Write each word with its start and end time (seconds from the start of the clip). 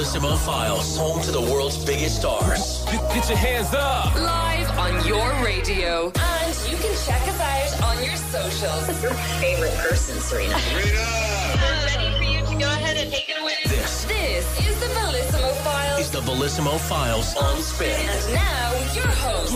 Bellissimo 0.00 0.34
Files, 0.38 0.96
home 0.96 1.20
to 1.20 1.30
the 1.30 1.42
world's 1.42 1.84
biggest 1.84 2.20
stars. 2.20 2.86
Get 3.12 3.28
your 3.28 3.36
hands 3.36 3.74
up. 3.74 4.14
Live 4.14 4.70
on 4.78 5.06
your 5.06 5.28
radio. 5.44 6.06
And 6.06 6.56
you 6.70 6.78
can 6.78 6.96
check 7.04 7.20
us 7.28 7.38
out 7.38 7.82
on 7.84 8.02
your 8.02 8.16
socials. 8.16 9.02
Your 9.02 9.12
favorite 9.42 9.74
person, 9.74 10.16
Sarina. 10.16 10.54
I'm 10.56 11.84
ready 11.84 12.16
for 12.16 12.24
you 12.24 12.40
to 12.46 12.64
go 12.64 12.72
ahead 12.72 12.96
and 12.96 13.12
take 13.12 13.28
it 13.28 13.42
away. 13.42 13.56
This 13.66 14.06
This 14.06 14.66
is 14.66 14.80
the 14.80 14.86
Bellissimo 14.86 15.52
Files. 15.56 15.79
Is 16.00 16.10
the 16.10 16.20
Bellissimo 16.20 16.80
Files 16.80 17.36
on 17.36 17.60
spin. 17.60 17.90
And 17.90 18.32
now, 18.34 18.72
your 18.94 19.06
host. 19.06 19.52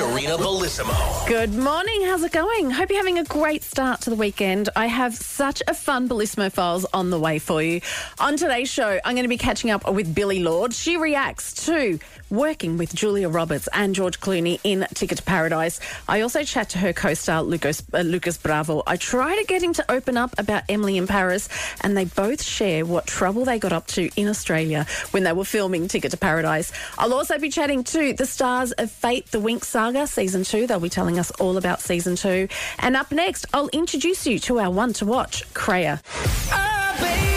Sarina 0.00 0.38
Bellissimo. 0.38 1.28
Good 1.28 1.52
morning. 1.52 2.00
How's 2.00 2.22
it 2.22 2.32
going? 2.32 2.70
Hope 2.70 2.88
you're 2.88 2.98
having 2.98 3.18
a 3.18 3.24
great 3.24 3.62
start 3.62 4.00
to 4.02 4.10
the 4.10 4.16
weekend. 4.16 4.70
I 4.74 4.86
have 4.86 5.14
such 5.14 5.62
a 5.68 5.74
fun 5.74 6.08
Bellissimo 6.08 6.50
Files 6.50 6.86
on 6.94 7.10
the 7.10 7.20
way 7.20 7.38
for 7.38 7.62
you. 7.62 7.82
On 8.18 8.38
today's 8.38 8.70
show, 8.70 8.98
I'm 9.04 9.16
going 9.16 9.24
to 9.24 9.28
be 9.28 9.36
catching 9.36 9.68
up 9.70 9.92
with 9.92 10.14
Billie 10.14 10.42
Lourd. 10.42 10.72
She 10.72 10.96
reacts 10.96 11.66
to 11.66 11.98
working 12.30 12.78
with 12.78 12.94
Julia 12.94 13.28
Roberts 13.28 13.68
and 13.72 13.94
George 13.94 14.20
Clooney 14.20 14.60
in 14.64 14.86
Ticket 14.94 15.18
to 15.18 15.24
Paradise. 15.24 15.80
I 16.08 16.20
also 16.22 16.42
chat 16.42 16.70
to 16.70 16.78
her 16.78 16.92
co-star 16.92 17.42
Lucas, 17.42 17.82
uh, 17.92 18.00
Lucas 18.00 18.38
Bravo. 18.38 18.82
I 18.86 18.96
try 18.96 19.36
to 19.36 19.44
get 19.44 19.62
him 19.62 19.72
to 19.74 19.90
open 19.90 20.16
up 20.16 20.34
about 20.38 20.64
Emily 20.68 20.96
in 20.96 21.06
Paris, 21.06 21.48
and 21.80 21.96
they 21.96 22.04
both 22.04 22.42
share 22.42 22.84
what 22.84 23.06
trouble 23.06 23.44
they 23.44 23.58
got 23.58 23.72
up 23.72 23.86
to 23.88 24.10
in 24.16 24.28
Australia 24.28 24.86
when 25.10 25.24
they 25.24 25.32
were 25.32 25.44
filming 25.44 25.88
Ticket 25.88 26.10
to 26.12 26.16
Paradise. 26.16 26.72
I'll 26.98 27.14
also 27.14 27.38
be 27.38 27.48
chatting 27.48 27.84
to 27.84 28.12
the 28.12 28.26
stars 28.26 28.72
of 28.72 28.90
Fate, 28.90 29.26
the 29.30 29.40
Winx 29.40 29.64
Saga, 29.64 30.06
season 30.06 30.44
two. 30.44 30.66
They'll 30.66 30.80
be 30.80 30.88
telling 30.88 31.18
us 31.18 31.30
all 31.32 31.56
about 31.56 31.80
season 31.80 32.16
two. 32.16 32.48
And 32.78 32.96
up 32.96 33.12
next, 33.12 33.46
I'll 33.52 33.68
introduce 33.68 34.26
you 34.26 34.38
to 34.40 34.60
our 34.60 34.70
one 34.70 34.92
to 34.94 35.06
watch, 35.06 35.42
Krea. 35.54 36.00
The 36.98 37.35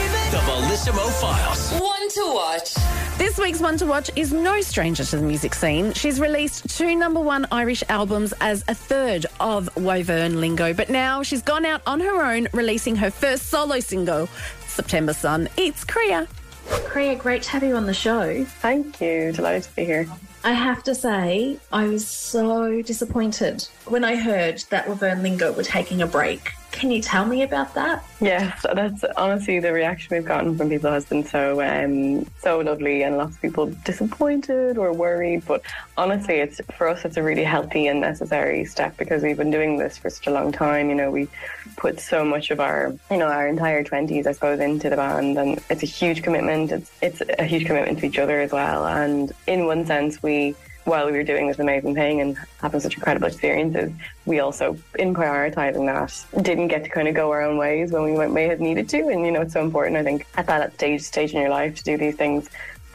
Bellissimo 0.80 1.10
Files. 1.20 1.72
One 1.82 2.10
to 2.10 2.34
watch. 2.34 2.74
This 3.18 3.38
week's 3.38 3.60
one 3.60 3.76
to 3.80 3.86
watch 3.86 4.10
is 4.16 4.32
no 4.32 4.62
stranger 4.62 5.04
to 5.04 5.18
the 5.18 5.22
music 5.22 5.54
scene. 5.54 5.92
She's 5.92 6.22
released 6.22 6.70
two 6.78 6.96
number 6.96 7.20
one 7.20 7.46
Irish 7.52 7.84
albums 7.90 8.34
as 8.40 8.64
a 8.70 8.74
third 8.74 9.26
of 9.42 9.70
Wyvern 9.76 10.40
Lingo, 10.40 10.74
but 10.74 10.90
now 10.90 11.22
she's 11.22 11.42
gone 11.42 11.66
out 11.66 11.82
on 11.86 12.00
her 12.00 12.24
own, 12.24 12.48
releasing 12.54 12.96
her 12.96 13.12
first 13.12 13.48
solo 13.50 13.82
single, 13.82 14.30
September 14.68 15.12
Sun. 15.12 15.50
It's 15.58 15.84
Krea. 15.84 16.28
Krea, 16.70 17.16
great 17.16 17.44
to 17.44 17.50
have 17.50 17.64
you 17.64 17.76
on 17.76 17.86
the 17.86 17.94
show. 17.94 18.46
Thank 18.46 19.02
you. 19.02 19.34
Delighted 19.34 19.64
to 19.64 19.76
be 19.76 19.84
here. 19.84 20.08
I 20.46 20.54
have 20.54 20.82
to 20.84 20.96
say, 20.96 21.60
I 21.74 21.88
was 21.88 22.08
so 22.08 22.82
disappointed 22.82 23.68
when 23.88 24.06
I 24.06 24.16
heard 24.16 24.64
that 24.70 24.88
Wyvern 24.88 25.24
Lingo 25.24 25.52
were 25.52 25.64
taking 25.64 26.02
a 26.02 26.08
break. 26.08 26.54
Can 26.80 26.92
you 26.92 27.02
tell 27.02 27.26
me 27.26 27.44
about 27.44 27.74
that? 27.74 28.06
Yes, 28.22 28.66
that's 28.74 29.04
honestly 29.18 29.60
the 29.60 29.74
reaction 29.74 30.16
we've 30.16 30.24
gotten 30.24 30.58
from 30.58 30.70
people 30.70 30.90
has 30.90 31.04
been 31.04 31.26
so 31.26 31.62
um, 31.62 32.26
so 32.38 32.60
lovely, 32.60 33.04
and 33.04 33.18
lots 33.18 33.36
of 33.36 33.42
people 33.42 33.66
disappointed 33.84 34.78
or 34.78 34.94
worried. 34.94 35.44
But 35.46 35.62
honestly, 35.98 36.36
it's 36.36 36.62
for 36.78 36.88
us, 36.88 37.04
it's 37.04 37.18
a 37.18 37.22
really 37.22 37.44
healthy 37.44 37.88
and 37.88 38.00
necessary 38.00 38.64
step 38.64 38.96
because 38.96 39.24
we've 39.24 39.36
been 39.36 39.52
doing 39.52 39.78
this 39.78 39.98
for 39.98 40.10
such 40.10 40.28
a 40.28 40.32
long 40.32 40.54
time. 40.54 40.88
You 40.90 40.96
know, 40.96 41.12
we 41.12 41.28
put 41.76 42.00
so 42.00 42.24
much 42.24 42.50
of 42.50 42.62
our 42.62 42.96
you 43.12 43.18
know 43.18 43.28
our 43.28 43.50
entire 43.50 43.84
twenties, 43.84 44.26
I 44.26 44.32
suppose, 44.32 44.62
into 44.62 44.90
the 44.90 44.96
band, 44.96 45.38
and 45.38 45.62
it's 45.70 45.84
a 45.84 45.86
huge 45.86 46.24
commitment. 46.24 46.72
It's 46.72 46.92
it's 47.02 47.22
a 47.40 47.44
huge 47.44 47.66
commitment 47.66 48.00
to 48.00 48.06
each 48.06 48.20
other 48.20 48.40
as 48.40 48.54
well. 48.54 48.88
And 48.88 49.34
in 49.48 49.66
one 49.66 49.86
sense, 49.86 50.24
we 50.24 50.56
while 50.86 51.06
we 51.06 51.12
were 51.12 51.24
doing 51.24 51.48
this 51.48 51.60
amazing 51.60 51.94
thing 51.94 52.22
and 52.22 52.38
having 52.62 52.80
such 52.80 52.96
incredible 52.96 53.28
experiences, 53.28 53.92
we 54.26 54.40
also, 54.40 54.78
in 54.98 55.14
prioritizing 55.14 55.86
that, 55.86 56.44
didn't 56.44 56.68
get 56.70 56.84
to 56.84 56.90
kind 56.90 57.08
of 57.08 57.16
go 57.16 57.32
our 57.32 57.42
own 57.42 57.58
ways 57.58 57.92
when 57.92 58.04
we 58.04 58.28
may 58.28 58.48
have 58.48 58.60
needed 58.60 58.90
to. 58.90 59.08
And 59.08 59.26
you 59.26 59.32
know, 59.32 59.42
it's 59.42 59.54
so 59.54 59.62
important, 59.62 59.98
I 59.98 60.04
think, 60.04 60.26
at 60.36 60.48
that 60.48 60.74
stage 60.74 61.02
stage 61.02 61.34
in 61.34 61.42
your 61.42 61.50
life 61.50 61.76
to 61.76 61.84
do 61.84 61.98
these 61.98 62.16
things 62.16 62.50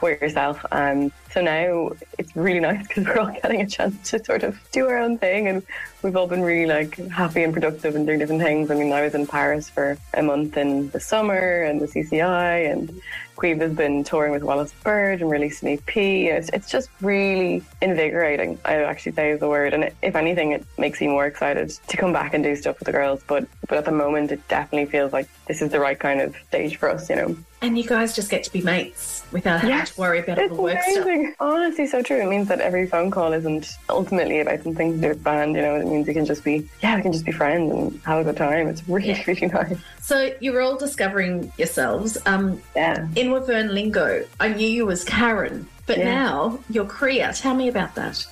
for 0.05 0.10
yourself. 0.10 0.64
Um, 0.72 1.12
so 1.30 1.40
now 1.40 1.90
it's 2.18 2.34
really 2.36 2.60
nice 2.60 2.86
because 2.86 3.06
we're 3.06 3.18
all 3.18 3.32
getting 3.42 3.62
a 3.62 3.66
chance 3.66 4.10
to 4.10 4.22
sort 4.24 4.42
of 4.42 4.58
do 4.72 4.86
our 4.86 4.98
own 4.98 5.18
thing, 5.18 5.48
and 5.48 5.62
we've 6.02 6.16
all 6.16 6.27
been 6.27 6.42
really 6.42 6.66
like 6.66 6.96
happy 7.08 7.42
and 7.42 7.55
productive 7.55 7.95
and 7.96 8.06
doing 8.06 8.18
different 8.18 8.42
things. 8.42 8.70
I 8.70 8.74
mean, 8.74 8.92
I 8.92 9.02
was 9.02 9.14
in 9.14 9.27
Paris 9.27 9.70
for 9.70 9.96
a 10.12 10.22
month 10.22 10.56
in 10.56 10.90
the 10.90 11.01
summer 11.01 11.62
and 11.62 11.80
the 11.80 11.86
CCI, 11.86 12.70
and 12.70 13.01
Caoimhe 13.36 13.61
has 13.61 13.72
been 13.72 14.05
touring 14.05 14.33
with 14.33 14.42
Wallis 14.42 14.72
Bird 14.84 15.20
and 15.20 15.30
released 15.30 15.62
an 15.62 15.68
EP. 15.68 15.96
It's, 15.96 16.48
it's 16.50 16.70
just 16.70 16.89
really 17.00 17.62
invigorating, 17.83 18.58
I 18.64 18.77
would 18.77 18.84
actually 18.86 19.12
say 19.12 19.30
is 19.30 19.40
the 19.40 19.48
word. 19.48 19.74
And 19.74 19.90
if 20.02 20.17
anything, 20.17 20.52
it 20.52 20.64
makes 20.78 21.00
me 21.00 21.08
more 21.08 21.27
excited 21.27 21.70
to 21.89 21.96
come 21.96 22.12
back 22.12 22.34
and 22.34 22.42
do 22.45 22.55
stuff 22.56 22.78
with 22.78 22.86
the 22.86 22.92
girls. 22.92 23.22
But 23.27 23.46
but 23.68 23.78
at 23.78 23.84
the 23.86 23.92
moment, 23.92 24.30
it 24.30 24.46
definitely 24.48 24.90
feels 24.90 25.12
like 25.12 25.28
this 25.48 25.62
is 25.62 25.70
the 25.70 25.80
right 25.80 25.98
kind 25.98 26.20
of 26.20 26.36
stage 26.48 26.77
for 26.77 26.90
us, 26.90 27.08
you 27.08 27.17
know. 27.17 27.36
And 27.62 27.78
you 27.78 27.84
guys 27.84 28.14
just 28.14 28.30
get 28.30 28.45
to 28.45 28.52
be 28.52 28.61
mates 28.61 29.24
without 29.33 29.61
having 29.61 29.70
Yes, 29.74 29.92
to 29.95 30.01
worry 30.01 30.18
about 30.18 30.39
all 30.39 30.48
the 30.48 30.55
work 30.55 30.83
stuff. 30.83 31.08
Honestly, 31.40 31.86
so 31.86 32.02
true. 32.02 32.20
It 32.20 32.28
means 32.28 32.46
that 32.48 32.61
every 32.61 32.86
phone 32.86 33.11
call 33.11 33.33
isn't 33.33 33.70
ultimately 33.89 34.40
about 34.40 34.62
something 34.62 34.92
to 34.92 34.98
do 35.01 35.08
with 35.08 35.24
band. 35.24 35.56
You 35.56 35.62
know, 35.62 35.77
it 35.77 35.86
means 35.86 36.06
we 36.06 36.12
can 36.12 36.27
just 36.27 36.45
be, 36.45 36.68
yeah, 36.83 36.95
we 36.96 37.01
can 37.01 37.11
just 37.12 37.24
be 37.24 37.33
friends 37.33 37.72
and 37.72 37.98
have 38.05 38.18
a 38.20 38.24
good 38.24 38.36
time. 38.36 38.68
It's 38.68 38.86
really, 38.86 39.18
really 39.27 39.46
nice. 39.46 39.78
So 40.02 40.34
you 40.40 40.52
were 40.52 40.61
all 40.61 40.77
discovering 40.77 41.51
yourselves. 41.56 42.18
Um, 42.27 42.61
Yeah. 42.77 43.08
in 43.16 43.23
Wyvern 43.33 43.74
Lingo, 43.74 44.24
I 44.40 44.48
knew 44.48 44.67
you 44.67 44.90
as 44.90 45.05
Karen, 45.05 45.67
but 45.86 45.98
Yeah. 45.98 46.05
now 46.05 46.58
you're 46.70 46.85
Krea. 46.85 47.33
Tell 47.35 47.55
me 47.55 47.68
about 47.68 47.95
that. 47.95 48.24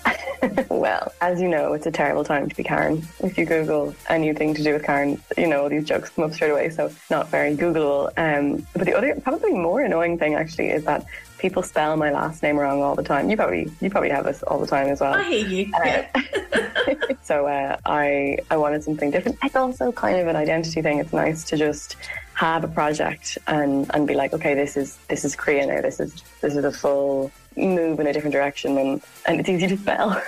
well, 0.71 1.13
as 1.21 1.41
you 1.41 1.49
know, 1.49 1.73
it's 1.73 1.87
a 1.87 1.91
terrible 1.91 2.25
time 2.25 2.49
to 2.49 2.55
be 2.57 2.63
Karen. 2.63 3.07
If 3.23 3.39
you 3.39 3.45
Google 3.45 3.95
anything 4.09 4.55
to 4.55 4.63
do 4.63 4.73
with 4.75 4.85
Karen, 4.85 5.21
you 5.37 5.47
know, 5.47 5.63
all 5.63 5.69
these 5.69 5.85
jokes 5.85 6.11
come 6.11 6.25
up 6.25 6.33
straight 6.33 6.51
away, 6.51 6.71
so 6.71 6.91
not 7.11 7.29
very 7.29 7.57
Googleable. 7.57 8.11
Um, 8.17 8.67
but 8.75 8.87
the 8.87 8.95
other, 8.95 9.15
probably 9.21 9.53
more 9.53 9.81
annoying 9.83 10.19
thing 10.19 10.35
actually 10.35 10.71
is 10.71 10.85
that 10.85 11.05
people 11.39 11.63
spell 11.63 11.97
my 11.97 12.11
last 12.11 12.43
name 12.43 12.57
wrong 12.59 12.83
all 12.83 12.95
the 12.95 13.03
time. 13.03 13.29
You 13.31 13.37
probably, 13.37 13.71
you 13.81 13.91
probably 13.91 14.11
have 14.11 14.25
this 14.25 14.43
all 14.45 14.59
the 14.59 14.67
time 14.67 14.89
as 14.89 15.01
well. 15.01 15.15
I 15.15 15.23
hear 15.25 15.47
you. 15.47 15.73
Uh, 15.75 17.05
so 17.23 17.47
uh, 17.47 17.77
I 17.85 18.39
I 18.51 18.57
wanted 18.57 18.83
something 18.85 19.11
different. 19.11 19.39
It's 19.43 19.57
also 19.57 19.93
kind 19.93 20.19
of 20.21 20.27
an 20.29 20.37
identity 20.37 20.83
thing. 20.83 20.99
It's 20.99 21.13
nice 21.13 21.45
to 21.45 21.57
just 21.57 21.97
have 22.43 22.65
a 22.65 22.69
project 22.69 23.39
and 23.47 23.89
and 23.95 24.09
be 24.09 24.15
like, 24.15 24.33
okay, 24.33 24.55
this 24.55 24.77
is 24.77 24.99
this 25.09 25.25
is 25.25 25.37
Krea 25.37 25.65
now. 25.65 25.81
This 25.81 26.01
is 26.01 26.11
this 26.41 26.57
is 26.57 26.65
a 26.65 26.73
full 26.73 27.31
move 27.57 28.01
in 28.01 28.07
a 28.09 28.13
different 28.13 28.33
direction 28.33 28.79
and 28.79 29.01
and 29.27 29.39
it's 29.39 29.49
easy 29.49 29.69
to 29.69 29.77
spell. 29.77 30.11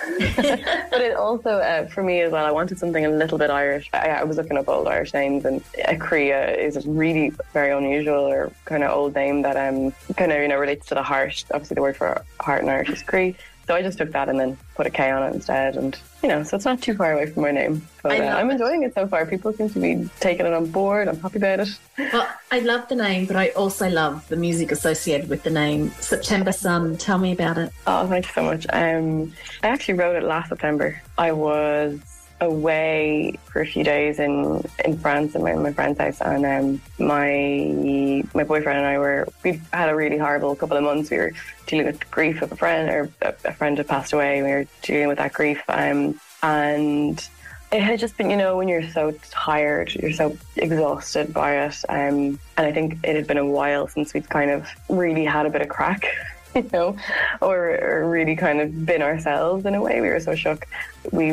but 0.92 1.00
it 1.08 1.16
also 1.16 1.50
uh, 1.70 1.86
for 1.88 2.04
me 2.04 2.20
as 2.20 2.30
well. 2.30 2.46
I 2.46 2.52
wanted 2.52 2.78
something 2.78 3.04
a 3.04 3.10
little 3.22 3.36
bit 3.36 3.50
Irish. 3.50 3.90
I, 3.92 4.10
I 4.20 4.24
was 4.24 4.36
looking 4.36 4.56
up 4.56 4.68
old 4.68 4.86
Irish 4.86 5.12
names 5.12 5.44
and 5.44 5.60
uh, 5.88 5.96
Krea 6.06 6.42
is 6.68 6.76
a 6.76 6.82
really 6.88 7.32
very 7.52 7.72
unusual 7.72 8.24
or 8.34 8.52
kind 8.64 8.84
of 8.84 8.92
old 8.92 9.16
name 9.16 9.42
that 9.42 9.56
um 9.56 9.92
kind 10.16 10.30
of 10.30 10.38
you 10.40 10.46
know 10.46 10.58
relates 10.66 10.86
to 10.90 10.94
the 10.94 11.02
heart. 11.02 11.44
Obviously, 11.52 11.74
the 11.74 11.82
word 11.82 11.96
for 11.96 12.24
heart 12.38 12.62
in 12.62 12.68
Irish 12.68 12.90
is 12.90 13.02
croí. 13.02 13.34
So 13.66 13.74
I 13.74 13.82
just 13.82 13.96
took 13.98 14.12
that 14.12 14.28
and 14.28 14.38
then 14.38 14.58
put 14.74 14.86
a 14.86 14.90
K 14.90 15.10
on 15.10 15.22
it 15.22 15.34
instead, 15.34 15.76
and 15.76 15.98
you 16.22 16.28
know, 16.28 16.42
so 16.42 16.56
it's 16.56 16.66
not 16.66 16.82
too 16.82 16.94
far 16.94 17.12
away 17.12 17.26
from 17.26 17.42
my 17.42 17.50
name. 17.50 17.86
But 18.02 18.20
uh, 18.20 18.24
I'm 18.24 18.50
enjoying 18.50 18.82
it 18.82 18.94
so 18.94 19.06
far. 19.06 19.24
People 19.24 19.52
seem 19.54 19.70
to 19.70 19.78
be 19.80 20.10
taking 20.20 20.44
it 20.44 20.52
on 20.52 20.66
board. 20.66 21.08
I'm 21.08 21.18
happy 21.20 21.38
about 21.38 21.60
it. 21.60 21.68
Well, 21.98 22.28
I 22.52 22.58
love 22.60 22.88
the 22.88 22.94
name, 22.94 23.26
but 23.26 23.36
I 23.36 23.48
also 23.50 23.88
love 23.88 24.28
the 24.28 24.36
music 24.36 24.70
associated 24.70 25.30
with 25.30 25.42
the 25.44 25.50
name. 25.50 25.90
September 26.00 26.52
Sun. 26.52 26.98
Tell 26.98 27.18
me 27.18 27.32
about 27.32 27.56
it. 27.56 27.72
Oh, 27.86 28.06
thank 28.06 28.26
you 28.26 28.32
so 28.32 28.42
much. 28.42 28.66
Um, 28.70 29.32
I 29.62 29.68
actually 29.68 29.94
wrote 29.94 30.16
it 30.16 30.22
last 30.22 30.50
September. 30.50 31.00
I 31.16 31.32
was 31.32 32.00
away 32.40 33.38
for 33.44 33.60
a 33.60 33.66
few 33.66 33.84
days 33.84 34.18
in 34.18 34.64
in 34.84 34.98
France 34.98 35.34
in 35.34 35.42
my, 35.42 35.54
my 35.54 35.72
friend's 35.72 35.98
house, 35.98 36.20
and 36.20 36.44
um, 36.44 36.80
my 36.98 38.22
my 38.34 38.44
boyfriend 38.44 38.78
and 38.78 38.86
I 38.86 38.98
were 38.98 39.26
we 39.42 39.60
had 39.72 39.88
a 39.88 39.94
really 39.94 40.18
horrible 40.18 40.54
couple 40.56 40.76
of 40.76 40.82
months. 40.82 41.10
We 41.10 41.18
were 41.18 41.32
dealing 41.66 41.86
with 41.86 42.10
grief 42.10 42.42
of 42.42 42.52
a 42.52 42.56
friend, 42.56 42.90
or 42.90 43.10
a, 43.22 43.34
a 43.44 43.52
friend 43.52 43.78
had 43.78 43.88
passed 43.88 44.12
away. 44.12 44.42
We 44.42 44.50
were 44.50 44.66
dealing 44.82 45.08
with 45.08 45.18
that 45.18 45.32
grief, 45.32 45.62
um, 45.68 46.20
and 46.42 47.26
it 47.72 47.82
had 47.82 47.98
just 47.98 48.16
been, 48.16 48.30
you 48.30 48.36
know, 48.36 48.56
when 48.56 48.68
you're 48.68 48.88
so 48.90 49.12
tired, 49.30 49.92
you're 49.94 50.12
so 50.12 50.36
exhausted 50.56 51.32
by 51.32 51.64
it. 51.66 51.76
Um, 51.88 52.38
and 52.56 52.66
I 52.66 52.72
think 52.72 52.98
it 53.02 53.16
had 53.16 53.26
been 53.26 53.38
a 53.38 53.44
while 53.46 53.88
since 53.88 54.14
we'd 54.14 54.28
kind 54.28 54.50
of 54.50 54.68
really 54.88 55.24
had 55.24 55.44
a 55.44 55.50
bit 55.50 55.60
of 55.60 55.68
crack, 55.68 56.06
you 56.64 56.70
know, 56.72 56.96
or, 57.40 57.78
or 57.82 58.08
really 58.08 58.36
kind 58.36 58.60
of 58.60 58.86
been 58.86 59.02
ourselves 59.02 59.66
in 59.66 59.74
a 59.74 59.82
way. 59.82 60.00
We 60.00 60.08
were 60.08 60.20
so 60.20 60.34
shook. 60.34 60.66
We 61.10 61.32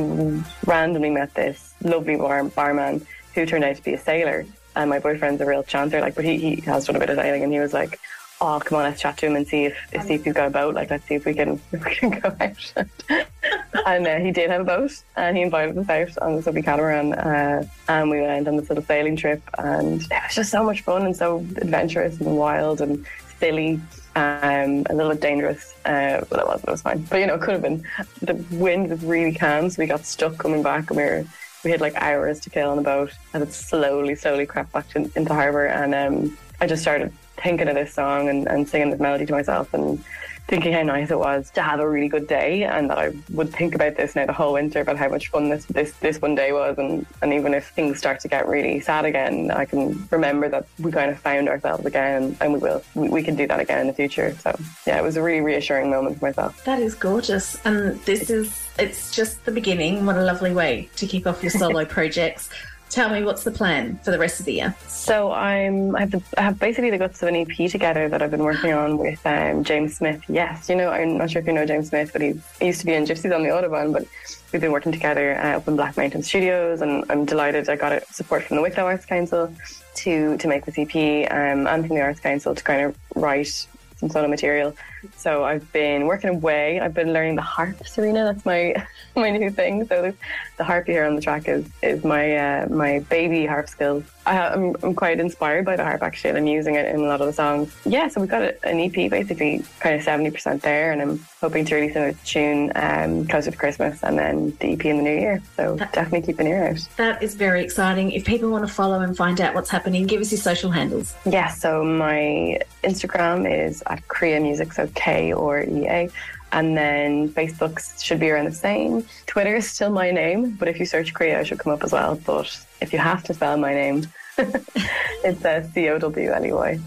randomly 0.65 1.09
met 1.09 1.33
this 1.33 1.73
lovely 1.83 2.15
bar- 2.15 2.43
barman 2.45 3.05
who 3.35 3.45
turned 3.45 3.63
out 3.63 3.75
to 3.75 3.83
be 3.83 3.93
a 3.93 3.97
sailor. 3.97 4.45
And 4.75 4.89
my 4.89 4.99
boyfriend's 4.99 5.41
a 5.41 5.45
real 5.45 5.63
chancer, 5.63 5.99
like, 5.99 6.15
but 6.15 6.23
he, 6.23 6.37
he 6.37 6.61
has 6.61 6.87
done 6.87 6.95
a 6.95 6.99
bit 6.99 7.09
of 7.09 7.17
sailing, 7.17 7.43
and 7.43 7.51
he 7.51 7.59
was 7.59 7.73
like, 7.73 7.99
"Oh, 8.39 8.61
come 8.63 8.77
on, 8.77 8.85
let's 8.85 9.01
chat 9.01 9.17
to 9.17 9.25
him 9.25 9.35
and 9.35 9.45
see 9.45 9.65
if 9.65 9.77
see 10.05 10.13
if 10.13 10.23
he's 10.23 10.33
got 10.33 10.47
a 10.47 10.49
boat. 10.49 10.75
Like, 10.75 10.89
let's 10.89 11.05
see 11.07 11.15
if 11.15 11.25
we 11.25 11.33
can 11.33 11.59
if 11.73 11.83
we 11.83 11.93
can 11.93 12.09
go 12.11 12.33
out." 12.39 12.73
and 13.85 14.07
uh, 14.07 14.19
he 14.19 14.31
did 14.31 14.49
have 14.49 14.61
a 14.61 14.63
boat, 14.63 14.91
and 15.17 15.35
he 15.35 15.43
invited 15.43 15.77
us 15.77 15.89
out 15.89 16.17
on 16.19 16.37
the 16.37 16.41
Subby 16.41 16.61
catamaran, 16.61 17.13
uh, 17.15 17.65
and 17.89 18.09
we 18.09 18.21
went 18.21 18.47
on 18.47 18.55
this 18.55 18.69
little 18.69 18.85
sailing 18.85 19.17
trip, 19.17 19.41
and 19.57 20.03
it 20.03 20.09
was 20.09 20.35
just 20.35 20.51
so 20.51 20.63
much 20.63 20.81
fun 20.83 21.05
and 21.05 21.17
so 21.17 21.39
adventurous 21.57 22.17
and 22.21 22.37
wild 22.37 22.79
and 22.79 23.05
silly. 23.39 23.81
Um, 24.13 24.85
a 24.89 24.93
little 24.93 25.11
bit 25.11 25.21
dangerous, 25.21 25.73
uh, 25.85 26.25
but 26.29 26.39
it 26.39 26.45
was, 26.45 26.61
it 26.63 26.69
was 26.69 26.81
fine. 26.81 27.01
But 27.03 27.21
you 27.21 27.27
know, 27.27 27.35
it 27.35 27.41
could 27.41 27.53
have 27.53 27.61
been. 27.61 27.87
The 28.21 28.33
wind 28.51 28.89
was 28.89 29.01
really 29.03 29.33
calm, 29.33 29.69
so 29.69 29.81
we 29.81 29.87
got 29.87 30.05
stuck 30.05 30.37
coming 30.37 30.61
back, 30.61 30.89
and 30.89 30.97
we 30.97 31.03
were 31.03 31.25
we 31.63 31.71
had 31.71 31.81
like 31.81 31.95
hours 31.95 32.39
to 32.41 32.49
kill 32.49 32.71
on 32.71 32.77
the 32.77 32.83
boat, 32.83 33.13
and 33.33 33.41
it 33.43 33.53
slowly, 33.53 34.15
slowly 34.15 34.45
crept 34.45 34.73
back 34.73 34.89
to, 34.89 35.09
into 35.15 35.33
harbour. 35.33 35.65
And 35.65 35.95
um, 35.95 36.37
I 36.59 36.67
just 36.67 36.81
started 36.81 37.13
thinking 37.37 37.67
of 37.67 37.75
this 37.75 37.93
song 37.93 38.29
and, 38.29 38.47
and 38.47 38.67
singing 38.67 38.91
this 38.91 38.99
melody 38.99 39.25
to 39.25 39.33
myself 39.33 39.73
and 39.73 40.03
thinking 40.51 40.73
how 40.73 40.83
nice 40.83 41.09
it 41.09 41.17
was 41.17 41.49
to 41.51 41.61
have 41.61 41.79
a 41.79 41.89
really 41.89 42.09
good 42.09 42.27
day 42.27 42.63
and 42.63 42.89
that 42.89 42.99
I 42.99 43.13
would 43.31 43.53
think 43.53 43.73
about 43.73 43.95
this 43.95 44.17
now 44.17 44.25
the 44.25 44.33
whole 44.33 44.53
winter 44.53 44.81
about 44.81 44.97
how 44.97 45.07
much 45.07 45.29
fun 45.29 45.47
this 45.47 45.63
this, 45.65 45.93
this 46.05 46.21
one 46.21 46.35
day 46.35 46.51
was 46.51 46.77
and, 46.77 47.05
and 47.21 47.31
even 47.31 47.53
if 47.53 47.69
things 47.69 47.97
start 47.97 48.19
to 48.19 48.27
get 48.27 48.47
really 48.47 48.81
sad 48.81 49.05
again 49.05 49.49
I 49.49 49.63
can 49.63 49.81
remember 50.11 50.49
that 50.49 50.65
we 50.77 50.91
kind 50.91 51.09
of 51.09 51.17
found 51.19 51.47
ourselves 51.47 51.85
again 51.85 52.35
and 52.41 52.51
we 52.51 52.59
will 52.59 52.83
we, 52.95 53.07
we 53.07 53.23
can 53.23 53.37
do 53.37 53.47
that 53.47 53.61
again 53.61 53.79
in 53.79 53.87
the 53.87 53.93
future 53.93 54.35
so 54.43 54.53
yeah 54.85 54.99
it 54.99 55.03
was 55.03 55.15
a 55.15 55.23
really 55.23 55.41
reassuring 55.41 55.89
moment 55.89 56.19
for 56.19 56.25
myself 56.25 56.63
That 56.65 56.79
is 56.79 56.95
gorgeous. 56.95 57.57
And 57.65 57.99
this 58.01 58.29
is, 58.29 58.67
it's 58.77 59.15
just 59.15 59.43
the 59.45 59.51
beginning. 59.51 60.05
What 60.05 60.17
a 60.17 60.23
lovely 60.23 60.53
way 60.53 60.89
to 60.97 61.07
kick 61.07 61.27
off 61.27 61.41
your 61.41 61.51
solo 61.51 61.85
projects. 61.97 62.49
Tell 62.91 63.09
me, 63.09 63.23
what's 63.23 63.45
the 63.45 63.51
plan 63.51 63.97
for 64.03 64.11
the 64.11 64.19
rest 64.19 64.41
of 64.41 64.45
the 64.45 64.55
year? 64.55 64.75
So 64.89 65.31
I'm 65.31 65.95
I 65.95 66.01
have, 66.01 66.11
the, 66.11 66.21
I 66.37 66.41
have 66.41 66.59
basically 66.59 66.89
the 66.89 66.97
guts 66.97 67.23
of 67.23 67.29
an 67.29 67.37
EP 67.37 67.71
together 67.71 68.09
that 68.09 68.21
I've 68.21 68.31
been 68.31 68.43
working 68.43 68.73
on 68.73 68.97
with 68.97 69.25
um, 69.25 69.63
James 69.63 69.95
Smith. 69.95 70.21
Yes, 70.27 70.67
you 70.67 70.75
know 70.75 70.89
I'm 70.89 71.17
not 71.17 71.31
sure 71.31 71.41
if 71.41 71.47
you 71.47 71.53
know 71.53 71.65
James 71.65 71.87
Smith, 71.87 72.11
but 72.11 72.21
he's, 72.21 72.43
he 72.59 72.65
used 72.65 72.81
to 72.81 72.85
be 72.85 72.93
in 72.93 73.05
Gypsies 73.05 73.33
on 73.33 73.43
the 73.43 73.49
Autobahn. 73.49 73.93
But 73.93 74.05
we've 74.51 74.61
been 74.61 74.73
working 74.73 74.91
together 74.91 75.39
uh, 75.39 75.57
up 75.57 75.69
in 75.69 75.77
Black 75.77 75.95
Mountain 75.95 76.23
Studios, 76.23 76.81
and 76.81 77.05
I'm 77.09 77.23
delighted 77.23 77.69
I 77.69 77.77
got 77.77 78.05
support 78.07 78.43
from 78.43 78.57
the 78.57 78.61
Wicklow 78.61 78.83
Arts 78.83 79.05
Council 79.05 79.55
to 79.95 80.37
to 80.37 80.47
make 80.49 80.65
this 80.65 80.77
EP, 80.77 81.31
um, 81.31 81.67
and 81.67 81.87
from 81.87 81.95
the 81.95 82.01
Arts 82.01 82.19
Council 82.19 82.53
to 82.53 82.61
kind 82.61 82.81
of 82.81 82.97
write 83.15 83.67
some 83.95 84.09
solo 84.09 84.27
material. 84.27 84.75
So 85.15 85.43
I've 85.43 85.71
been 85.71 86.05
working 86.05 86.29
away. 86.29 86.79
I've 86.79 86.93
been 86.93 87.13
learning 87.13 87.35
the 87.35 87.41
harp, 87.41 87.77
Sarina. 87.79 88.33
That's 88.33 88.45
my 88.45 88.85
my 89.15 89.29
new 89.29 89.49
thing. 89.49 89.87
So 89.87 90.13
the 90.57 90.63
harp 90.63 90.87
here 90.87 91.05
on 91.05 91.15
the 91.15 91.21
track 91.21 91.47
is 91.47 91.65
is 91.81 92.03
my 92.03 92.35
uh, 92.35 92.67
my 92.69 92.99
baby 93.09 93.45
harp 93.45 93.69
skills. 93.69 94.03
I, 94.25 94.37
I'm 94.37 94.75
I'm 94.83 94.93
quite 94.93 95.19
inspired 95.19 95.65
by 95.65 95.75
the 95.75 95.83
harp 95.83 96.03
actually, 96.03 96.29
and 96.31 96.37
I'm 96.37 96.47
using 96.47 96.75
it 96.75 96.87
in 96.93 97.01
a 97.01 97.03
lot 97.03 97.21
of 97.21 97.27
the 97.27 97.33
songs. 97.33 97.75
Yeah, 97.85 98.07
so 98.07 98.21
we've 98.21 98.29
got 98.29 98.43
a, 98.43 98.67
an 98.67 98.79
EP 98.79 99.09
basically 99.09 99.63
kind 99.79 99.95
of 99.95 100.03
seventy 100.03 100.31
percent 100.31 100.61
there, 100.61 100.91
and 100.91 101.01
I'm 101.01 101.19
hoping 101.39 101.65
to 101.65 101.75
release 101.75 101.95
another 101.95 102.17
tune 102.23 102.71
um, 102.75 103.27
closer 103.27 103.51
to 103.51 103.57
Christmas, 103.57 104.03
and 104.03 104.17
then 104.17 104.55
the 104.59 104.73
EP 104.73 104.85
in 104.85 104.97
the 104.97 105.03
new 105.03 105.19
year. 105.19 105.41
So 105.55 105.77
definitely 105.77 106.21
keep 106.21 106.39
an 106.39 106.47
ear 106.47 106.67
out. 106.67 106.87
That 106.97 107.23
is 107.23 107.35
very 107.35 107.63
exciting. 107.63 108.11
If 108.11 108.25
people 108.25 108.49
want 108.49 108.67
to 108.67 108.73
follow 108.73 108.99
and 108.99 109.17
find 109.17 109.41
out 109.41 109.55
what's 109.55 109.69
happening, 109.69 110.05
give 110.05 110.21
us 110.21 110.31
your 110.31 110.39
social 110.39 110.69
handles. 110.69 111.15
Yeah, 111.25 111.49
so 111.49 111.83
my 111.83 112.59
Instagram 112.83 113.51
is 113.51 113.81
at 113.87 114.07
Krea 114.07 114.39
Music, 114.39 114.73
so 114.73 114.85
K 114.95 115.33
or 115.33 115.61
E 115.61 115.87
A. 115.87 116.09
And 116.53 116.75
then 116.75 117.29
Facebook 117.29 118.03
should 118.03 118.19
be 118.19 118.29
around 118.29 118.45
the 118.45 118.51
same. 118.51 119.05
Twitter 119.25 119.55
is 119.55 119.71
still 119.71 119.89
my 119.89 120.11
name, 120.11 120.51
but 120.59 120.67
if 120.67 120.79
you 120.79 120.85
search 120.85 121.13
Krea, 121.13 121.35
I 121.35 121.43
should 121.43 121.59
come 121.59 121.71
up 121.71 121.83
as 121.83 121.93
well. 121.93 122.15
But 122.25 122.65
if 122.81 122.91
you 122.91 122.99
have 122.99 123.23
to 123.23 123.33
spell 123.33 123.55
my 123.55 123.73
name, 123.73 124.07
it's 124.37 125.45
uh, 125.45 125.63
C 125.73 125.87
O 125.89 125.97
W 125.97 126.31
L 126.31 126.45
E 126.45 126.51
Y. 126.51 126.79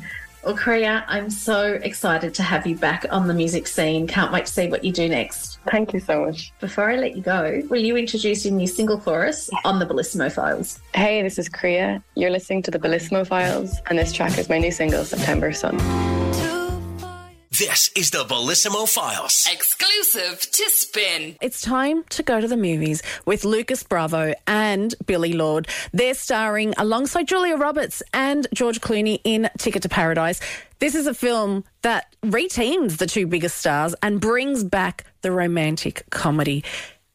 Well, 0.45 0.55
Krea, 0.55 1.03
I'm 1.09 1.31
so 1.31 1.79
excited 1.83 2.35
to 2.35 2.43
have 2.43 2.67
you 2.67 2.77
back 2.77 3.07
on 3.11 3.29
the 3.29 3.33
music 3.33 3.67
scene. 3.67 4.07
Can't 4.07 4.31
wait 4.31 4.45
to 4.45 4.53
see 4.53 4.69
what 4.69 4.85
you 4.85 4.93
do 4.93 5.09
next. 5.09 5.59
Thank 5.71 5.95
you 5.95 6.01
so 6.01 6.27
much. 6.27 6.53
Before 6.61 6.91
I 6.91 6.97
let 6.97 7.17
you 7.17 7.23
go, 7.23 7.63
will 7.71 7.81
you 7.81 7.97
introduce 7.97 8.45
your 8.45 8.53
new 8.53 8.67
single 8.67 9.01
for 9.01 9.25
us 9.25 9.49
on 9.65 9.79
the 9.79 9.87
Bellissimo 9.87 10.31
Files? 10.31 10.81
Hey, 10.95 11.23
this 11.23 11.39
is 11.39 11.49
Krea. 11.49 12.03
You're 12.15 12.31
listening 12.31 12.61
to 12.65 12.71
the 12.71 12.79
Bellissimo 12.79 13.27
Files, 13.27 13.81
and 13.87 13.99
this 13.99 14.13
track 14.13 14.37
is 14.37 14.51
my 14.51 14.59
new 14.59 14.71
single, 14.71 15.05
September 15.05 15.51
Sun. 15.51 15.79
This 17.59 17.93
is 17.95 18.11
the 18.11 18.25
Bellissimo 18.25 18.89
Files. 18.89 19.47
Exclusive 19.49 20.41
to 20.41 20.71
Spin. 20.71 21.37
It's 21.41 21.61
time 21.61 22.03
to 22.09 22.25
go 22.25 22.41
to 22.41 22.49
the 22.49 22.57
movies 22.57 23.01
with 23.27 23.45
Lucas 23.45 23.85
Bravo 23.85 24.35
and 24.49 24.93
Billie 25.07 25.35
Lourd. 25.35 25.69
They're 25.93 26.15
starring 26.15 26.75
alongside 26.79 27.29
Julia 27.29 27.55
Roberts 27.55 28.03
and 28.13 28.49
George 28.53 28.81
Clooney 28.81 29.21
in 29.23 29.49
Ticket 29.57 29.83
to 29.83 29.89
Paradise. 29.89 30.41
This 30.81 30.97
is 30.97 31.07
a 31.07 31.15
film 31.15 31.63
that 31.83 32.13
reteams 32.25 32.97
the 32.97 33.07
two 33.07 33.29
biggest 33.29 33.57
stars 33.59 33.95
and 34.03 34.21
brings 34.21 34.65
back 34.65 35.05
the 35.21 35.31
romantic 35.31 36.11
comedy. 36.11 36.65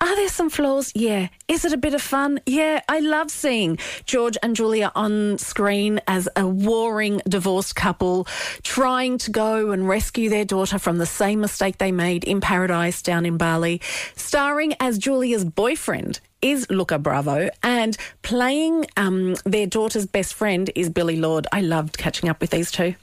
Are 0.01 0.15
there 0.15 0.29
some 0.29 0.49
flaws? 0.49 0.93
Yeah. 0.95 1.27
Is 1.49 1.65
it 1.65 1.73
a 1.73 1.77
bit 1.77 1.93
of 1.93 2.01
fun? 2.01 2.39
Yeah. 2.45 2.79
I 2.87 2.99
love 2.99 3.29
seeing 3.29 3.77
George 4.05 4.37
and 4.41 4.55
Julia 4.55 4.93
on 4.95 5.37
screen 5.37 5.99
as 6.07 6.29
a 6.37 6.47
warring 6.47 7.21
divorced 7.27 7.75
couple 7.75 8.25
trying 8.63 9.17
to 9.17 9.31
go 9.31 9.71
and 9.71 9.89
rescue 9.89 10.29
their 10.29 10.45
daughter 10.45 10.79
from 10.79 10.99
the 10.99 11.05
same 11.05 11.41
mistake 11.41 11.79
they 11.79 11.91
made 11.91 12.23
in 12.23 12.39
Paradise 12.39 13.01
down 13.01 13.25
in 13.25 13.35
Bali. 13.35 13.81
Starring 14.15 14.73
as 14.79 14.97
Julia's 14.97 15.43
boyfriend 15.43 16.21
is 16.41 16.65
Luca 16.69 16.97
Bravo 16.97 17.49
and 17.61 17.97
playing 18.21 18.85
um, 18.95 19.35
their 19.43 19.67
daughter's 19.67 20.05
best 20.05 20.33
friend 20.33 20.71
is 20.75 20.89
Billie 20.89 21.19
Lourd. 21.19 21.45
I 21.51 21.59
loved 21.59 21.97
catching 21.97 22.29
up 22.29 22.39
with 22.39 22.51
these 22.51 22.71
two. 22.71 22.95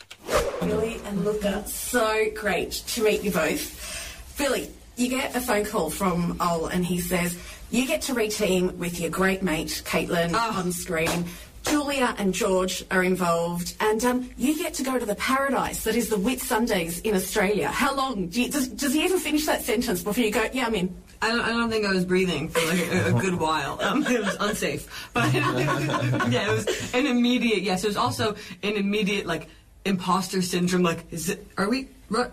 Billie 0.60 0.98
and 1.04 1.26
Luca, 1.26 1.62
so 1.68 2.30
great 2.34 2.72
to 2.72 3.04
meet 3.04 3.22
you 3.22 3.30
both. 3.30 4.34
Billie, 4.38 4.70
you 4.96 5.08
get 5.08 5.36
a 5.36 5.40
phone 5.40 5.64
call 5.64 5.90
from 5.90 6.36
Ol 6.40 6.66
and 6.66 6.84
he 6.84 7.00
says, 7.00 7.38
you 7.70 7.86
get 7.86 8.02
to 8.02 8.14
reteam 8.14 8.74
with 8.76 9.00
your 9.00 9.10
great 9.10 9.42
mate, 9.42 9.82
Kaitlyn, 9.84 10.34
on 10.34 10.72
screen. 10.72 11.26
Julia 11.64 12.14
and 12.18 12.32
George 12.32 12.84
are 12.92 13.02
involved, 13.02 13.74
and 13.80 14.02
um, 14.04 14.30
you 14.36 14.56
get 14.56 14.72
to 14.74 14.84
go 14.84 15.00
to 15.00 15.04
the 15.04 15.16
paradise 15.16 15.82
that 15.82 15.96
is 15.96 16.08
the 16.08 16.16
Whitsundays 16.16 17.02
in 17.02 17.16
Australia. 17.16 17.66
How 17.66 17.94
long? 17.94 18.28
Do 18.28 18.40
you, 18.40 18.48
does, 18.48 18.68
does 18.68 18.94
he 18.94 19.02
even 19.02 19.18
finish 19.18 19.46
that 19.46 19.62
sentence 19.62 20.04
before 20.04 20.22
you 20.22 20.30
go, 20.30 20.48
yeah, 20.52 20.66
I'm 20.66 20.76
in? 20.76 20.96
I 21.20 21.28
don't, 21.30 21.40
I 21.40 21.48
don't 21.48 21.68
think 21.68 21.84
I 21.84 21.92
was 21.92 22.04
breathing 22.04 22.48
for 22.48 22.64
like 22.66 22.78
a, 22.92 23.16
a 23.16 23.20
good 23.20 23.34
while. 23.40 23.80
Um, 23.86 24.04
it 24.06 24.20
was 24.20 24.36
unsafe, 24.40 25.10
but 25.12 25.32
yeah, 25.34 26.50
it 26.50 26.50
was 26.50 26.94
an 26.94 27.06
immediate 27.06 27.62
yes. 27.62 27.84
It 27.84 27.88
was 27.88 27.96
also 27.96 28.34
an 28.62 28.74
immediate 28.74 29.26
like 29.26 29.48
imposter 29.86 30.42
syndrome. 30.42 30.82
Like, 30.82 31.04
is 31.12 31.28
it? 31.28 31.46
Are 31.56 31.68
we? 31.68 31.88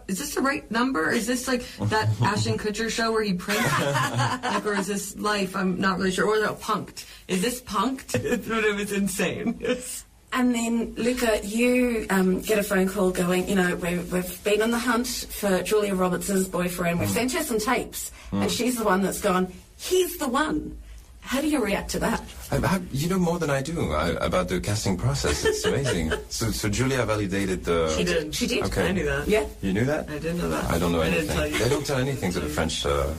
Is 0.07 0.19
this 0.19 0.35
the 0.35 0.41
right 0.41 0.69
number? 0.69 1.09
Is 1.09 1.25
this 1.25 1.47
like 1.47 1.65
that 1.89 2.09
Ashton 2.21 2.57
Kutcher 2.57 2.89
show 2.89 3.11
where 3.11 3.23
he 3.23 3.33
pranks? 3.33 3.63
like, 3.81 4.65
or 4.65 4.73
is 4.75 4.87
this 4.87 5.17
life? 5.17 5.55
I'm 5.55 5.79
not 5.79 5.97
really 5.97 6.11
sure. 6.11 6.27
Or 6.27 6.35
is 6.35 6.43
it 6.43 6.59
punked? 6.59 7.05
Is 7.27 7.41
this 7.41 7.61
punked? 7.61 8.11
but 8.47 8.63
it 8.63 8.75
was 8.75 8.91
insane. 8.91 9.57
Yes. 9.59 10.05
And 10.35 10.55
then, 10.55 10.95
Luca, 10.95 11.45
you 11.45 12.07
um, 12.09 12.41
get 12.41 12.57
a 12.57 12.63
phone 12.63 12.89
call 12.89 13.11
going, 13.11 13.47
you 13.47 13.53
know, 13.53 13.75
we've, 13.75 14.11
we've 14.11 14.43
been 14.43 14.63
on 14.63 14.71
the 14.71 14.79
hunt 14.79 15.05
for 15.07 15.61
Julia 15.61 15.93
Roberts' 15.93 16.47
boyfriend. 16.47 16.99
We've 16.99 17.09
sent 17.09 17.33
her 17.33 17.43
some 17.43 17.59
tapes, 17.59 18.11
and 18.31 18.51
she's 18.51 18.75
the 18.75 18.83
one 18.83 19.03
that's 19.03 19.21
gone, 19.21 19.53
he's 19.77 20.17
the 20.17 20.27
one. 20.27 20.75
How 21.25 21.39
do 21.41 21.47
you 21.47 21.63
react 21.63 21.89
to 21.91 21.99
that? 21.99 22.21
I, 22.51 22.57
I, 22.57 22.81
you 22.91 23.07
know 23.07 23.17
more 23.17 23.39
than 23.39 23.49
I 23.49 23.61
do 23.61 23.91
I, 23.93 24.09
about 24.23 24.49
the 24.49 24.59
casting 24.59 24.97
process. 24.97 25.45
It's 25.45 25.63
amazing. 25.71 26.11
so, 26.29 26.51
so 26.51 26.69
Julia 26.69 27.05
validated 27.05 27.63
the. 27.63 27.89
She 27.97 28.03
did. 28.03 28.35
She 28.35 28.45
did. 28.45 28.63
Okay. 28.65 28.89
I 28.89 28.91
knew 28.91 29.05
that. 29.05 29.27
Yeah. 29.27 29.45
You 29.61 29.73
knew 29.73 29.85
that? 29.85 30.09
I 30.09 30.19
didn't 30.19 30.37
know 30.39 30.49
that. 30.49 30.69
I 30.69 30.77
don't 30.77 30.91
know 30.91 31.01
I 31.01 31.07
anything. 31.07 31.27
didn't 31.27 31.35
tell 31.37 31.47
you. 31.47 31.57
They 31.57 31.69
don't 31.69 31.85
tell 31.85 31.97
anything 31.97 32.31
to 32.33 32.39
the 32.41 32.49
French, 32.49 32.85
uh, 32.85 33.13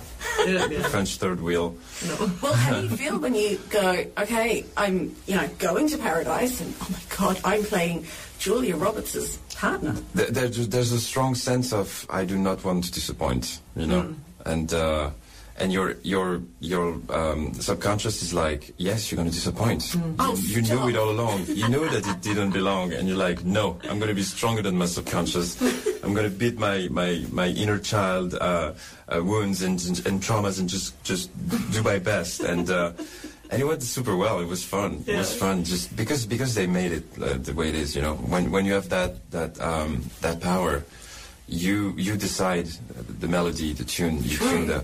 Yeah, 0.47 0.67
yeah. 0.67 0.83
French 0.88 1.17
third 1.17 1.40
wheel. 1.40 1.75
No. 2.07 2.31
Well, 2.43 2.52
how 2.52 2.81
do 2.81 2.87
you 2.87 2.97
feel 2.97 3.19
when 3.19 3.35
you 3.35 3.59
go, 3.71 4.05
okay, 4.19 4.64
I'm, 4.76 5.17
you 5.26 5.35
know, 5.37 5.49
going 5.59 5.88
to 5.88 5.99
paradise, 5.99 6.61
and 6.61 6.75
oh 6.83 6.88
my 6.93 7.17
God, 7.17 7.40
I'm 7.43 7.64
playing 7.64 8.07
Julia 8.38 8.76
Roberts' 8.76 9.38
partner? 9.57 9.97
There, 10.14 10.31
there's, 10.31 10.69
there's 10.69 10.93
a 10.93 11.00
strong 11.00 11.35
sense 11.35 11.73
of 11.73 12.07
I 12.11 12.25
do 12.26 12.37
not 12.37 12.62
want 12.64 12.85
to 12.85 12.93
disappoint, 12.93 13.61
you 13.75 13.87
know, 13.87 14.02
Mm. 14.02 14.14
and 14.45 14.75
uh, 14.75 15.11
and 15.57 15.73
your 15.73 15.97
your 16.03 16.43
your 16.61 16.99
um, 17.11 17.55
subconscious 17.55 18.23
is 18.23 18.35
like, 18.35 18.75
yes, 18.77 19.11
you're 19.11 19.17
going 19.17 19.29
to 19.29 19.35
disappoint. 19.35 19.83
Mm. 19.83 20.17
Oh, 20.19 20.35
You, 20.37 20.61
you 20.61 20.63
knew 20.63 20.89
it 20.89 20.97
all 20.97 21.11
along. 21.11 21.47
You 21.55 21.69
knew 21.69 21.89
that 21.89 22.07
it 22.07 22.21
didn't 22.21 22.51
belong, 22.51 22.93
and 22.93 23.09
you're 23.09 23.17
like, 23.17 23.45
no, 23.45 23.79
I'm 23.89 23.99
going 23.99 24.09
to 24.09 24.15
be 24.15 24.23
stronger 24.23 24.63
than 24.63 24.77
my 24.77 24.87
subconscious. 24.87 25.61
I'm 26.03 26.13
going 26.15 26.29
to 26.29 26.37
beat 26.37 26.59
my 26.59 26.89
my 26.91 27.25
my 27.31 27.49
inner 27.49 27.79
child 27.79 28.35
uh, 28.35 28.73
uh, 29.09 29.23
wounds 29.23 29.63
and, 29.63 29.79
and 30.07 30.21
traumas 30.21 30.59
and 30.59 30.69
just 30.69 31.01
just 31.05 31.31
do 31.73 31.83
my 31.83 31.99
best 31.99 32.41
and. 32.41 32.71
Uh, 32.71 32.93
and 33.51 33.61
it 33.61 33.67
went 33.67 33.83
super 33.83 34.17
well. 34.17 34.41
It 34.41 34.49
was 34.49 34.65
fun. 34.65 35.05
It 35.07 35.17
was 35.17 35.37
fun, 35.37 35.63
just 35.63 35.95
because 35.95 36.27
because 36.27 36.55
they 36.57 36.67
made 36.67 36.93
it 36.93 37.05
uh, 37.23 37.35
the 37.35 37.53
way 37.53 37.69
it 37.69 37.77
is. 37.77 37.95
You 37.95 38.03
know, 38.03 38.15
when 38.15 38.51
when 38.51 38.65
you 38.65 38.73
have 38.73 38.89
that 38.89 39.31
that 39.31 39.61
um, 39.61 40.03
that 40.23 40.41
power, 40.41 40.83
you 41.47 41.93
you 41.97 42.17
decide 42.17 42.67
the 43.21 43.29
melody, 43.29 43.73
the 43.73 43.85
tune, 43.85 44.25
you 44.25 44.39
tune 44.39 44.67
the 44.67 44.83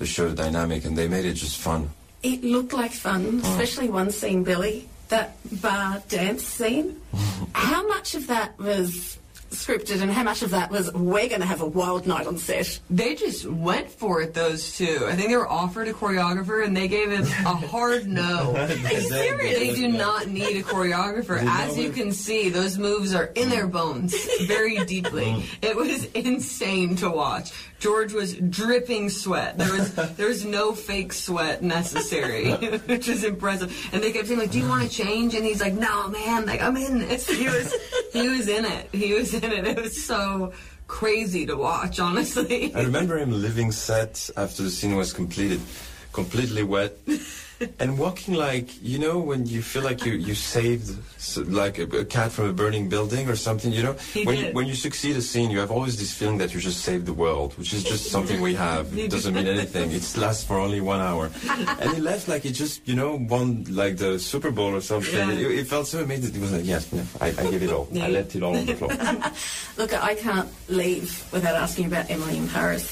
the 0.00 0.06
show 0.06 0.32
dynamic, 0.32 0.84
and 0.86 0.96
they 0.98 1.06
made 1.06 1.26
it 1.26 1.34
just 1.34 1.58
fun. 1.58 1.90
It 2.22 2.42
looked 2.42 2.72
like 2.72 2.90
fun, 2.92 3.40
Oh. 3.44 3.50
especially 3.50 3.88
one 3.90 4.10
scene, 4.10 4.42
Billie, 4.42 4.88
that 5.10 5.36
bar 5.62 6.02
dance 6.08 6.42
scene. 6.42 6.96
how 7.52 7.86
much 7.86 8.14
of 8.14 8.26
that 8.28 8.58
was 8.58 9.18
scripted 9.50 10.00
and 10.00 10.12
how 10.12 10.22
much 10.22 10.42
of 10.42 10.50
that 10.50 10.70
was 10.70 10.92
we're 10.94 11.28
going 11.28 11.40
to 11.40 11.46
have 11.46 11.60
a 11.60 11.66
wild 11.66 12.06
night 12.06 12.26
on 12.26 12.38
set? 12.38 12.78
They 12.88 13.14
just 13.14 13.44
went 13.46 13.90
for 13.90 14.22
it, 14.22 14.32
those 14.32 14.74
two. 14.76 15.00
I 15.06 15.16
think 15.16 15.28
they 15.28 15.36
were 15.36 15.48
offered 15.48 15.88
a 15.88 15.92
choreographer 15.92 16.64
and 16.64 16.74
they 16.76 16.86
gave 16.88 17.10
it 17.10 17.20
a 17.22 17.24
hard 17.72 18.06
no. 18.06 18.52
They 18.54 19.74
do 19.74 19.88
not 19.88 20.28
need 20.28 20.56
a 20.58 20.62
choreographer. 20.62 21.42
As 21.44 21.76
you 21.76 21.90
can 21.90 22.12
see, 22.12 22.48
those 22.48 22.78
moves 22.78 23.12
are 23.14 23.26
in 23.34 23.50
their 23.50 23.66
bones 23.66 24.14
very 24.46 24.78
deeply. 24.84 25.44
It 25.62 25.76
was 25.76 26.04
insane 26.14 26.96
to 26.96 27.10
watch. 27.10 27.52
George 27.80 28.12
was 28.12 28.34
dripping 28.34 29.08
sweat. 29.08 29.58
There 29.58 29.72
was 29.72 29.94
there 30.16 30.28
was 30.28 30.44
no 30.44 30.72
fake 30.72 31.12
sweat 31.12 31.62
necessary, 31.62 32.52
which 32.86 33.08
is 33.08 33.24
impressive. 33.24 33.74
And 33.92 34.02
they 34.02 34.12
kept 34.12 34.28
saying 34.28 34.38
like, 34.38 34.52
"Do 34.52 34.60
you 34.60 34.68
want 34.68 34.88
to 34.88 34.88
change?" 34.88 35.34
And 35.34 35.44
he's 35.44 35.60
like, 35.60 35.72
"No, 35.72 36.08
man. 36.08 36.46
Like 36.46 36.60
I'm 36.60 36.76
in 36.76 37.00
this." 37.00 37.26
He 37.28 37.46
was 37.46 37.74
he 38.12 38.28
was 38.28 38.48
in 38.48 38.64
it. 38.64 38.88
He 38.92 39.14
was 39.14 39.34
in 39.34 39.44
it. 39.44 39.66
It 39.66 39.80
was 39.80 40.00
so 40.00 40.52
crazy 40.86 41.46
to 41.46 41.56
watch, 41.56 41.98
honestly. 42.00 42.74
I 42.74 42.82
remember 42.82 43.16
him 43.16 43.30
leaving 43.30 43.72
set 43.72 44.28
after 44.36 44.62
the 44.62 44.70
scene 44.70 44.96
was 44.96 45.12
completed, 45.12 45.60
completely 46.12 46.64
wet, 46.64 46.92
and 47.78 47.98
walking 47.98 48.34
like 48.34 48.68
you 48.82 48.98
know 48.98 49.18
when 49.18 49.46
you 49.46 49.60
feel 49.62 49.82
like 49.82 50.04
you 50.04 50.12
you 50.14 50.34
saved 50.34 50.96
like 51.48 51.78
a, 51.78 51.84
a 51.98 52.04
cat 52.04 52.32
from 52.32 52.46
a 52.48 52.52
burning 52.52 52.88
building 52.88 53.28
or 53.28 53.36
something. 53.36 53.72
You 53.72 53.82
know 53.82 53.92
He 54.14 54.24
when 54.24 54.36
did. 54.36 54.46
You, 54.48 54.52
when 54.54 54.66
you 54.66 54.74
succeed 54.74 55.16
a 55.16 55.22
scene, 55.22 55.50
you 55.50 55.58
have 55.58 55.70
always 55.70 55.98
this 55.98 56.12
feeling 56.12 56.38
that 56.38 56.54
you 56.54 56.60
just 56.60 56.80
saved 56.82 57.06
the 57.06 57.12
world, 57.12 57.56
which 57.58 57.72
is 57.72 57.84
just 57.84 58.10
something 58.10 58.40
we 58.40 58.54
have. 58.54 58.86
It 58.98 59.10
doesn't 59.10 59.34
mean 59.34 59.46
anything. 59.46 59.90
It 59.92 60.04
lasts 60.16 60.44
for 60.44 60.58
only 60.58 60.80
one 60.80 61.00
hour, 61.00 61.30
and 61.80 61.90
he 61.94 62.00
left 62.00 62.28
like 62.28 62.42
he 62.42 62.52
just 62.52 62.86
you 62.88 62.94
know 62.94 63.16
won 63.28 63.64
like 63.68 63.96
the 63.98 64.18
Super 64.18 64.50
Bowl 64.50 64.74
or 64.74 64.80
something. 64.80 65.14
Yeah. 65.28 65.30
It, 65.32 65.58
it 65.60 65.66
felt 65.66 65.86
so 65.86 66.02
amazing. 66.02 66.34
It 66.34 66.40
was 66.40 66.52
like 66.52 66.64
yes, 66.66 66.88
yeah, 66.92 67.04
I, 67.20 67.28
I 67.28 67.50
gave 67.50 67.62
it 67.62 67.70
all. 67.70 67.88
Yeah. 67.92 68.06
I 68.06 68.08
left 68.08 68.34
it 68.36 68.42
all 68.42 68.56
on 68.56 68.66
the 68.66 68.74
floor. 68.74 68.90
Look, 69.78 69.92
I 69.94 70.14
can't 70.14 70.48
leave 70.68 71.10
without 71.32 71.56
asking 71.56 71.86
about 71.86 72.10
Emily 72.10 72.36
in 72.38 72.48
Paris. 72.48 72.86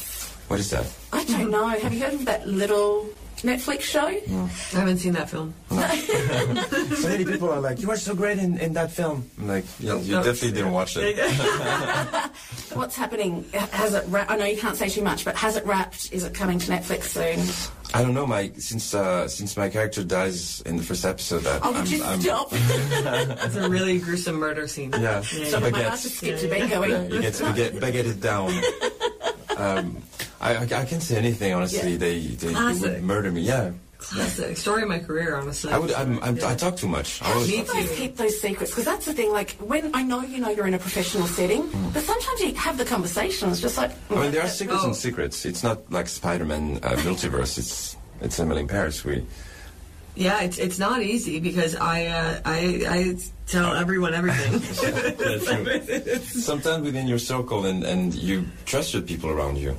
what 0.48 0.60
is 0.60 0.70
that? 0.70 0.86
I 1.12 1.24
don't 1.24 1.50
know. 1.50 1.68
Have 1.68 1.92
you 1.92 2.00
heard 2.04 2.14
of 2.14 2.24
that 2.26 2.46
little 2.46 3.08
Netflix 3.42 3.82
show? 3.82 4.06
I 4.06 4.20
haven't 4.78 4.98
seen 4.98 5.12
that 5.12 5.30
film. 5.30 5.54
So 5.70 5.76
many 7.08 7.24
people 7.24 7.50
are 7.50 7.60
like, 7.60 7.80
"You 7.80 7.88
were 7.88 7.96
so 7.96 8.14
great 8.14 8.38
in, 8.38 8.58
in 8.58 8.72
that 8.74 8.90
film." 8.92 9.28
I'm 9.38 9.48
like, 9.48 9.64
yeah, 9.78 9.96
you 9.98 10.12
No. 10.16 10.22
definitely 10.22 10.52
didn't 10.52 10.72
watch 10.72 10.96
it. 10.96 11.16
What's 12.74 12.96
happening? 12.96 13.44
Has 13.52 13.94
it? 13.94 14.04
Ra- 14.08 14.26
I 14.28 14.36
know 14.36 14.44
you 14.44 14.56
can't 14.56 14.76
say 14.76 14.88
too 14.88 15.02
much, 15.02 15.24
but 15.24 15.36
has 15.36 15.56
it 15.56 15.64
wrapped? 15.66 16.12
Is 16.12 16.24
it 16.24 16.34
coming 16.34 16.58
to 16.58 16.70
Netflix 16.70 17.04
soon? 17.04 17.38
I 17.94 18.02
don't 18.02 18.12
know, 18.12 18.26
my 18.26 18.50
since 18.58 18.92
uh, 18.94 19.26
since 19.28 19.56
my 19.56 19.68
character 19.70 20.04
dies 20.04 20.60
in 20.62 20.76
the 20.76 20.82
first 20.82 21.04
episode. 21.04 21.40
That 21.42 21.60
Oh, 21.64 21.72
I'm, 21.72 21.80
would 21.80 21.90
you 21.90 22.02
I'm- 22.04 22.20
stop? 22.20 22.48
It's 22.52 23.56
a 23.56 23.68
really 23.68 23.98
gruesome 23.98 24.36
murder 24.36 24.66
scene. 24.68 24.92
Yeah, 24.92 25.22
Stop 25.22 25.62
it, 25.62 25.72
my 25.72 25.82
heart 25.82 26.00
just 26.00 26.16
skipped 26.16 26.42
a 26.42 26.48
beat 26.48 26.68
going. 26.70 26.90
Yeah, 26.90 27.02
you 27.08 27.20
get 27.22 27.34
to 27.34 27.52
get 27.54 27.74
baguetted 27.74 28.20
down. 28.20 28.52
Um, 29.56 30.02
I, 30.40 30.54
I 30.56 30.62
I 30.62 30.84
can't 30.84 31.02
say 31.02 31.16
anything 31.16 31.52
honestly. 31.52 31.92
Yeah. 31.92 31.98
They 31.98 32.20
they, 32.20 32.52
they 32.52 32.72
would 32.80 33.02
murder 33.02 33.30
me. 33.32 33.42
Yeah, 33.42 33.72
Classic. 33.98 34.56
Story 34.56 34.82
of 34.82 34.88
my 34.88 35.00
career, 35.00 35.34
honestly. 35.34 35.72
I 35.72 35.78
would. 35.78 35.92
I'm, 35.92 36.22
I'm, 36.22 36.36
I 36.44 36.54
talk 36.54 36.76
too 36.76 36.86
much. 36.86 37.20
I 37.20 37.32
always 37.32 37.48
Me 37.50 37.64
talk- 37.64 37.74
You 37.74 37.82
guys 37.82 37.96
keep 37.98 38.16
those 38.16 38.40
secrets 38.40 38.70
because 38.70 38.84
that's 38.84 39.06
the 39.06 39.12
thing. 39.12 39.32
Like 39.32 39.50
when 39.58 39.90
I 39.94 40.02
know 40.04 40.22
you 40.22 40.38
know 40.38 40.50
you're 40.50 40.68
in 40.68 40.74
a 40.74 40.78
professional 40.78 41.26
setting, 41.26 41.68
but 41.92 42.02
sometimes 42.04 42.40
you 42.40 42.54
have 42.54 42.78
the 42.78 42.84
conversation. 42.84 43.50
It's 43.50 43.60
just 43.60 43.76
like 43.76 43.90
I 44.10 44.14
mean, 44.14 44.30
there 44.30 44.42
are 44.44 44.48
secrets 44.48 44.82
Oh. 44.84 44.86
and 44.86 44.96
secrets. 44.96 45.44
It's 45.44 45.64
not 45.64 45.90
like 45.90 46.06
Spider-Man 46.08 46.78
uh, 46.84 46.90
multiverse. 47.08 47.58
It's 47.58 47.96
it's 48.20 48.38
Emily 48.38 48.60
in 48.62 48.68
Paris. 48.68 49.04
We 49.04 49.24
Yeah, 50.14 50.42
it's 50.46 50.58
it's 50.58 50.78
not 50.78 51.02
easy 51.02 51.40
because 51.40 51.74
I 51.74 52.06
uh, 52.06 52.40
I 52.44 52.58
I 52.88 53.16
tell 53.48 53.74
everyone 53.74 54.14
everything. 54.14 54.60
sometimes 56.22 56.84
within 56.84 57.08
your 57.08 57.18
circle 57.18 57.66
and 57.66 57.82
and 57.82 58.14
you 58.14 58.46
trusted 58.64 59.06
people 59.08 59.30
around 59.30 59.58
you. 59.58 59.74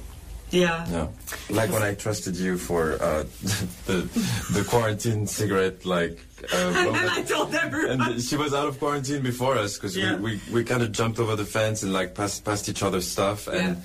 Yeah. 0.51 0.86
Yeah, 0.89 1.08
like 1.50 1.72
when 1.72 1.84
I 1.84 1.94
trusted 1.94 2.36
you 2.36 2.58
for 2.58 2.94
uh, 3.01 3.24
the 3.86 4.08
the 4.51 4.63
quarantine 4.68 5.27
cigarette, 5.27 5.86
like. 5.86 6.18
Uh, 6.53 6.58
And. 6.77 6.96
I 6.96 7.22
told 7.24 7.53
everyone. 7.53 8.01
and 8.01 8.22
she 8.22 8.38
was 8.38 8.53
out 8.53 8.68
of 8.68 8.79
quarantine 8.79 9.22
before 9.22 9.58
us 9.58 9.75
because 9.75 9.96
Yeah. 9.98 10.15
we, 10.15 10.39
we, 10.51 10.53
we 10.53 10.63
kind 10.63 10.82
of 10.82 10.91
jumped 10.94 11.20
over 11.20 11.36
the 11.36 11.46
fence 11.46 11.84
and 11.84 11.91
like 11.91 12.15
passed 12.15 12.46
past 12.46 12.70
each 12.70 12.82
other 12.82 13.01
stuff 13.01 13.48
and 13.50 13.77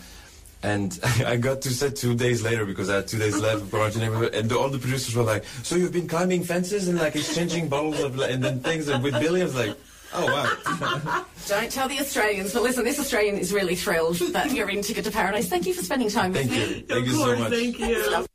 and 0.63 0.99
I 1.27 1.37
got 1.37 1.63
to 1.63 1.71
set 1.71 1.97
two 1.97 2.15
days 2.15 2.43
later 2.43 2.65
because 2.65 2.89
I 2.89 2.95
had 2.97 3.09
two 3.09 3.19
days 3.19 3.37
left 3.41 3.63
of 3.63 3.71
quarantine 3.71 4.03
and 4.05 4.49
the, 4.49 4.57
all 4.57 4.71
the 4.71 4.79
producers 4.79 5.17
were 5.17 5.25
like 5.25 5.45
so 5.65 5.75
you've 5.75 5.93
been 5.93 6.07
climbing 6.09 6.45
fences 6.45 6.87
and 6.89 6.97
like 6.97 7.17
exchanging 7.17 7.69
bottles 7.69 8.01
of 8.01 8.19
and 8.21 8.43
then 8.43 8.61
things 8.61 8.87
and 8.89 9.03
with 9.03 9.15
Billie 9.21 9.43
I 9.43 9.45
was 9.45 9.57
like 9.57 9.77
oh 10.15 10.27
wow 10.27 11.25
Don't 11.47 11.71
tell 11.71 11.89
the 11.89 12.01
Australians. 12.01 12.55
But 12.55 12.63
listen, 12.63 12.85
this 12.85 12.99
Australian 12.99 13.37
is 13.37 13.53
really 13.53 13.75
thrilled 13.77 14.17
that 14.33 14.51
you're 14.53 14.71
in 14.71 14.81
Ticket 14.81 15.05
to 15.05 15.11
Paradise. 15.11 15.47
Thank 15.49 15.67
you 15.67 15.75
for 15.75 15.83
spending 15.83 16.09
time 16.09 16.33
with 16.33 16.49
thank 16.49 16.53
me. 16.53 16.59
you 16.59 16.83
thank 16.87 16.91
of 17.03 17.07
you 17.07 17.17
course, 17.19 17.39
so 17.39 17.43
much 17.43 17.53
thank 17.53 17.79
you. 17.79 18.27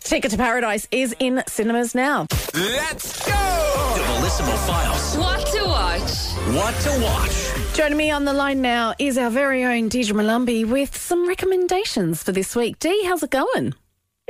Ticket 0.00 0.30
to 0.32 0.36
Paradise 0.36 0.86
is 0.90 1.14
in 1.20 1.42
cinemas 1.46 1.94
now. 1.94 2.26
Let's 2.54 3.24
go! 3.24 3.32
The 3.32 4.02
Bellissimo 4.02 4.56
Files. 4.66 5.16
What 5.16 5.46
to 5.46 5.64
watch? 5.64 6.54
What 6.54 6.74
to 6.82 7.02
watch? 7.02 7.74
Joining 7.76 7.96
me 7.96 8.10
on 8.10 8.24
the 8.24 8.32
line 8.32 8.60
now 8.60 8.94
is 8.98 9.16
our 9.16 9.30
very 9.30 9.64
own 9.64 9.88
Deirdre 9.88 10.14
Molumby 10.16 10.64
with 10.68 10.96
some 10.96 11.26
recommendations 11.28 12.22
for 12.22 12.32
this 12.32 12.54
week. 12.56 12.78
Dee, 12.78 13.04
how's 13.04 13.22
it 13.22 13.30
going? 13.30 13.74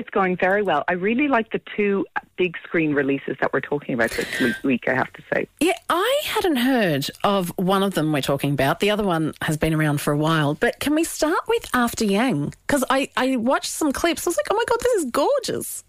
It's 0.01 0.09
going 0.09 0.35
very 0.35 0.63
well. 0.63 0.83
I 0.89 0.95
really 0.95 1.29
like 1.29 1.53
the 1.53 1.61
two 1.77 2.07
big 2.39 2.57
screen 2.65 2.95
releases 2.95 3.37
that 3.43 3.53
we're 3.53 3.61
talking 3.61 3.93
about 3.93 4.11
this 4.13 4.63
week, 4.63 4.89
I 4.89 4.95
have 4.95 5.13
to 5.13 5.23
say. 5.31 5.47
Yeah, 5.61 5.75
I 5.91 6.23
hadn't 6.25 6.57
heard 6.57 7.11
of 7.23 7.51
one 7.59 7.83
of 7.83 7.93
them 7.93 8.11
we're 8.11 8.23
talking 8.23 8.55
about. 8.55 8.81
The 8.81 8.91
other 8.91 9.05
one 9.05 9.35
has 9.43 9.59
been 9.59 9.75
around 9.75 10.01
for 10.01 10.15
a 10.15 10.17
while. 10.17 10.55
But 10.55 10.81
can 10.81 10.95
we 10.95 11.05
start 11.05 11.41
with 11.49 11.67
After 11.75 12.07
Yang? 12.07 12.55
Because 12.67 12.83
I, 12.89 13.11
I 13.15 13.37
watched 13.37 13.71
some 13.71 13.93
clips. 13.93 14.27
I 14.27 14.31
was 14.31 14.39
like, 14.39 14.47
oh 14.51 14.55
my 14.55 14.65
God, 14.67 14.79
this 14.81 15.05
is 15.05 15.11
gorgeous. 15.11 15.85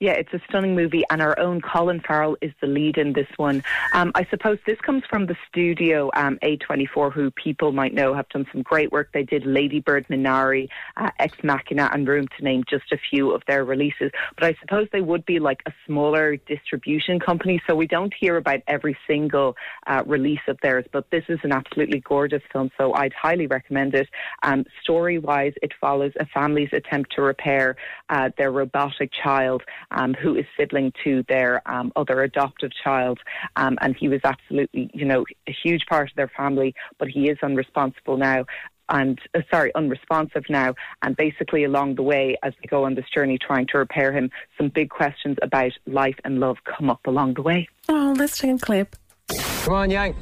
Yeah, 0.00 0.12
it's 0.12 0.32
a 0.32 0.40
stunning 0.48 0.76
movie, 0.76 1.02
and 1.10 1.20
our 1.20 1.36
own 1.40 1.60
Colin 1.60 1.98
Farrell 1.98 2.36
is 2.40 2.52
the 2.60 2.68
lead 2.68 2.98
in 2.98 3.14
this 3.14 3.26
one. 3.36 3.64
Um, 3.94 4.12
I 4.14 4.24
suppose 4.30 4.58
this 4.64 4.80
comes 4.80 5.02
from 5.10 5.26
the 5.26 5.36
studio 5.48 6.08
um, 6.14 6.38
A24, 6.40 7.12
who 7.12 7.32
people 7.32 7.72
might 7.72 7.92
know 7.92 8.14
have 8.14 8.28
done 8.28 8.46
some 8.52 8.62
great 8.62 8.92
work. 8.92 9.08
They 9.12 9.24
did 9.24 9.44
Lady 9.44 9.80
Bird, 9.80 10.06
Minari, 10.06 10.68
uh, 10.98 11.10
Ex 11.18 11.36
Machina, 11.42 11.90
and 11.92 12.06
Room 12.06 12.28
to 12.36 12.44
name 12.44 12.62
just 12.70 12.92
a 12.92 12.98
few 13.10 13.32
of 13.32 13.42
their 13.48 13.64
releases. 13.64 14.12
But 14.36 14.44
I 14.44 14.56
suppose 14.60 14.86
they 14.92 15.00
would 15.00 15.26
be 15.26 15.40
like 15.40 15.62
a 15.66 15.72
smaller 15.84 16.36
distribution 16.36 17.18
company, 17.18 17.60
so 17.66 17.74
we 17.74 17.88
don't 17.88 18.14
hear 18.14 18.36
about 18.36 18.60
every 18.68 18.96
single 19.04 19.56
uh, 19.88 20.04
release 20.06 20.46
of 20.46 20.58
theirs. 20.62 20.84
But 20.92 21.10
this 21.10 21.24
is 21.28 21.40
an 21.42 21.50
absolutely 21.50 21.98
gorgeous 21.98 22.42
film, 22.52 22.70
so 22.78 22.94
I'd 22.94 23.14
highly 23.14 23.48
recommend 23.48 23.96
it. 23.96 24.08
Um, 24.44 24.64
Story 24.80 25.18
wise, 25.18 25.54
it 25.60 25.72
follows 25.80 26.12
a 26.20 26.26
family's 26.26 26.72
attempt 26.72 27.16
to 27.16 27.22
repair 27.22 27.74
uh, 28.10 28.30
their 28.38 28.52
robotic 28.52 29.10
child 29.12 29.64
um, 29.90 30.14
who 30.14 30.36
is 30.36 30.44
sibling 30.56 30.92
to 31.04 31.24
their 31.28 31.62
um, 31.70 31.92
other 31.96 32.22
adoptive 32.22 32.70
child. 32.82 33.18
Um, 33.56 33.78
and 33.80 33.96
he 33.96 34.08
was 34.08 34.20
absolutely, 34.24 34.90
you 34.94 35.04
know, 35.04 35.24
a 35.46 35.52
huge 35.62 35.86
part 35.86 36.10
of 36.10 36.16
their 36.16 36.30
family, 36.36 36.74
but 36.98 37.08
he 37.08 37.28
is 37.28 37.38
unresponsible 37.42 38.18
now. 38.18 38.44
And 38.90 39.18
uh, 39.34 39.40
sorry, 39.50 39.70
unresponsive 39.74 40.44
now. 40.48 40.74
And 41.02 41.14
basically, 41.16 41.64
along 41.64 41.96
the 41.96 42.02
way, 42.02 42.36
as 42.42 42.54
they 42.60 42.66
go 42.68 42.84
on 42.84 42.94
this 42.94 43.04
journey 43.14 43.38
trying 43.38 43.66
to 43.72 43.78
repair 43.78 44.12
him, 44.12 44.30
some 44.56 44.70
big 44.70 44.88
questions 44.88 45.36
about 45.42 45.72
life 45.86 46.16
and 46.24 46.40
love 46.40 46.56
come 46.64 46.88
up 46.88 47.06
along 47.06 47.34
the 47.34 47.42
way. 47.42 47.68
Oh, 47.88 48.14
let's 48.16 48.38
take 48.38 48.56
a 48.56 48.58
clip. 48.58 48.96
Come 49.28 49.74
on, 49.74 49.90
Yang. 49.90 50.14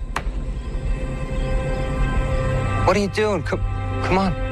What 2.86 2.96
are 2.96 3.00
you 3.00 3.08
doing? 3.08 3.42
Come, 3.42 3.60
come 4.04 4.18
on. 4.18 4.45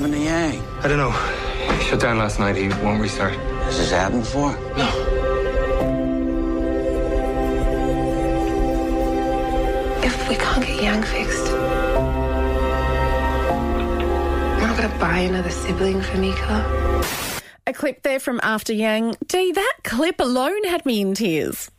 Happened 0.00 0.14
to 0.14 0.20
Yang? 0.24 0.62
I 0.82 0.88
don't 0.88 0.96
know. 0.96 1.10
He 1.10 1.84
shut 1.84 2.00
down 2.00 2.16
last 2.16 2.38
night. 2.38 2.56
He 2.56 2.68
won't 2.82 3.02
restart. 3.02 3.34
Has 3.34 3.76
this 3.76 3.90
happened 3.90 4.22
before? 4.22 4.52
No. 4.78 4.88
If 10.02 10.28
we 10.28 10.36
can't 10.36 10.64
get 10.64 10.82
Yang 10.82 11.02
fixed, 11.02 11.52
we're 14.56 14.66
not 14.66 14.78
going 14.78 14.90
to 14.90 14.98
buy 14.98 15.18
another 15.18 15.50
sibling 15.50 16.00
for 16.00 16.16
Mika. 16.16 17.02
A 17.66 17.74
clip 17.74 18.02
there 18.02 18.20
from 18.20 18.40
After 18.42 18.72
Yang. 18.72 19.16
Dee, 19.26 19.52
that 19.52 19.74
clip 19.84 20.18
alone 20.18 20.64
had 20.64 20.86
me 20.86 21.02
in 21.02 21.12
tears. 21.14 21.70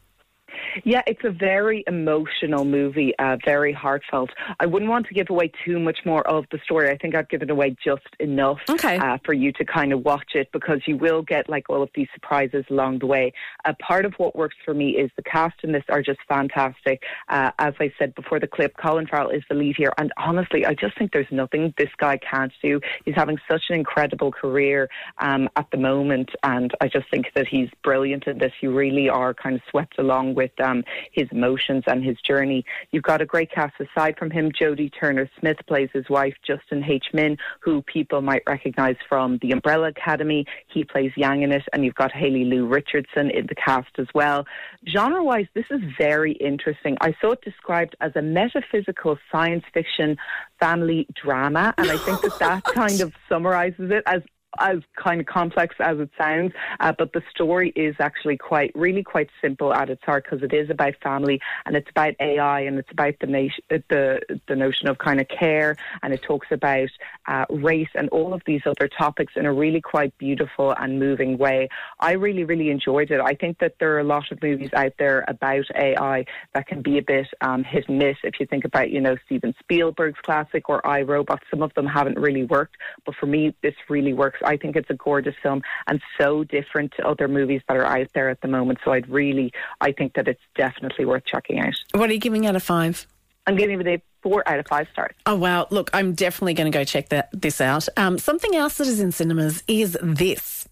Yeah, 0.83 1.01
it's 1.07 1.23
a 1.23 1.31
very 1.31 1.83
emotional 1.87 2.65
movie, 2.65 3.13
uh, 3.19 3.37
very 3.45 3.73
heartfelt. 3.73 4.29
I 4.59 4.65
wouldn't 4.65 4.89
want 4.89 5.07
to 5.07 5.13
give 5.13 5.29
away 5.29 5.51
too 5.65 5.79
much 5.79 5.99
more 6.05 6.27
of 6.27 6.45
the 6.51 6.59
story. 6.63 6.89
I 6.89 6.97
think 6.97 7.15
I've 7.15 7.29
given 7.29 7.49
away 7.49 7.75
just 7.83 8.07
enough 8.19 8.59
Okay. 8.69 8.97
uh, 8.97 9.17
for 9.25 9.33
you 9.33 9.51
to 9.53 9.65
kind 9.65 9.93
of 9.93 10.03
watch 10.03 10.31
it 10.35 10.49
because 10.51 10.81
you 10.87 10.97
will 10.97 11.21
get 11.21 11.49
like 11.49 11.69
all 11.69 11.81
of 11.81 11.89
these 11.95 12.07
surprises 12.13 12.65
along 12.69 12.99
the 12.99 13.05
way. 13.05 13.33
Uh, 13.65 13.73
part 13.81 14.05
of 14.05 14.13
what 14.17 14.35
works 14.35 14.55
for 14.63 14.73
me 14.73 14.91
is 14.91 15.09
the 15.15 15.23
cast 15.23 15.55
in 15.63 15.71
this 15.71 15.83
are 15.89 16.01
just 16.01 16.19
fantastic. 16.27 17.03
Uh, 17.29 17.51
as 17.59 17.73
I 17.79 17.91
said 17.97 18.15
before 18.15 18.39
the 18.39 18.47
clip, 18.47 18.75
Colin 18.77 19.07
Farrell 19.07 19.29
is 19.29 19.43
the 19.49 19.55
lead 19.55 19.75
here, 19.77 19.93
and 19.97 20.11
honestly, 20.17 20.65
I 20.65 20.73
just 20.73 20.97
think 20.97 21.11
there's 21.11 21.31
nothing 21.31 21.73
this 21.77 21.89
guy 21.97 22.17
can't 22.17 22.53
do. 22.63 22.79
He's 23.05 23.15
having 23.15 23.37
such 23.49 23.63
an 23.69 23.75
incredible 23.75 24.31
career 24.31 24.89
um, 25.19 25.49
at 25.55 25.69
the 25.71 25.77
moment, 25.77 26.29
and 26.43 26.71
I 26.81 26.87
just 26.87 27.09
think 27.11 27.27
that 27.35 27.47
he's 27.47 27.69
brilliant 27.83 28.27
in 28.27 28.37
this. 28.37 28.51
You 28.61 28.73
really 28.73 29.09
are 29.09 29.33
kind 29.33 29.55
of 29.55 29.61
swept 29.69 29.97
along 29.99 30.35
with 30.35 30.51
um, 30.61 30.83
his 31.11 31.27
emotions 31.31 31.83
and 31.87 32.03
his 32.03 32.17
journey. 32.21 32.63
You've 32.91 33.03
got 33.03 33.21
a 33.21 33.25
great 33.25 33.51
cast 33.51 33.73
aside 33.79 34.15
from 34.17 34.31
him. 34.31 34.51
Jodie 34.51 34.91
Turner 34.97 35.29
Smith 35.39 35.57
plays 35.67 35.89
his 35.93 36.09
wife, 36.09 36.35
Justin 36.45 36.83
H. 36.83 37.05
Min, 37.13 37.37
who 37.59 37.81
people 37.81 38.21
might 38.21 38.43
recognise 38.47 38.95
from 39.07 39.39
The 39.41 39.51
Umbrella 39.51 39.89
Academy. 39.89 40.45
He 40.67 40.83
plays 40.83 41.11
Yang 41.15 41.43
in 41.43 41.51
it, 41.51 41.63
and 41.73 41.83
you've 41.83 41.95
got 41.95 42.11
Haley 42.11 42.45
Lu 42.45 42.67
Richardson 42.67 43.29
in 43.29 43.47
the 43.47 43.55
cast 43.55 43.91
as 43.97 44.07
well. 44.13 44.45
Genre 44.87 45.23
wise, 45.23 45.47
this 45.53 45.65
is 45.69 45.81
very 45.97 46.33
interesting. 46.33 46.97
I 47.01 47.13
saw 47.19 47.31
it 47.31 47.41
described 47.41 47.95
as 48.01 48.11
a 48.15 48.21
metaphysical 48.21 49.17
science 49.31 49.63
fiction 49.73 50.17
family 50.59 51.07
drama, 51.21 51.73
and 51.77 51.89
I 51.89 51.97
think 51.97 52.21
that 52.21 52.39
that 52.39 52.63
kind 52.75 53.01
of 53.01 53.13
summarises 53.27 53.91
it 53.91 54.03
as 54.05 54.21
as 54.59 54.79
kind 54.95 55.21
of 55.21 55.27
complex 55.27 55.75
as 55.79 55.99
it 55.99 56.09
sounds, 56.17 56.53
uh, 56.79 56.91
but 56.97 57.13
the 57.13 57.21
story 57.33 57.71
is 57.75 57.95
actually 57.99 58.37
quite, 58.37 58.71
really 58.75 59.03
quite 59.03 59.29
simple 59.41 59.73
at 59.73 59.89
its 59.89 60.03
heart 60.03 60.25
because 60.29 60.43
it 60.43 60.53
is 60.53 60.69
about 60.69 60.93
family 61.01 61.39
and 61.65 61.75
it's 61.75 61.89
about 61.89 62.13
AI 62.19 62.61
and 62.61 62.77
it's 62.77 62.91
about 62.91 63.15
the 63.21 63.27
nation, 63.27 63.63
the 63.69 64.19
the 64.47 64.55
notion 64.55 64.87
of 64.87 64.97
kind 64.97 65.19
of 65.19 65.27
care 65.27 65.77
and 66.03 66.13
it 66.13 66.21
talks 66.21 66.47
about 66.51 66.89
uh, 67.27 67.45
race 67.49 67.89
and 67.95 68.09
all 68.09 68.33
of 68.33 68.41
these 68.45 68.61
other 68.65 68.87
topics 68.87 69.33
in 69.35 69.45
a 69.45 69.53
really 69.53 69.81
quite 69.81 70.17
beautiful 70.17 70.73
and 70.77 70.99
moving 70.99 71.37
way. 71.37 71.69
I 71.99 72.13
really, 72.13 72.43
really 72.43 72.69
enjoyed 72.69 73.11
it. 73.11 73.21
I 73.21 73.33
think 73.33 73.59
that 73.59 73.75
there 73.79 73.95
are 73.95 73.99
a 73.99 74.03
lot 74.03 74.31
of 74.31 74.41
movies 74.41 74.69
out 74.73 74.93
there 74.99 75.23
about 75.27 75.65
AI 75.75 76.25
that 76.53 76.67
can 76.67 76.81
be 76.81 76.97
a 76.97 77.01
bit 77.01 77.27
um, 77.41 77.63
hit 77.63 77.87
and 77.87 77.99
miss. 77.99 78.17
If 78.23 78.39
you 78.39 78.45
think 78.45 78.65
about, 78.65 78.89
you 78.89 79.01
know, 79.01 79.15
Steven 79.25 79.53
Spielberg's 79.59 80.19
classic 80.21 80.69
or 80.69 80.85
I 80.85 81.01
Robot, 81.01 81.41
some 81.49 81.61
of 81.61 81.73
them 81.73 81.85
haven't 81.85 82.19
really 82.19 82.43
worked, 82.43 82.77
but 83.05 83.15
for 83.15 83.25
me, 83.25 83.55
this 83.61 83.75
really 83.89 84.13
works. 84.13 84.39
I 84.43 84.57
think 84.57 84.75
it's 84.75 84.89
a 84.89 84.95
gorgeous 84.95 85.35
film 85.41 85.61
and 85.87 86.01
so 86.19 86.43
different 86.43 86.93
to 86.97 87.07
other 87.07 87.27
movies 87.27 87.61
that 87.67 87.77
are 87.77 87.85
out 87.85 88.07
there 88.13 88.29
at 88.29 88.41
the 88.41 88.47
moment. 88.47 88.79
So 88.83 88.91
I'd 88.91 89.07
really, 89.09 89.51
I 89.79 89.91
think 89.91 90.13
that 90.13 90.27
it's 90.27 90.41
definitely 90.55 91.05
worth 91.05 91.25
checking 91.25 91.59
out. 91.59 91.73
What 91.93 92.09
are 92.09 92.13
you 92.13 92.19
giving 92.19 92.45
out 92.45 92.55
of 92.55 92.63
five? 92.63 93.07
I'm 93.47 93.55
giving 93.55 93.81
it 93.81 93.87
a 93.87 94.01
four 94.21 94.47
out 94.47 94.59
of 94.59 94.67
five 94.67 94.87
stars. 94.91 95.15
Oh 95.25 95.35
wow! 95.35 95.67
Look, 95.71 95.89
I'm 95.93 96.13
definitely 96.13 96.53
going 96.53 96.71
to 96.71 96.77
go 96.77 96.83
check 96.83 97.09
that 97.09 97.29
this 97.33 97.59
out. 97.59 97.87
Um, 97.97 98.19
something 98.19 98.55
else 98.55 98.77
that 98.77 98.87
is 98.87 98.99
in 98.99 99.11
cinemas 99.11 99.63
is 99.67 99.97
this. 100.01 100.67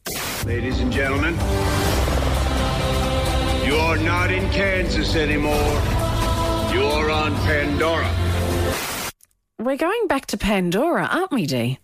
Ladies 0.46 0.80
and 0.80 0.92
gentlemen, 0.92 1.34
you're 3.66 3.98
not 3.98 4.32
in 4.32 4.48
Kansas 4.52 5.16
anymore. 5.16 5.82
You're 6.74 7.10
on 7.10 7.36
Pandora. 7.38 8.10
We're 9.58 9.78
going 9.78 10.08
back 10.08 10.28
to 10.28 10.38
Pandora, 10.38 11.06
aren't 11.06 11.32
we, 11.32 11.46
Dee? 11.46 11.80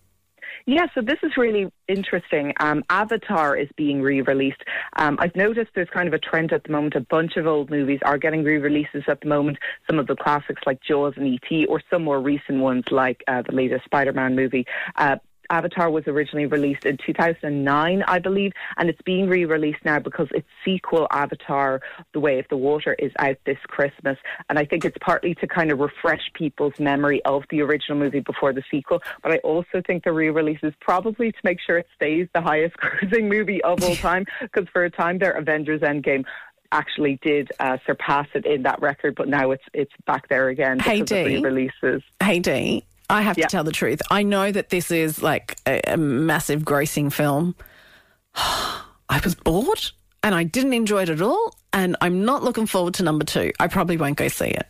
Yeah, 0.68 0.86
so 0.96 1.00
this 1.00 1.18
is 1.22 1.36
really 1.36 1.70
interesting. 1.86 2.52
Um, 2.58 2.82
Avatar 2.90 3.56
is 3.56 3.68
being 3.76 4.02
re-released. 4.02 4.64
Um, 4.96 5.16
I've 5.20 5.36
noticed 5.36 5.70
there's 5.76 5.88
kind 5.90 6.08
of 6.08 6.14
a 6.14 6.18
trend 6.18 6.52
at 6.52 6.64
the 6.64 6.72
moment. 6.72 6.96
A 6.96 7.00
bunch 7.00 7.36
of 7.36 7.46
old 7.46 7.70
movies 7.70 8.00
are 8.04 8.18
getting 8.18 8.42
re-releases 8.42 9.04
at 9.06 9.20
the 9.20 9.28
moment. 9.28 9.58
Some 9.88 10.00
of 10.00 10.08
the 10.08 10.16
classics 10.16 10.62
like 10.66 10.80
Jaws 10.82 11.14
and 11.16 11.28
E.T., 11.28 11.66
or 11.66 11.80
some 11.88 12.02
more 12.02 12.20
recent 12.20 12.58
ones 12.58 12.82
like 12.90 13.22
uh, 13.28 13.42
the 13.42 13.52
latest 13.52 13.84
Spider-Man 13.84 14.34
movie. 14.34 14.66
Uh, 14.96 15.18
Avatar 15.50 15.90
was 15.90 16.04
originally 16.06 16.46
released 16.46 16.84
in 16.84 16.98
2009, 17.04 18.02
I 18.06 18.18
believe, 18.18 18.52
and 18.76 18.88
it's 18.88 19.00
being 19.02 19.28
re-released 19.28 19.84
now 19.84 19.98
because 19.98 20.28
its 20.32 20.48
sequel, 20.64 21.06
Avatar: 21.10 21.80
The 22.12 22.20
Way 22.20 22.38
of 22.38 22.46
the 22.48 22.56
Water, 22.56 22.94
is 22.98 23.12
out 23.18 23.36
this 23.44 23.58
Christmas, 23.66 24.18
and 24.48 24.58
I 24.58 24.64
think 24.64 24.84
it's 24.84 24.98
partly 25.00 25.34
to 25.36 25.46
kind 25.46 25.70
of 25.70 25.78
refresh 25.78 26.30
people's 26.34 26.78
memory 26.78 27.24
of 27.24 27.44
the 27.50 27.62
original 27.62 27.98
movie 27.98 28.20
before 28.20 28.52
the 28.52 28.62
sequel. 28.70 29.02
But 29.22 29.32
I 29.32 29.38
also 29.38 29.82
think 29.86 30.04
the 30.04 30.12
re-release 30.12 30.60
is 30.62 30.74
probably 30.80 31.32
to 31.32 31.38
make 31.44 31.58
sure 31.60 31.78
it 31.78 31.86
stays 31.94 32.28
the 32.34 32.40
highest 32.40 32.76
grossing 32.82 33.28
movie 33.28 33.62
of 33.62 33.82
all 33.82 33.96
time, 33.96 34.26
because 34.40 34.68
for 34.72 34.84
a 34.84 34.90
time 34.90 35.18
there, 35.18 35.32
Avengers: 35.32 35.80
Endgame 35.80 36.24
actually 36.72 37.18
did 37.22 37.50
uh, 37.60 37.78
surpass 37.86 38.26
it 38.34 38.44
in 38.46 38.62
that 38.64 38.80
record, 38.80 39.14
but 39.14 39.28
now 39.28 39.50
it's 39.50 39.64
it's 39.72 39.92
back 40.06 40.28
there 40.28 40.48
again 40.48 40.78
Hey, 40.78 41.00
because 41.00 41.18
of 41.18 41.24
Dee. 41.24 41.36
re-releases. 41.36 42.02
Hey, 42.20 42.38
Dee, 42.40 42.84
I 43.08 43.22
have 43.22 43.36
to 43.36 43.42
tell 43.42 43.64
the 43.64 43.72
truth. 43.72 44.02
I 44.10 44.22
know 44.22 44.50
that 44.50 44.70
this 44.70 44.90
is 44.90 45.22
like 45.22 45.56
a, 45.66 45.80
a 45.86 45.96
massive 45.96 46.62
grossing 46.62 47.12
film. 47.12 47.54
I 48.34 49.20
was 49.22 49.34
bored 49.34 49.90
and 50.22 50.34
I 50.34 50.42
didn't 50.42 50.72
enjoy 50.72 51.02
it 51.02 51.08
at 51.08 51.20
all, 51.20 51.56
and 51.72 51.96
I'm 52.00 52.24
not 52.24 52.42
looking 52.42 52.66
forward 52.66 52.94
to 52.94 53.04
number 53.04 53.24
two. 53.24 53.52
I 53.60 53.68
probably 53.68 53.96
won't 53.96 54.16
go 54.16 54.26
see 54.26 54.46
it. 54.46 54.66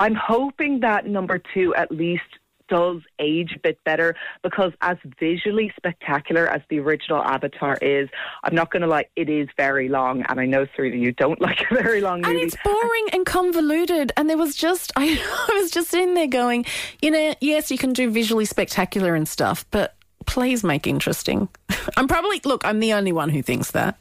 I'm 0.00 0.16
hoping 0.16 0.80
that 0.80 1.06
number 1.06 1.40
two 1.54 1.72
at 1.76 1.92
least 1.92 2.24
does 2.72 3.02
age 3.18 3.52
a 3.54 3.58
bit 3.58 3.78
better 3.84 4.16
because 4.42 4.72
as 4.80 4.96
visually 5.20 5.70
spectacular 5.76 6.48
as 6.48 6.62
the 6.70 6.78
original 6.78 7.22
Avatar 7.22 7.76
is, 7.82 8.08
I'm 8.44 8.54
not 8.54 8.70
going 8.70 8.80
to 8.80 8.88
lie, 8.88 9.04
it 9.14 9.28
is 9.28 9.46
very 9.58 9.90
long, 9.90 10.22
and 10.22 10.40
I 10.40 10.46
know 10.46 10.64
Sarina, 10.64 10.98
you 10.98 11.12
don't 11.12 11.38
like 11.48 11.70
a 11.70 11.74
very 11.74 12.00
long 12.00 12.22
movie. 12.22 12.32
And 12.32 12.40
it's 12.40 12.56
boring 12.64 13.08
and 13.12 13.26
convoluted. 13.26 14.10
And 14.16 14.30
there 14.30 14.38
was 14.38 14.56
just, 14.56 14.90
I, 14.96 15.04
I 15.50 15.60
was 15.60 15.70
just 15.70 15.92
in 15.92 16.14
there 16.14 16.28
going, 16.28 16.64
you 17.02 17.10
know, 17.10 17.34
yes, 17.42 17.70
you 17.70 17.76
can 17.76 17.92
do 17.92 18.10
visually 18.10 18.46
spectacular 18.46 19.14
and 19.14 19.28
stuff, 19.28 19.66
but 19.70 19.94
please 20.24 20.64
make 20.64 20.86
interesting. 20.86 21.50
I'm 21.98 22.08
probably, 22.08 22.40
look, 22.46 22.64
I'm 22.64 22.80
the 22.80 22.94
only 22.94 23.12
one 23.12 23.28
who 23.28 23.42
thinks 23.42 23.72
that. 23.72 23.98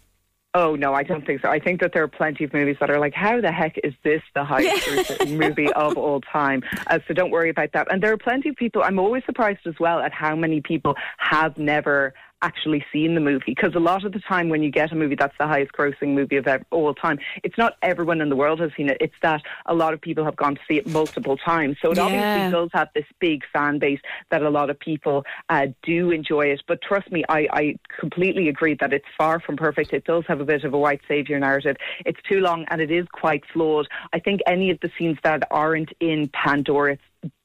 Oh 0.54 0.76
no, 0.76 0.94
I 0.94 1.04
don't 1.04 1.26
think 1.26 1.42
so. 1.42 1.50
I 1.50 1.60
think 1.60 1.80
that 1.80 1.94
there 1.94 2.04
are 2.04 2.10
plenty 2.10 2.44
of 2.44 2.54
movies 2.54 2.76
that 2.82 2.90
are 2.90 3.00
like, 3.00 3.14
how 3.14 3.40
the 3.40 3.52
heck 3.52 3.78
is 3.86 3.94
this 4.04 4.22
the 4.36 4.44
highest 4.44 5.26
movie 5.28 5.72
of 5.74 5.98
all 5.98 6.20
time? 6.20 6.62
Uh, 6.88 7.00
so 7.08 7.14
don't 7.14 7.32
worry 7.32 7.50
about 7.50 7.72
that. 7.74 7.88
And 7.90 8.04
there 8.04 8.12
are 8.12 8.18
plenty 8.18 8.50
of 8.50 8.58
people. 8.58 8.84
I'm 8.84 9.00
always 9.00 9.24
surprised 9.26 9.66
as 9.66 9.76
well 9.80 10.00
at 10.00 10.12
how 10.12 10.36
many 10.36 10.60
people 10.60 10.96
have 11.20 11.58
never 11.58 12.14
actually 12.42 12.84
seen 12.92 13.16
the 13.16 13.22
movie 13.22 13.44
because 13.48 13.76
a 13.76 13.80
lot 13.80 14.04
of 14.04 14.12
the 14.12 14.20
time 14.20 14.50
when 14.50 14.64
you 14.64 14.72
get 14.72 14.92
a 14.92 14.96
movie 14.96 15.16
that's 15.16 15.36
the 15.40 15.48
highest 15.48 15.72
grossing 15.74 16.10
movie 16.14 16.38
of 16.38 16.48
ev- 16.48 16.66
all 16.72 16.94
time 16.94 17.20
it's 17.44 17.58
not 17.58 17.74
everyone 17.82 18.22
in 18.22 18.30
the 18.30 18.36
world 18.36 18.60
has 18.60 18.72
seen 18.76 18.90
it. 18.90 18.98
It's 19.00 19.16
that 19.22 19.42
a 19.66 19.74
lot 19.74 19.94
of 19.94 20.02
people 20.02 20.24
have 20.26 20.36
gone 20.36 20.56
to 20.56 20.62
see 20.68 20.78
it 20.78 20.88
multiple 20.88 21.38
times. 21.38 21.78
So 21.82 21.92
it 21.92 21.98
Yeah. 21.98 22.04
obviously 22.04 22.52
does 22.52 22.70
have 22.74 22.90
this 22.94 23.06
big 23.20 23.44
fan 23.52 23.80
base 23.80 24.00
that 24.30 24.42
a 24.42 24.50
lot 24.50 24.70
of 24.70 24.80
people 24.80 25.24
uh, 25.50 25.68
do 25.84 26.12
enjoy 26.12 26.46
it. 26.48 26.62
But 26.68 26.82
trust 26.82 27.12
me 27.12 27.24
I, 27.30 27.48
I 27.52 27.76
completely 28.00 28.50
agree 28.50 28.76
that 28.76 28.94
it's 28.94 29.06
far 29.18 29.40
from 29.40 29.58
perfect. 29.58 29.94
It 29.94 30.06
does 30.06 30.24
have 30.28 30.42
a 30.42 30.46
bit 30.46 30.64
of 30.64 30.74
a 30.74 30.78
white 30.78 31.02
savior 31.08 31.40
narrative. 31.40 31.78
It's 32.06 32.20
too 32.30 32.40
long 32.40 32.66
and 32.70 32.82
it 32.82 32.92
is 32.92 33.06
quite 33.12 33.44
flawed. 33.52 33.88
I 34.14 34.20
think 34.20 34.42
any 34.48 34.70
of 34.72 34.80
the 34.82 34.92
scenes 34.98 35.18
that 35.24 35.44
aren't 35.52 35.92
in 36.00 36.30
Pandora 36.30 36.98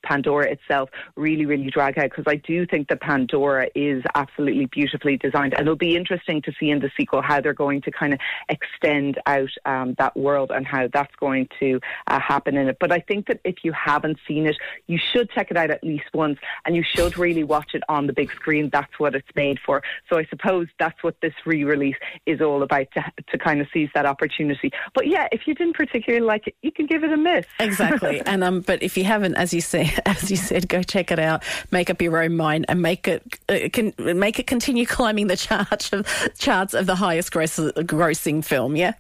Pandora 0.07 0.51
itself 0.51 0.89
really, 1.17 1.47
really 1.47 1.71
drag 1.71 1.99
out 1.99 2.11
because 2.11 2.25
I 2.27 2.37
do 2.37 2.67
think 2.67 2.89
that 2.89 3.01
Pandora 3.01 3.69
is 3.75 4.03
absolutely 4.15 4.67
beautifully 4.67 5.17
designed. 5.17 5.55
And 5.55 5.63
it'll 5.63 5.77
be 5.77 5.97
interesting 5.97 6.41
to 6.43 6.53
see 6.59 6.71
in 6.71 6.79
the 6.79 6.91
sequel 6.97 7.23
how 7.23 7.41
they're 7.41 7.53
going 7.53 7.83
to 7.83 7.91
kind 7.91 8.15
of 8.15 8.21
extend 8.49 9.19
out 9.27 9.51
um, 9.65 9.95
that 9.99 10.17
world 10.17 10.53
and 10.55 10.67
how 10.67 10.89
that's 10.93 11.15
going 11.17 11.49
to 11.59 11.81
uh, 12.07 12.21
happen 12.21 12.57
in 12.57 12.69
it. 12.69 12.77
But 12.79 12.93
I 12.93 13.01
think 13.01 13.27
that 13.27 13.41
if 13.45 13.57
you 13.65 13.73
haven't 13.73 14.19
seen 14.27 14.47
it, 14.47 14.57
you 14.87 14.99
should 15.13 15.31
check 15.31 15.51
it 15.51 15.57
out 15.57 15.71
at 15.71 15.83
least 15.83 16.07
once 16.15 16.39
and 16.65 16.77
you 16.77 16.85
should 16.85 17.19
really 17.19 17.45
watch 17.45 17.75
it 17.75 17.83
on 17.89 18.07
the 18.07 18.13
big 18.13 18.31
screen. 18.33 18.71
That's 18.73 18.99
what 18.99 19.15
it's 19.15 19.29
made 19.35 19.59
for. 19.65 19.83
So 20.09 20.19
I 20.19 20.25
suppose 20.27 20.69
that's 20.79 21.03
what 21.03 21.17
this 21.21 21.35
re 21.45 21.65
release 21.65 21.97
is 22.27 22.41
all 22.41 22.63
about 22.63 22.87
to, 22.95 23.05
to 23.31 23.39
kind 23.39 23.61
of 23.61 23.67
seize 23.73 23.91
that 23.95 24.07
opportunity. 24.07 24.71
But 24.95 25.09
yeah, 25.09 25.27
if 25.33 25.47
you 25.47 25.55
didn't 25.55 25.75
particularly 25.75 26.25
like 26.25 26.47
it, 26.47 26.57
you 26.63 26.71
can 26.71 26.87
give 26.87 27.03
it 27.03 27.13
a 27.13 27.17
miss. 27.17 27.47
Exactly. 27.59 28.23
and 28.27 28.45
um, 28.45 28.61
but 28.61 28.83
if 28.83 28.97
you 28.97 29.05
haven't, 29.05 29.35
as 29.35 29.53
you 29.53 29.61
said, 29.61 29.96
as 30.07 30.31
you 30.31 30.37
said, 30.37 30.69
go 30.69 30.83
check 30.83 31.11
it 31.11 31.19
out, 31.19 31.43
make 31.71 31.91
up 31.91 32.03
your 32.03 32.23
own 32.23 32.37
mind, 32.37 32.67
and 32.69 32.83
make 32.83 33.09
it 33.09 33.23
uh, 33.49 33.69
can 33.73 33.93
make 33.99 34.39
it 34.39 34.47
continue 34.47 34.87
climbing 34.87 35.27
the 35.27 35.37
chart 35.37 35.93
of 35.93 36.07
charts 36.39 36.75
of 36.75 36.87
the 36.87 36.97
highest 36.97 37.33
gross, 37.33 37.57
grossing 37.57 38.45
film. 38.45 38.77
Yeah. 38.77 38.95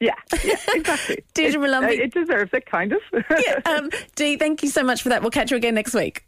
Yeah, 0.00 0.14
yeah, 0.44 0.54
exactly. 0.68 1.24
Deirdre 1.34 1.90
it, 1.90 1.98
it 1.98 2.14
deserves 2.14 2.52
it, 2.52 2.66
kind 2.66 2.92
of. 2.92 3.00
yeah. 3.12 3.60
Um, 3.66 3.90
Dee, 4.14 4.36
thank 4.36 4.62
you 4.62 4.68
so 4.68 4.84
much 4.84 5.02
for 5.02 5.08
that. 5.08 5.22
We'll 5.22 5.32
catch 5.32 5.50
you 5.50 5.56
again 5.56 5.74
next 5.74 5.92
week. 5.92 6.24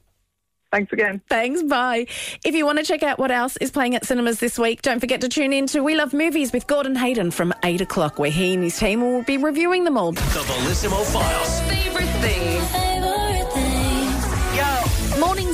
Thanks 0.73 0.93
again. 0.93 1.21
Thanks. 1.29 1.63
Bye. 1.63 2.07
If 2.45 2.55
you 2.55 2.65
want 2.65 2.79
to 2.79 2.85
check 2.85 3.03
out 3.03 3.19
what 3.19 3.31
else 3.31 3.57
is 3.57 3.71
playing 3.71 3.97
at 3.97 4.05
cinemas 4.05 4.39
this 4.39 4.59
week, 4.59 4.83
don't 4.83 5.01
forget 5.01 5.21
to 5.23 5.29
tune 5.29 5.53
in 5.53 5.67
to 5.69 5.83
We 5.83 5.97
Love 5.97 6.13
Movies 6.13 6.53
with 6.53 6.67
Gordon 6.67 6.95
Hayden 6.95 7.31
from 7.31 7.53
8 7.65 7.81
o'clock, 7.81 8.19
where 8.19 8.31
he 8.31 8.55
and 8.55 8.63
his 8.63 8.79
team 8.79 9.01
will 9.01 9.23
be 9.23 9.37
reviewing 9.37 9.85
them 9.85 9.97
all. 9.97 10.13
The 10.13 10.21
Bellissimo 10.21 11.05
Files. 11.13 11.61
Favorite 11.63 12.09
things. 12.21 13.20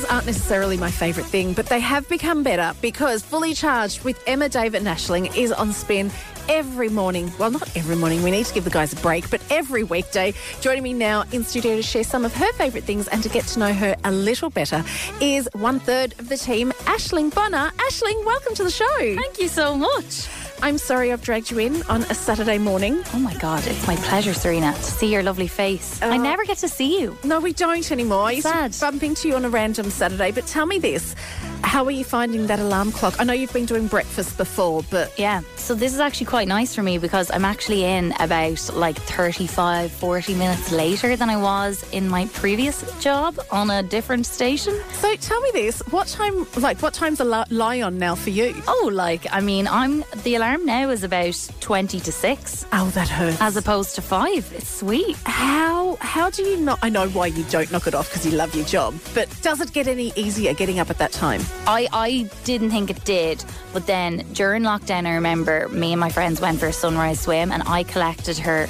Aren't 0.09 0.27
necessarily 0.27 0.77
my 0.77 0.91
favourite 0.91 1.29
thing, 1.29 1.53
but 1.53 1.67
they 1.67 1.81
have 1.81 2.09
become 2.09 2.45
better 2.45 2.77
because 2.81 3.25
Fully 3.25 3.55
Charged 3.55 4.05
with 4.05 4.23
Emma 4.27 4.49
David 4.49 4.83
Nashling 4.83 5.37
is 5.37 5.51
on 5.51 5.73
spin 5.73 6.13
every 6.49 6.89
morning. 6.89 7.33
Well, 7.39 7.51
not 7.51 7.77
every 7.77 7.97
morning, 7.97 8.23
we 8.23 8.31
need 8.31 8.47
to 8.47 8.55
give 8.55 8.63
the 8.63 8.71
guys 8.71 8.93
a 8.93 8.97
break, 8.97 9.29
but 9.31 9.43
every 9.51 9.83
weekday. 9.83 10.33
Joining 10.61 10.85
me 10.85 10.93
now 10.93 11.25
in 11.33 11.43
studio 11.43 11.75
to 11.75 11.83
share 11.83 12.05
some 12.05 12.25
of 12.25 12.33
her 12.35 12.53
favourite 12.53 12.85
things 12.85 13.09
and 13.09 13.21
to 13.25 13.29
get 13.29 13.47
to 13.47 13.59
know 13.59 13.73
her 13.73 13.97
a 14.05 14.13
little 14.13 14.49
better 14.49 14.85
is 15.21 15.49
one 15.55 15.81
third 15.81 16.15
of 16.21 16.29
the 16.29 16.37
team, 16.37 16.71
Aisling 16.85 17.35
Bonner. 17.35 17.73
Aisling, 17.77 18.25
welcome 18.25 18.55
to 18.55 18.63
the 18.63 18.71
show. 18.71 18.99
Thank 18.99 19.41
you 19.41 19.49
so 19.49 19.77
much. 19.77 20.29
I'm 20.63 20.79
sorry 20.79 21.13
I've 21.13 21.23
dragged 21.23 21.51
you 21.51 21.59
in 21.59 21.83
on 21.85 22.03
a 22.05 22.15
Saturday 22.15 22.59
morning. 22.59 23.03
Oh 23.13 23.19
my 23.19 23.35
God, 23.35 23.67
it's 23.67 23.87
my 23.87 23.97
pleasure, 23.97 24.33
Sarina, 24.33 24.75
to 24.75 24.83
see 24.83 25.13
your 25.13 25.23
lovely 25.23 25.49
face. 25.49 26.01
I 26.03 26.17
oh. 26.17 26.23
never 26.23 26.45
get 26.45 26.59
to 26.59 26.69
see 26.69 27.01
you. 27.01 27.17
No, 27.25 27.41
we 27.41 27.53
don't 27.53 27.91
anymore. 27.93 28.25
I 28.25 28.33
used 28.33 28.47
to 28.47 28.73
bump 28.81 29.03
into 29.03 29.29
you 29.29 29.37
on 29.37 29.45
a 29.45 29.49
random 29.49 29.91
Saturday. 29.91 30.33
But 30.33 30.47
tell 30.47 30.67
me 30.67 30.79
this: 30.79 31.15
How 31.63 31.85
are 31.85 31.91
you 31.91 32.05
finding 32.05 32.47
that 32.47 32.59
alarm 32.59 32.93
clock? 32.93 33.21
I 33.21 33.25
know 33.25 33.33
you've 33.33 33.53
been 33.53 33.67
doing 33.67 33.87
breakfast 33.87 34.37
before, 34.37 34.83
but 34.91 35.17
Yeah, 35.19 35.43
so 35.67 35.75
this 35.75 35.93
is 35.93 35.99
actually 35.99 36.27
quite 36.27 36.47
nice 36.47 36.77
for 36.77 36.85
me 36.85 36.97
because 36.97 37.29
I'm 37.29 37.45
actually 37.45 37.83
in 37.83 38.13
about 38.21 38.71
like 38.75 38.97
35, 38.97 39.91
40 39.91 40.35
minutes 40.35 40.71
later 40.71 41.17
than 41.17 41.29
I 41.29 41.37
was 41.37 41.85
in 41.91 42.09
my 42.09 42.27
previous 42.27 42.85
job 43.03 43.37
on 43.51 43.69
a 43.71 43.83
different 43.83 44.27
station. 44.27 44.79
So 44.93 45.17
tell 45.17 45.41
me 45.41 45.51
this: 45.53 45.81
what 45.91 46.07
time? 46.07 46.47
Like, 46.57 46.81
what 46.83 46.95
time's 46.95 47.19
a 47.19 47.25
li- 47.25 47.51
lie 47.51 47.83
on 47.83 47.99
now 47.99 48.15
for 48.15 48.31
you? 48.31 48.55
Oh, 48.69 48.91
like 48.93 49.27
I 49.33 49.41
mean, 49.41 49.67
I'm 49.67 50.05
the 50.23 50.37
alarm 50.37 50.65
now 50.65 50.91
is 50.91 51.03
about 51.03 51.37
20 51.59 51.99
to 51.99 52.13
six. 52.13 52.65
Oh, 52.73 52.89
that 52.91 53.09
hurts. 53.09 53.41
As 53.41 53.57
opposed 53.57 53.97
to 53.97 54.03
five. 54.03 54.49
It's 54.55 54.69
sweet. 54.69 55.17
How 55.25 55.97
how 55.97 56.31
do 56.31 56.45
you 56.45 56.59
not? 56.59 56.79
I 56.81 56.91
know 56.91 57.09
why 57.09 57.27
you 57.27 57.43
don't 57.51 57.73
knock 57.73 57.89
it 57.89 57.95
off 57.97 58.09
because 58.09 58.25
you 58.25 58.39
love 58.39 58.55
your 58.55 58.67
job, 58.67 58.95
but 59.15 59.29
does 59.43 59.61
it 59.61 59.73
get 59.73 59.89
any 59.89 60.13
easier 60.15 60.55
getting 60.55 60.79
up 60.79 60.91
at 60.91 60.99
that 60.99 61.11
time? 61.11 61.41
I, 61.67 61.89
I 61.93 62.31
didn't 62.45 62.71
think 62.71 62.89
it 62.91 63.05
did, 63.05 63.45
but 63.73 63.89
then 63.89 64.25
during 64.33 64.63
lockdown, 64.63 65.07
I 65.07 65.15
remember 65.17 65.56
me 65.69 65.93
and 65.93 66.01
my 66.01 66.11
friends 66.11 66.41
went 66.41 66.61
for 66.61 66.67
a 66.67 66.73
sunrise 66.73 67.21
swim, 67.21 67.53
and 67.53 67.63
I 67.67 67.83
collected 67.85 68.39
her 68.39 68.69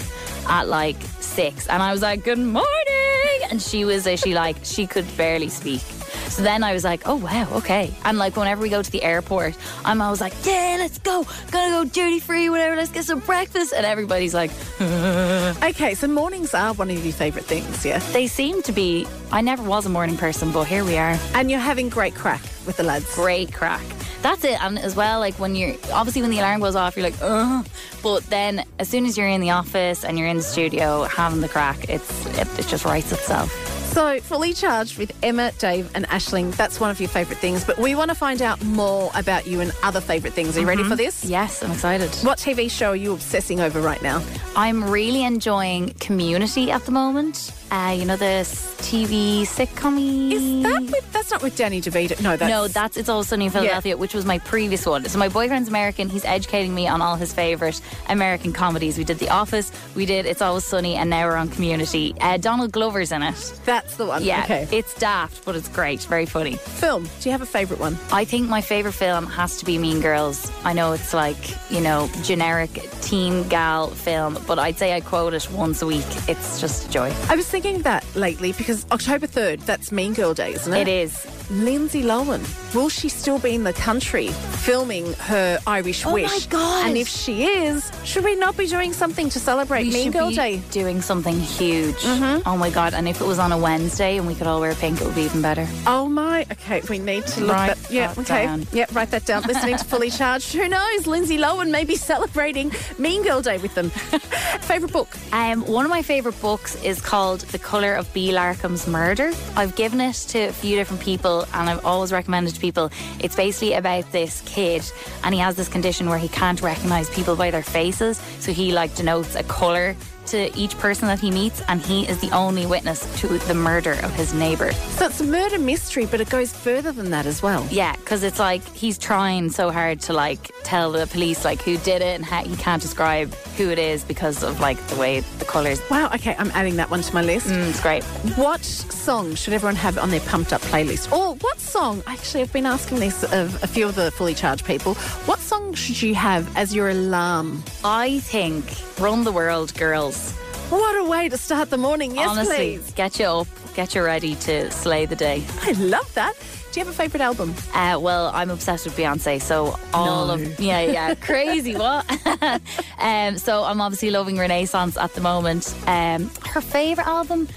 at 0.49 0.65
like 0.69 1.01
six, 1.21 1.67
and 1.69 1.83
I 1.83 1.93
was 1.93 2.03
like, 2.03 2.25
"Good 2.25 2.39
morning," 2.39 3.41
and 3.51 3.61
she 3.61 3.85
was 3.85 4.07
uh, 4.07 4.11
actually 4.11 4.35
like, 4.35 4.57
she 4.63 4.87
could 4.87 5.07
barely 5.17 5.49
speak. 5.49 5.83
So 6.29 6.43
then 6.43 6.63
I 6.63 6.73
was 6.73 6.85
like, 6.85 7.03
"Oh 7.07 7.17
wow, 7.17 7.47
okay." 7.61 7.87
And 8.05 8.19
like 8.19 8.37
whenever 8.37 8.61
we 8.63 8.69
go 8.69 8.83
to 8.83 8.91
the 8.91 9.03
airport, 9.03 9.55
I'm 9.85 10.01
always 10.03 10.21
like, 10.21 10.35
"Yeah, 10.45 10.77
let's 10.79 10.99
go, 10.99 11.25
gotta 11.51 11.71
go 11.77 11.85
duty 11.85 12.21
free, 12.21 12.51
whatever. 12.51 12.77
Let's 12.77 12.93
get 12.93 13.05
some 13.05 13.21
breakfast," 13.21 13.73
and 13.77 13.85
everybody's 13.87 14.35
like, 14.35 14.51
Okay, 14.81 15.95
so 15.95 16.07
mornings 16.09 16.53
are 16.55 16.75
one 16.75 16.91
of 16.91 17.05
your 17.05 17.13
favourite 17.13 17.47
things, 17.47 17.85
yeah? 17.85 17.99
They 18.13 18.27
seem 18.27 18.63
to 18.63 18.73
be. 18.73 19.07
I 19.33 19.41
never 19.41 19.63
was 19.63 19.87
a 19.87 19.89
morning 19.89 20.17
person, 20.17 20.53
but 20.53 20.65
here 20.65 20.85
we 20.85 20.97
are. 20.97 21.17
And 21.35 21.51
you're 21.51 21.61
having 21.61 21.89
great 21.89 22.15
crack 22.15 22.43
with 22.67 22.77
the 22.77 22.83
lads. 22.83 23.15
Great 23.15 23.53
crack. 23.53 23.85
That's 24.23 24.45
it. 24.45 24.61
And 24.63 24.79
as 24.79 24.97
well, 24.97 25.21
like 25.21 25.35
when 25.35 25.55
you're 25.55 25.75
obviously 25.93 26.23
when 26.23 26.31
the 26.31 26.39
alarm 26.41 26.61
goes 26.61 26.75
off, 26.77 26.97
you're 26.97 27.05
like, 27.05 27.19
ugh. 27.23 27.67
But 28.03 28.25
then 28.25 28.65
as 28.79 28.89
soon 28.89 29.07
as 29.07 29.17
you're 29.17 29.29
in 29.29 29.41
the 29.41 29.51
office 29.51 30.05
and 30.05 30.19
you're 30.19 30.29
in 30.29 30.37
the 30.39 30.43
studio 30.43 31.05
having 31.05 31.41
the 31.41 31.49
crack, 31.49 31.89
it's 31.89 32.27
it, 32.39 32.59
it 32.59 32.67
just 32.67 32.85
writes 32.85 33.13
itself. 33.13 33.53
So, 33.93 34.21
fully 34.21 34.53
charged 34.53 34.99
with 34.99 35.11
Emma, 35.23 35.53
Dave, 35.59 35.91
and 35.95 36.07
Aisling. 36.09 36.55
That's 36.55 36.79
one 36.79 36.91
of 36.91 37.01
your 37.01 37.09
favourite 37.09 37.39
things. 37.39 37.65
But 37.65 37.79
we 37.79 37.95
want 37.95 38.11
to 38.11 38.15
find 38.15 38.43
out 38.43 38.63
more 38.63 39.11
about 39.15 39.47
you 39.47 39.61
and 39.63 39.73
other 39.83 40.03
favourite 40.03 40.35
things. 40.35 40.55
Are 40.55 40.61
you 40.61 40.67
ready 40.67 40.83
Mhm. 40.83 40.89
for 40.91 40.97
this? 40.97 41.25
Yes, 41.25 41.63
I'm 41.63 41.71
excited. 41.73 42.15
What 42.17 42.37
TV 42.39 42.69
show 42.69 42.91
are 42.91 42.97
you 42.97 43.15
obsessing 43.15 43.59
over 43.61 43.81
right 43.81 44.03
now? 44.03 44.23
I'm 44.55 44.85
really 44.85 45.25
enjoying 45.25 45.95
Community 45.99 46.71
at 46.71 46.85
the 46.85 46.93
moment. 46.93 47.53
Uh, 47.71 47.95
you 47.99 48.05
know 48.05 48.17
this 48.17 48.75
TV 48.79 49.43
sitcom. 49.43 49.97
Is 50.33 50.63
that 50.63 50.83
with? 50.83 51.13
That's 51.13 51.31
not 51.33 51.43
with 51.43 51.57
Danny 51.57 51.81
DeVito. 51.81 52.23
No, 52.23 52.37
that's 52.37 52.49
no, 52.51 52.69
that's 52.69 52.97
It's 52.97 53.09
All 53.09 53.25
Sunny 53.25 53.47
in 53.47 53.51
Philadelphia, 53.51 53.97
which 53.97 54.15
was 54.15 54.25
my 54.25 54.39
previous 54.39 54.87
one. 54.87 55.05
So 55.07 55.19
my 55.19 55.29
boyfriend's 55.29 55.69
American. 55.69 56.09
He's 56.09 56.25
educating 56.25 56.75
me 56.75 56.87
on 56.87 57.03
all 57.03 57.17
his 57.17 57.33
favourite 57.35 57.81
American 58.09 58.53
comedies. 58.53 58.97
We 58.99 59.03
did 59.05 59.19
The 59.19 59.31
Office, 59.31 59.73
we 59.97 60.07
did 60.07 60.27
It's 60.27 60.41
Always 60.41 60.65
Sunny, 60.65 60.95
and 60.95 61.11
now 61.11 61.27
we're 61.27 61.35
on 61.37 61.49
Community. 61.49 62.15
Uh, 62.21 62.37
Donald 62.37 62.71
Glover's 62.71 63.11
in 63.11 63.23
it. 63.23 63.35
That's 63.65 63.97
the 63.97 64.07
one. 64.07 64.23
Yeah, 64.23 64.45
Okay. 64.45 64.69
it's 64.71 64.95
daft, 64.95 65.45
but 65.45 65.57
it's 65.57 65.69
great. 65.69 66.03
Very 66.03 66.27
funny. 66.27 66.55
Film. 66.57 67.05
Do 67.21 67.29
you 67.29 67.33
have 67.33 67.43
a 67.43 67.47
favourite 67.47 67.81
one? 67.81 67.99
I 68.13 68.25
think 68.25 68.49
my 68.49 68.61
favourite 68.61 68.95
film 68.95 69.27
has 69.27 69.57
to 69.59 69.65
be 69.65 69.77
Mean 69.79 70.01
Girls. 70.01 70.53
I 70.65 70.73
know 70.73 70.93
it's 70.93 71.13
like, 71.13 71.37
you 71.71 71.81
know, 71.81 72.09
generic 72.23 72.71
teen 73.03 73.49
gal 73.49 73.89
film, 73.89 74.39
but 74.47 74.59
I'd 74.61 74.79
say 74.79 74.95
I 74.95 75.01
quote 75.01 75.35
it 75.35 75.49
once 75.51 75.83
a 75.83 75.87
week. 75.87 76.05
It's 76.29 76.61
just 76.61 76.89
a 76.89 76.91
joy. 76.91 77.13
I 77.29 77.35
was 77.37 77.47
thinking 77.61 77.83
that 77.83 78.05
lately 78.15 78.53
because 78.53 78.85
October 78.93 79.27
3rd, 79.27 79.65
that's 79.65 79.91
Mean 79.91 80.13
Girl 80.13 80.35
Day, 80.35 80.53
isn't 80.53 80.75
it? 80.75 80.87
It 80.87 80.89
is. 80.89 81.27
Lindsay 81.51 82.03
Lohan, 82.03 82.43
will 82.75 82.89
she 82.89 83.09
still 83.09 83.39
be 83.39 83.55
in 83.55 83.63
the 83.65 83.73
country 83.73 84.29
filming 84.29 85.13
her 85.15 85.59
Irish 85.67 86.05
Oh 86.05 86.11
my 86.17 86.39
God. 86.51 86.87
And 86.87 86.99
if 86.99 87.09
she 87.09 87.45
is, 87.45 87.91
should 88.05 88.25
we 88.25 88.35
not 88.35 88.57
be 88.57 88.67
doing 88.67 88.93
something 88.93 89.29
to 89.31 89.39
celebrate 89.39 89.85
We 89.85 89.93
Mean 89.93 90.11
Girl 90.11 90.31
Day? 90.31 90.61
doing 90.71 91.01
something 91.01 91.39
huge. 91.39 91.97
Oh 92.05 92.57
my 92.59 92.69
god! 92.71 92.95
And 92.95 93.09
if 93.09 93.21
it 93.21 93.27
was 93.27 93.39
on 93.39 93.53
a 93.53 93.59
Wednesday 93.59 94.19
and 94.19 94.27
we 94.27 94.35
could 94.35 94.47
all 94.47 94.61
wear 94.61 94.75
pink, 94.75 95.01
it 95.01 95.07
would 95.07 95.15
be 95.15 95.23
even 95.23 95.41
better. 95.41 95.67
Oh 95.87 96.09
my, 96.09 96.45
okay, 96.51 96.83
we 96.91 96.99
need 96.99 97.27
to 97.29 97.41
look 97.41 97.53
Write 97.53 97.77
that. 97.77 97.91
Yeah, 97.91 98.13
that 98.13 98.19
okay. 98.19 98.45
down. 98.47 98.67
Yeah, 98.73 98.87
write 98.93 99.13
that 99.13 99.25
down. 99.25 99.43
Listening 99.45 99.77
to 99.77 99.85
Fully 99.93 100.11
Charged. 100.11 100.53
Who 100.53 100.69
knows? 100.69 101.07
Lindsay 101.07 101.39
Lohan 101.39 101.71
may 101.71 101.85
be 101.85 101.97
celebrating 101.97 102.73
Mean 102.99 103.23
Girl 103.23 103.41
Day 103.41 103.59
with 103.59 103.75
them. 103.75 103.91
Favourite 104.67 104.93
book? 104.93 105.17
Um, 105.33 105.65
one 105.67 105.85
of 105.85 105.91
my 105.91 106.03
favourite 106.03 106.41
books 106.41 106.83
is 106.83 107.01
called 107.01 107.46
The 107.53 107.59
Colour 107.59 107.95
of 107.95 108.13
Bee 108.13 108.33
Larkham's 108.33 108.87
Murder. 108.87 109.33
I've 109.55 109.75
given 109.77 110.01
it 110.01 110.15
to 110.29 110.41
a 110.41 110.53
few 110.53 110.77
different 110.77 111.01
people 111.01 111.47
and 111.55 111.71
I've 111.71 111.85
always 111.87 112.13
recommended 112.13 112.55
to 112.55 112.61
people. 112.61 112.91
It's 113.21 113.37
basically 113.37 113.75
about 113.75 114.11
this 114.13 114.43
kid 114.45 114.83
and 115.25 115.35
he 115.35 115.41
has 115.41 115.57
this 115.57 115.69
condition 115.69 116.09
where 116.09 116.19
he 116.19 116.29
can't 116.29 116.61
recognise 116.61 117.09
people 117.11 117.37
by 117.37 117.51
their 117.51 117.63
faces. 117.63 118.21
So 118.41 118.53
he 118.53 118.73
like 118.73 118.95
denotes 118.95 119.37
a 119.37 119.43
colour 119.45 119.97
to 120.29 120.57
each 120.59 120.77
person 120.79 121.09
that 121.09 121.19
he 121.19 121.31
meets 121.31 121.63
and 121.69 121.81
he 121.81 122.07
is 122.09 122.21
the 122.21 122.31
only 122.31 122.67
witness 122.67 123.01
to 123.21 123.39
the 123.39 123.55
murder 123.55 123.93
of 124.03 124.13
his 124.15 124.35
neighbour. 124.35 124.73
So 124.73 125.07
it's 125.07 125.21
a 125.21 125.25
murder 125.25 125.59
mystery, 125.59 126.07
but 126.07 126.21
it 126.21 126.29
goes 126.31 126.53
further 126.53 126.93
than 126.93 127.11
that 127.11 127.27
as 127.27 127.43
well. 127.43 127.67
Yeah, 127.71 127.95
because 127.97 128.23
it's 128.23 128.39
like 128.39 128.63
he's 128.75 128.99
trying 128.99 129.51
so 129.51 129.71
hard 129.71 130.01
to 130.03 130.13
like 130.13 130.51
tell 130.65 130.93
the 130.93 131.07
police 131.07 131.45
like 131.45 131.63
who 131.63 131.77
did 131.79 132.03
it 132.03 132.17
and 132.17 132.25
how 132.25 132.43
he 132.43 132.57
can't 132.57 132.83
describe 132.83 133.33
who 133.57 133.71
it 133.71 133.79
is 133.79 134.05
because 134.05 134.43
of 134.43 134.61
like 134.61 134.79
the 134.89 134.97
way 134.97 135.21
the 135.21 135.45
colours. 135.45 135.81
Wow, 135.91 136.11
okay, 136.15 136.35
I'm 136.39 136.51
adding 136.53 136.77
that 136.77 136.91
one 136.91 137.03
to 137.03 137.15
my 137.15 137.23
list. 137.23 137.47
Mm, 137.47 137.71
it's 137.71 137.81
great. 137.81 138.05
What 138.37 138.65
song 138.65 139.35
should 139.35 139.55
everyone 139.55 139.77
have 139.77 139.99
on 139.99 140.11
their 140.11 140.21
pumped 140.21 140.53
up 140.53 140.61
playlist? 140.63 141.13
Or 141.13 141.35
what 141.37 141.61
song? 141.61 142.03
Actually, 142.07 142.43
I've 142.43 142.53
been 142.53 142.67
asking 142.67 142.99
this 142.99 143.23
of 143.25 143.63
a 143.63 143.67
few 143.67 143.87
of 143.87 143.95
the 143.95 144.11
fully 144.11 144.35
charged 144.35 144.65
people. 144.65 144.95
What 145.27 145.39
song 145.57 145.75
should 145.75 146.01
you 146.03 146.15
have 146.15 146.55
as 146.57 146.75
your 146.75 146.91
alarm? 146.91 147.63
I 147.85 148.21
think 148.21 148.65
Run 149.01 149.25
the 149.25 149.33
World 149.33 149.75
Girls. 149.75 150.33
What 150.71 150.97
a 150.99 151.09
way 151.09 151.29
to 151.29 151.39
start 151.39 151.71
the 151.71 151.79
morning. 151.79 152.15
Yes, 152.15 152.29
Honestly, 152.29 152.57
please. 152.79 152.91
get 152.93 153.19
you 153.19 153.27
up, 153.27 153.47
get 153.75 153.95
you 153.95 154.03
ready 154.03 154.35
to 154.37 154.71
slay 154.71 155.07
the 155.07 155.17
day. 155.17 155.45
I 155.63 155.73
love 155.73 156.13
that. 156.15 156.35
Do 156.73 156.81
you 156.81 156.85
have 156.87 156.93
a 156.93 156.97
favourite 156.97 157.25
album? 157.25 157.55
Uh, 157.73 157.99
well, 158.01 158.31
I'm 158.35 158.51
obsessed 158.51 158.85
with 158.85 158.97
Beyonce, 158.97 159.41
so 159.41 159.79
all 159.95 160.27
No. 160.27 160.35
of 160.35 160.61
yeah, 160.61 160.81
yeah, 160.83 161.15
crazy 161.15 161.75
what? 161.75 162.05
um, 162.99 163.39
so 163.39 163.65
I'm 163.65 163.81
obviously 163.81 164.11
loving 164.11 164.37
Renaissance 164.39 164.97
at 164.99 165.15
the 165.15 165.21
moment. 165.23 165.73
Um, 165.87 166.29
her 166.51 166.61
favorite 166.61 167.07
album, 167.07 167.49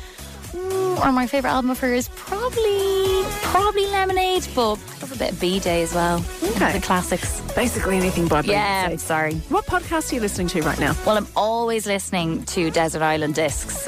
mm, 0.60 1.06
or 1.06 1.12
my 1.12 1.28
favorite 1.28 1.52
album 1.52 1.72
of 1.72 1.80
hers, 1.80 2.10
probably 2.10 3.24
probably 3.50 3.86
Lemonade, 3.88 4.48
but 4.56 4.76
I 4.76 5.00
love 5.02 5.12
a 5.13 5.17
bit 5.17 5.32
of 5.32 5.39
B 5.39 5.60
Day 5.60 5.84
as 5.84 5.93
well. 5.93 6.24
Okay. 6.43 6.74
the 6.74 6.82
classics. 6.82 7.41
Basically 7.56 7.98
anything 7.98 8.28
by 8.28 8.41
Yeah. 8.41 8.95
Sorry. 8.98 9.36
What 9.50 9.65
podcast 9.65 10.12
are 10.12 10.15
you 10.15 10.22
listening 10.22 10.48
to 10.50 10.62
right 10.62 10.80
now? 10.80 10.95
Well, 11.06 11.17
I'm 11.17 11.28
always 11.36 11.86
listening 11.86 12.43
to 12.45 12.69
Desert 12.72 13.02
Island 13.02 13.36
Discs 13.36 13.88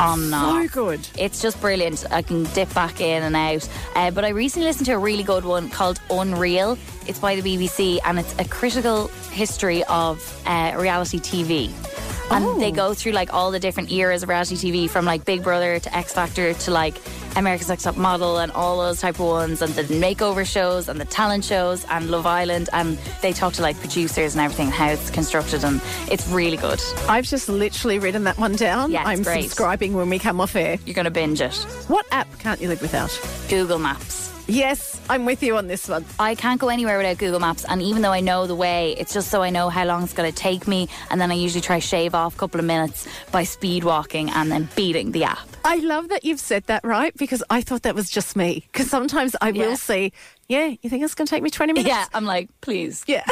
on 0.00 0.30
So 0.30 0.68
good. 0.68 1.08
It's 1.18 1.40
just 1.40 1.60
brilliant. 1.60 2.04
I 2.10 2.22
can 2.22 2.44
dip 2.54 2.72
back 2.74 3.00
in 3.00 3.22
and 3.22 3.36
out. 3.36 3.68
Uh, 3.94 4.10
but 4.10 4.24
I 4.24 4.30
recently 4.30 4.66
listened 4.66 4.86
to 4.86 4.92
a 4.92 4.98
really 4.98 5.22
good 5.22 5.44
one 5.44 5.70
called 5.70 6.00
Unreal. 6.10 6.78
It's 7.06 7.18
by 7.18 7.36
the 7.36 7.42
BBC 7.42 7.98
and 8.04 8.18
it's 8.18 8.34
a 8.38 8.44
critical 8.44 9.08
history 9.30 9.84
of 9.84 10.42
uh, 10.46 10.74
reality 10.76 11.18
TV. 11.18 11.70
And 12.30 12.60
they 12.60 12.72
oh. 12.72 12.74
go 12.74 12.94
through 12.94 13.12
like 13.12 13.32
all 13.32 13.50
the 13.50 13.60
different 13.60 13.90
eras 13.92 14.22
of 14.22 14.28
reality 14.28 14.56
TV 14.56 14.90
from 14.90 15.04
like 15.04 15.24
Big 15.24 15.42
Brother 15.42 15.78
to 15.78 15.96
X 15.96 16.12
Factor 16.12 16.54
to 16.54 16.70
like 16.70 16.96
America's 17.36 17.68
Next 17.68 17.84
Top 17.84 17.96
Model 17.96 18.38
and 18.38 18.50
all 18.52 18.78
those 18.78 19.00
type 19.00 19.14
of 19.16 19.26
ones 19.26 19.62
and 19.62 19.72
the 19.74 19.82
makeover 19.94 20.44
shows 20.44 20.88
and 20.88 21.00
the 21.00 21.04
talent 21.04 21.44
shows 21.44 21.84
and 21.90 22.10
Love 22.10 22.26
Island 22.26 22.68
and 22.72 22.98
they 23.22 23.32
talk 23.32 23.52
to 23.54 23.62
like 23.62 23.78
producers 23.78 24.34
and 24.34 24.42
everything 24.42 24.68
how 24.68 24.88
it's 24.88 25.10
constructed 25.10 25.64
and 25.64 25.80
it's 26.10 26.26
really 26.28 26.56
good. 26.56 26.80
I've 27.08 27.26
just 27.26 27.48
literally 27.48 27.98
written 27.98 28.24
that 28.24 28.38
one 28.38 28.56
down. 28.56 28.90
Yeah, 28.90 29.04
I'm 29.04 29.22
great. 29.22 29.44
subscribing 29.44 29.94
when 29.94 30.10
we 30.10 30.18
come 30.18 30.40
off 30.40 30.56
air. 30.56 30.78
You're 30.84 30.94
going 30.94 31.04
to 31.04 31.10
binge 31.10 31.40
it. 31.40 31.56
What 31.88 32.06
app 32.10 32.26
can't 32.38 32.60
you 32.60 32.68
live 32.68 32.82
without? 32.82 33.18
Google 33.48 33.78
Maps. 33.78 34.35
Yes, 34.48 35.00
I'm 35.10 35.26
with 35.26 35.42
you 35.42 35.56
on 35.56 35.66
this 35.66 35.88
one. 35.88 36.04
I 36.20 36.36
can't 36.36 36.60
go 36.60 36.68
anywhere 36.68 36.98
without 36.98 37.18
Google 37.18 37.40
Maps, 37.40 37.64
and 37.64 37.82
even 37.82 38.02
though 38.02 38.12
I 38.12 38.20
know 38.20 38.46
the 38.46 38.54
way, 38.54 38.92
it's 38.92 39.12
just 39.12 39.28
so 39.28 39.42
I 39.42 39.50
know 39.50 39.68
how 39.70 39.84
long 39.84 40.04
it's 40.04 40.12
going 40.12 40.30
to 40.30 40.36
take 40.36 40.68
me, 40.68 40.88
and 41.10 41.20
then 41.20 41.32
I 41.32 41.34
usually 41.34 41.60
try 41.60 41.80
shave 41.80 42.14
off 42.14 42.36
a 42.36 42.38
couple 42.38 42.60
of 42.60 42.66
minutes 42.66 43.08
by 43.32 43.42
speed 43.42 43.82
walking 43.82 44.30
and 44.30 44.48
then 44.52 44.68
beating 44.76 45.10
the 45.10 45.24
app. 45.24 45.55
I 45.66 45.76
love 45.76 46.08
that 46.10 46.24
you've 46.24 46.38
said 46.40 46.64
that, 46.66 46.84
right? 46.84 47.12
Because 47.16 47.42
I 47.50 47.60
thought 47.60 47.82
that 47.82 47.94
was 47.94 48.08
just 48.08 48.36
me. 48.36 48.64
Because 48.72 48.88
sometimes 48.88 49.34
I 49.40 49.48
Yeah. 49.50 49.66
will 49.66 49.76
see, 49.76 50.12
yeah, 50.48 50.66
you 50.80 50.88
think 50.88 51.02
it's 51.02 51.14
going 51.16 51.26
to 51.26 51.30
take 51.30 51.42
me 51.42 51.50
20 51.50 51.72
minutes? 51.72 51.88
Yeah, 51.88 52.06
I'm 52.14 52.24
like, 52.24 52.48
please. 52.60 53.02
Yeah. 53.08 53.24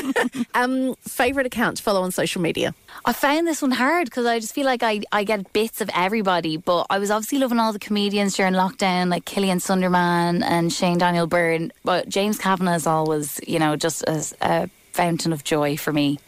um, 0.54 0.94
favorite 1.00 1.46
account 1.46 1.78
to 1.78 1.82
follow 1.82 2.02
on 2.02 2.12
social 2.12 2.40
media? 2.40 2.74
I 3.04 3.12
found 3.12 3.46
this 3.48 3.60
one 3.60 3.72
hard 3.72 4.04
because 4.04 4.24
I 4.24 4.38
just 4.38 4.54
feel 4.54 4.66
like 4.66 4.82
I, 4.84 5.00
I 5.10 5.24
get 5.24 5.52
bits 5.52 5.80
of 5.80 5.90
everybody, 5.92 6.56
but 6.56 6.86
I 6.90 6.98
was 7.00 7.10
obviously 7.10 7.38
loving 7.38 7.58
all 7.58 7.72
the 7.72 7.78
comedians 7.80 8.36
during 8.36 8.54
lockdown, 8.54 9.08
like 9.10 9.24
Killian 9.24 9.58
Sundermann 9.58 10.42
and 10.44 10.72
Shane 10.72 10.98
Daniel 10.98 11.26
Byrne. 11.26 11.72
But 11.84 12.08
James 12.08 12.38
Kavanagh 12.38 12.76
is 12.76 12.86
always, 12.86 13.40
you 13.46 13.58
know, 13.58 13.74
just 13.76 14.04
as 14.04 14.32
a 14.40 14.70
fountain 14.92 15.32
of 15.32 15.44
joy 15.44 15.76
for 15.76 15.92
me. 15.92 16.18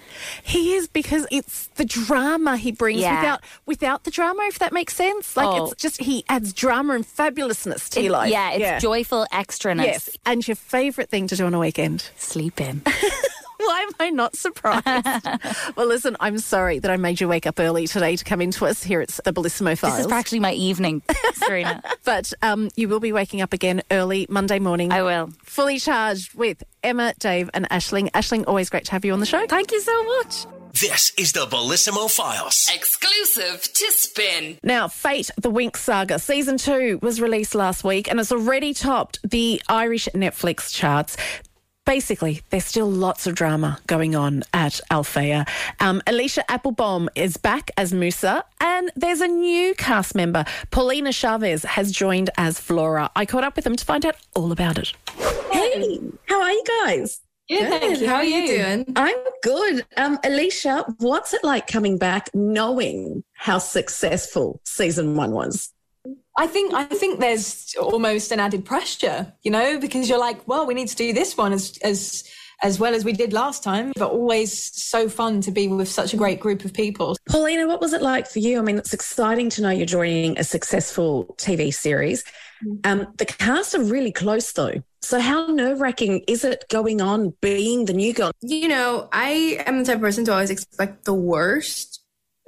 He 0.42 0.74
is 0.74 0.88
because 0.88 1.26
it's 1.30 1.66
the 1.76 1.84
drama 1.84 2.56
he 2.56 2.70
brings 2.72 3.00
Yeah. 3.00 3.20
without 3.20 3.40
without 3.66 4.04
the 4.04 4.10
drama, 4.10 4.42
if 4.44 4.58
that 4.58 4.72
makes 4.72 4.94
sense. 4.94 5.36
Like 5.36 5.46
Oh. 5.48 5.66
it's 5.72 5.82
just 5.82 6.00
he 6.00 6.24
adds 6.28 6.52
drama 6.52 6.94
and 6.94 7.06
fabulousness 7.06 7.88
to 7.90 8.00
It- 8.00 8.04
your 8.04 8.12
life. 8.12 8.30
yeah, 8.30 8.50
it's 8.52 8.82
joyful 8.82 9.26
extraness. 9.32 9.84
Yes. 9.84 10.10
And 10.26 10.46
your 10.46 10.54
favourite 10.56 11.08
thing 11.10 11.26
to 11.28 11.36
do 11.36 11.46
on 11.46 11.54
a 11.54 11.58
weekend? 11.58 12.04
Sleep 12.16 12.60
in. 12.60 12.82
Why 13.66 13.80
am 13.82 13.90
I 14.00 14.10
not 14.10 14.36
surprised? 14.36 14.84
well, 15.76 15.86
listen, 15.86 16.16
I'm 16.20 16.38
sorry 16.38 16.78
that 16.80 16.90
I 16.90 16.96
made 16.96 17.20
you 17.20 17.28
wake 17.28 17.46
up 17.46 17.60
early 17.60 17.86
today 17.86 18.16
to 18.16 18.24
come 18.24 18.40
into 18.40 18.66
us 18.66 18.82
here 18.82 19.00
at 19.00 19.08
the 19.24 19.32
Bellissimo 19.32 19.78
Files. 19.78 19.96
This 19.96 20.00
is 20.00 20.06
practically 20.08 20.40
my 20.40 20.52
evening, 20.52 21.02
Sarina. 21.08 21.82
but 22.04 22.32
um, 22.42 22.70
you 22.76 22.88
will 22.88 23.00
be 23.00 23.12
waking 23.12 23.40
up 23.40 23.52
again 23.52 23.82
early 23.90 24.26
Monday 24.28 24.58
morning. 24.58 24.92
I 24.92 25.02
will. 25.02 25.30
Fully 25.44 25.78
charged 25.78 26.34
with 26.34 26.62
Emma, 26.82 27.14
Dave, 27.18 27.50
and 27.54 27.68
Aisling. 27.70 28.10
Aisling, 28.10 28.44
always 28.46 28.68
great 28.68 28.86
to 28.86 28.92
have 28.92 29.04
you 29.04 29.12
on 29.12 29.20
the 29.20 29.26
show. 29.26 29.46
Thank 29.46 29.70
you 29.70 29.80
so 29.80 30.04
much. 30.04 30.46
This 30.80 31.12
is 31.18 31.32
the 31.32 31.46
Bellissimo 31.46 32.10
Files. 32.10 32.68
Exclusive 32.74 33.70
to 33.74 33.92
Spin. 33.92 34.58
Now, 34.62 34.88
Fate, 34.88 35.30
the 35.36 35.50
Winx 35.50 35.76
Saga, 35.76 36.18
season 36.18 36.56
two 36.56 36.98
was 37.02 37.20
released 37.20 37.54
last 37.54 37.84
week 37.84 38.10
and 38.10 38.18
it's 38.18 38.32
already 38.32 38.72
topped 38.72 39.18
the 39.22 39.60
Irish 39.68 40.08
Netflix 40.14 40.74
charts. 40.74 41.18
Basically, 41.84 42.42
there's 42.50 42.64
still 42.64 42.88
lots 42.88 43.26
of 43.26 43.34
drama 43.34 43.78
going 43.88 44.14
on 44.14 44.44
at 44.54 44.80
Alfea. 44.90 45.44
Um, 45.80 46.00
Elisha 46.06 46.48
Applebaum 46.48 47.08
is 47.16 47.36
back 47.36 47.72
as 47.76 47.92
Musa, 47.92 48.44
and 48.60 48.92
there's 48.94 49.20
a 49.20 49.26
new 49.26 49.74
cast 49.74 50.14
member. 50.14 50.44
Paulina 50.70 51.10
Chavez 51.10 51.64
has 51.64 51.90
joined 51.90 52.30
as 52.38 52.60
Flora. 52.60 53.10
I 53.16 53.26
caught 53.26 53.42
up 53.42 53.56
with 53.56 53.64
them 53.64 53.74
to 53.74 53.84
find 53.84 54.06
out 54.06 54.14
all 54.36 54.52
about 54.52 54.78
it. 54.78 54.92
Hey, 55.50 55.98
how 56.28 56.40
are 56.40 56.52
you 56.52 56.64
guys? 56.84 57.20
Good, 57.48 57.68
thank 57.68 58.00
you. 58.00 58.06
How 58.06 58.14
are 58.16 58.24
you 58.24 58.46
doing? 58.46 58.92
I'm 58.94 59.16
good. 59.42 59.84
Um, 59.96 60.20
Elisha, 60.22 60.84
what's 60.98 61.34
it 61.34 61.42
like 61.42 61.66
coming 61.66 61.98
back 61.98 62.30
knowing 62.32 63.24
how 63.32 63.58
successful 63.58 64.60
season 64.64 65.16
one 65.16 65.32
was? 65.32 65.71
I 66.36 66.46
think 66.46 66.72
I 66.72 66.84
think 66.84 67.20
there's 67.20 67.74
almost 67.80 68.32
an 68.32 68.40
added 68.40 68.64
pressure, 68.64 69.32
you 69.42 69.50
know, 69.50 69.78
because 69.78 70.08
you're 70.08 70.18
like, 70.18 70.46
well, 70.48 70.66
we 70.66 70.74
need 70.74 70.88
to 70.88 70.96
do 70.96 71.12
this 71.12 71.36
one 71.36 71.52
as 71.52 71.78
as 71.82 72.24
as 72.62 72.78
well 72.78 72.94
as 72.94 73.04
we 73.04 73.12
did 73.12 73.32
last 73.32 73.62
time. 73.62 73.92
But 73.96 74.10
always 74.10 74.72
so 74.80 75.08
fun 75.08 75.40
to 75.42 75.50
be 75.50 75.68
with 75.68 75.88
such 75.88 76.14
a 76.14 76.16
great 76.16 76.40
group 76.40 76.64
of 76.64 76.72
people. 76.72 77.16
Paulina, 77.28 77.66
what 77.66 77.80
was 77.80 77.92
it 77.92 78.02
like 78.02 78.28
for 78.28 78.38
you? 78.38 78.58
I 78.58 78.62
mean, 78.62 78.78
it's 78.78 78.94
exciting 78.94 79.50
to 79.50 79.62
know 79.62 79.70
you're 79.70 79.84
joining 79.84 80.38
a 80.38 80.44
successful 80.44 81.34
TV 81.38 81.74
series. 81.74 82.24
Um, 82.84 83.12
the 83.18 83.26
cast 83.26 83.74
are 83.74 83.82
really 83.82 84.12
close 84.12 84.52
though. 84.52 84.82
So 85.00 85.18
how 85.18 85.46
nerve 85.48 85.80
wracking 85.80 86.22
is 86.28 86.44
it 86.44 86.64
going 86.70 87.00
on 87.00 87.34
being 87.40 87.86
the 87.86 87.92
new 87.92 88.12
girl? 88.14 88.30
You 88.40 88.68
know, 88.68 89.08
I 89.12 89.62
am 89.66 89.80
the 89.80 89.84
type 89.84 89.96
of 89.96 90.00
person 90.00 90.24
to 90.26 90.32
always 90.32 90.50
expect 90.50 91.04
the 91.04 91.14
worst 91.14 91.91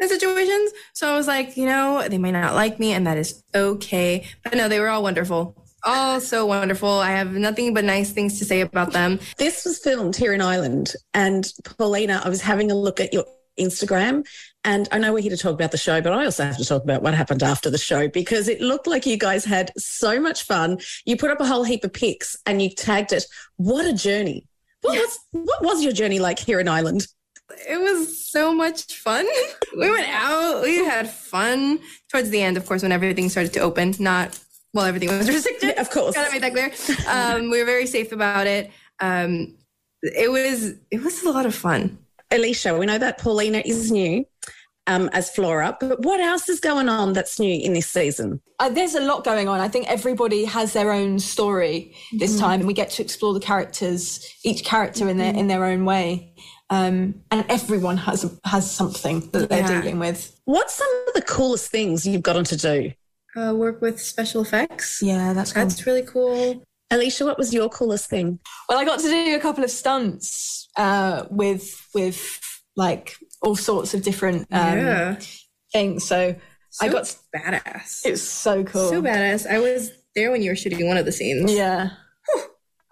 in 0.01 0.09
situations. 0.09 0.73
So 0.93 1.13
I 1.13 1.17
was 1.17 1.27
like, 1.27 1.57
you 1.57 1.67
know, 1.67 2.07
they 2.09 2.19
might 2.19 2.33
not 2.33 2.55
like 2.55 2.79
me, 2.79 2.93
and 2.93 3.07
that 3.07 3.19
is 3.19 3.43
okay. 3.55 4.27
But 4.43 4.55
no, 4.55 4.69
they 4.69 4.81
were 4.81 4.89
all 4.89 5.03
wonderful. 5.03 5.57
All 5.85 6.21
so 6.21 6.47
wonderful. 6.47 6.89
I 6.89 7.11
have 7.11 7.33
nothing 7.33 7.75
but 7.75 7.85
nice 7.85 8.11
things 8.11 8.39
to 8.39 8.45
say 8.45 8.63
about 8.63 8.93
them. 8.93 9.21
This 9.37 9.65
was 9.67 9.79
filmed 9.79 10.17
here 10.17 10.33
in 10.33 10.41
Ireland. 10.41 10.95
And 11.13 11.47
Paulina, 11.65 12.23
I 12.25 12.29
was 12.31 12.41
having 12.41 12.71
a 12.71 12.75
look 12.75 13.01
at 13.01 13.13
your 13.13 13.27
Instagram. 13.61 14.27
And 14.65 14.89
I 14.93 14.99
know 14.99 15.13
we're 15.13 15.21
here 15.21 15.31
to 15.31 15.37
talk 15.37 15.53
about 15.53 15.73
the 15.73 15.79
show, 15.79 16.01
but 16.01 16.15
I 16.15 16.25
also 16.25 16.45
have 16.45 16.57
to 16.57 16.65
talk 16.65 16.83
about 16.83 17.03
what 17.03 17.13
happened 17.13 17.43
after 17.43 17.69
the 17.69 17.77
show 17.77 18.09
because 18.09 18.49
it 18.49 18.63
looked 18.63 18.87
like 18.87 19.05
you 19.05 19.19
guys 19.19 19.45
had 19.45 19.73
so 19.77 20.19
much 20.19 20.45
fun. 20.45 20.79
You 21.05 21.19
put 21.19 21.31
up 21.31 21.41
a 21.41 21.47
whole 21.47 21.65
heap 21.65 21.85
of 21.85 21.93
pics 21.93 22.37
and 22.47 22.63
you 22.63 22.71
tagged 22.71 23.13
it. 23.13 23.27
What 23.57 23.85
a 23.85 23.93
journey. 23.93 24.49
What, 24.81 24.99
was, 24.99 25.19
what 25.33 25.63
was 25.63 25.85
your 25.85 25.93
journey 25.93 26.19
like 26.19 26.39
here 26.39 26.61
in 26.61 26.69
Ireland? 26.69 27.07
It 27.69 27.81
was 27.81 28.27
so 28.27 28.55
much 28.55 28.95
fun. 28.95 29.27
we 29.77 29.91
went 29.91 30.09
out, 30.09 30.63
we 30.63 30.79
had 30.85 31.09
fun. 31.11 31.79
Towards 32.11 32.31
the 32.31 32.41
end, 32.43 32.57
of 32.57 32.67
course, 32.67 32.83
when 32.83 32.93
everything 32.93 33.29
started 33.29 33.53
to 33.55 33.61
open, 33.61 33.95
not 33.99 34.39
well, 34.73 34.87
everything 34.87 35.11
was 35.11 35.29
restricted. 35.37 35.77
Of 35.79 35.91
course. 35.91 36.15
Gotta 36.15 36.33
make 36.33 36.41
that 36.41 36.53
clear. 36.53 37.07
Um, 37.09 37.51
we 37.51 37.59
were 37.61 37.65
very 37.67 37.87
safe 37.87 38.13
about 38.13 38.47
it. 38.47 38.71
Um, 39.01 39.57
it 40.03 40.31
was 40.31 40.75
it 40.91 41.03
was 41.03 41.23
a 41.23 41.31
lot 41.31 41.47
of 41.47 41.55
fun. 41.55 41.99
Elisha, 42.31 42.77
we 42.77 42.87
know 42.87 42.99
that 42.99 43.19
Paulina 43.19 43.63
is 43.65 43.93
new 43.93 44.25
um, 44.87 45.09
as 45.13 45.31
Flora, 45.31 45.77
but 45.79 46.01
what 46.03 46.19
else 46.21 46.49
is 46.49 46.59
going 46.61 46.89
on 46.89 47.13
that's 47.13 47.39
new 47.39 47.61
in 47.63 47.75
this 47.75 47.89
season? 47.89 48.41
Uh, 48.59 48.69
there's 48.71 48.95
a 48.95 49.01
lot 49.01 49.23
going 49.25 49.47
on. 49.49 49.61
I 49.61 49.69
think 49.69 49.89
everybody 49.89 50.45
has 50.45 50.73
their 50.73 50.91
own 50.93 51.19
story 51.21 51.95
this 52.15 52.37
Mhm. 52.37 52.41
time, 52.41 52.61
and 52.61 52.67
we 52.67 52.75
get 52.75 52.91
to 52.91 53.03
explore 53.03 53.35
the 53.35 53.41
characters, 53.41 54.27
each 54.45 54.65
character 54.65 55.09
in 55.09 55.19
their 55.19 55.35
in 55.35 55.47
their 55.47 55.65
own 55.65 55.85
way. 55.85 56.33
Um, 56.71 57.23
and 57.31 57.45
everyone 57.49 57.97
has 57.99 58.39
has 58.45 58.71
something 58.71 59.21
that 59.31 59.49
they're 59.49 59.61
Yeah. 59.61 59.81
dealing 59.83 59.99
with. 59.99 60.35
What's 60.45 60.75
some 60.75 60.89
of 61.09 61.15
the 61.15 61.23
coolest 61.23 61.71
things 61.71 62.07
you've 62.07 62.23
gotten 62.23 62.45
to 62.45 62.57
do? 62.57 62.93
Uh, 63.37 63.53
work 63.55 63.81
with 63.81 64.01
special 64.01 64.43
effects. 64.43 65.01
Yeah, 65.03 65.33
that's 65.33 65.53
cool. 65.53 65.63
That's 65.63 65.87
really 65.87 66.03
cool. 66.03 66.63
Elisha, 66.91 67.25
what 67.25 67.37
was 67.39 67.53
your 67.53 67.69
coolest 67.69 68.09
thing? 68.09 68.39
Well, 68.69 68.79
I 68.79 68.85
got 68.85 69.01
to 69.01 69.09
do 69.09 69.35
a 69.37 69.41
couple 69.41 69.65
of 69.65 69.71
stunts 69.71 70.69
uh, 70.77 71.25
with 71.31 71.87
with 71.95 72.41
like 72.77 73.17
all 73.43 73.57
sorts 73.57 73.95
of 73.95 74.03
different 74.03 74.47
um, 74.53 74.79
Yeah. 74.79 75.17
things. 75.73 76.07
So, 76.07 76.35
I 76.81 76.87
So 76.89 76.93
got 76.93 77.17
badass. 77.37 78.03
It's 78.05 78.23
so 78.23 78.65
cool. 78.65 78.89
So 78.91 79.03
badass. 79.03 79.47
I 79.51 79.59
was 79.59 79.91
there 80.15 80.31
when 80.31 80.43
you 80.43 80.51
were 80.51 80.57
shooting 80.57 80.87
one 80.89 80.97
of 80.97 81.05
the 81.05 81.13
scenes. 81.13 81.53
Yeah. 81.53 81.91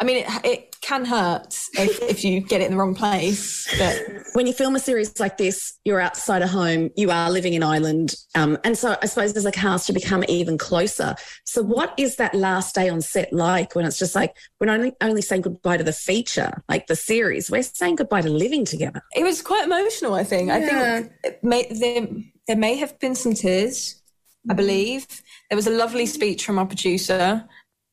I 0.02 0.04
mean, 0.04 0.16
it, 0.16 0.44
it 0.44 0.80
can 0.80 1.04
hurt 1.04 1.56
if, 1.74 2.02
if 2.02 2.24
you 2.24 2.40
get 2.40 2.60
it 2.60 2.64
in 2.64 2.72
the 2.72 2.76
wrong 2.76 2.96
place, 2.96 3.72
but 3.78 4.02
When 4.32 4.48
you 4.48 4.52
film 4.52 4.74
a 4.74 4.80
series 4.80 5.20
like 5.20 5.38
this, 5.38 5.78
you're 5.84 6.00
outside 6.00 6.42
a 6.42 6.48
home, 6.48 6.90
you 6.96 7.12
are 7.12 7.30
living 7.30 7.54
in 7.54 7.62
Ireland. 7.62 8.16
Um, 8.34 8.58
and 8.64 8.76
so 8.76 8.96
I 9.00 9.06
suppose 9.06 9.36
as 9.36 9.46
a 9.46 9.52
cast, 9.52 9.88
you 9.88 9.94
become 9.94 10.24
even 10.26 10.58
closer. 10.58 11.14
So, 11.46 11.62
what 11.62 11.94
is 11.98 12.16
that 12.16 12.34
last 12.34 12.74
day 12.74 12.88
on 12.88 13.00
set 13.00 13.32
like 13.32 13.76
when 13.76 13.84
it's 13.84 13.96
just 13.96 14.16
like, 14.16 14.36
we're 14.58 14.66
not 14.66 14.80
only, 14.80 14.92
only 15.00 15.22
saying 15.22 15.42
goodbye 15.42 15.76
to 15.76 15.84
the 15.84 15.92
feature, 15.92 16.64
like 16.68 16.88
the 16.88 16.96
series, 16.96 17.48
we're 17.48 17.62
saying 17.62 17.94
goodbye 17.94 18.22
to 18.22 18.30
living 18.30 18.64
together? 18.64 19.02
it 19.14 19.22
was 19.22 19.40
quite 19.40 19.66
emotional. 19.66 20.14
I 20.14 20.24
think. 20.24 20.50
I 20.50 20.60
think 20.66 21.12
it 21.22 21.44
may, 21.44 21.68
there 21.70 22.08
there 22.48 22.56
may 22.56 22.74
have 22.74 22.98
been 22.98 23.14
some 23.14 23.34
tears. 23.34 24.02
I 24.50 24.54
believe 24.54 25.06
there 25.48 25.56
was 25.56 25.68
a 25.68 25.70
lovely 25.70 26.06
speech 26.06 26.44
from 26.44 26.58
our 26.58 26.66
producer. 26.66 27.48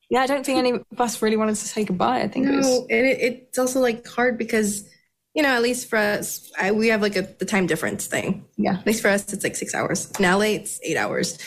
Yeah, 0.09 0.21
I 0.21 0.27
don't 0.27 0.45
think 0.45 0.57
any 0.57 0.71
of 0.71 0.99
us 0.99 1.21
really 1.21 1.37
wanted 1.37 1.55
to 1.55 1.67
say 1.67 1.85
goodbye. 1.85 2.21
I 2.21 2.27
think 2.27 2.47
it 2.47 2.55
was. 2.55 2.65
No, 2.65 2.87
and 2.89 3.05
it, 3.05 3.19
it's 3.21 3.59
also 3.59 3.79
like 3.79 4.07
hard 4.07 4.37
because 4.37 4.89
you 5.35 5.43
know, 5.43 5.49
at 5.49 5.61
least 5.61 5.89
for 5.89 5.97
us, 5.97 6.51
I, 6.59 6.71
we 6.71 6.87
have 6.87 7.01
like 7.01 7.15
a 7.15 7.21
the 7.21 7.45
time 7.45 7.67
difference 7.67 8.07
thing. 8.07 8.45
Yeah. 8.57 8.73
At 8.79 8.85
least 8.85 9.01
for 9.01 9.09
us, 9.09 9.31
it's 9.31 9.43
like 9.43 9.55
six 9.55 9.75
hours. 9.75 10.11
In 10.19 10.25
LA, 10.25 10.55
it's 10.57 10.79
eight 10.83 10.97
hours, 10.97 11.37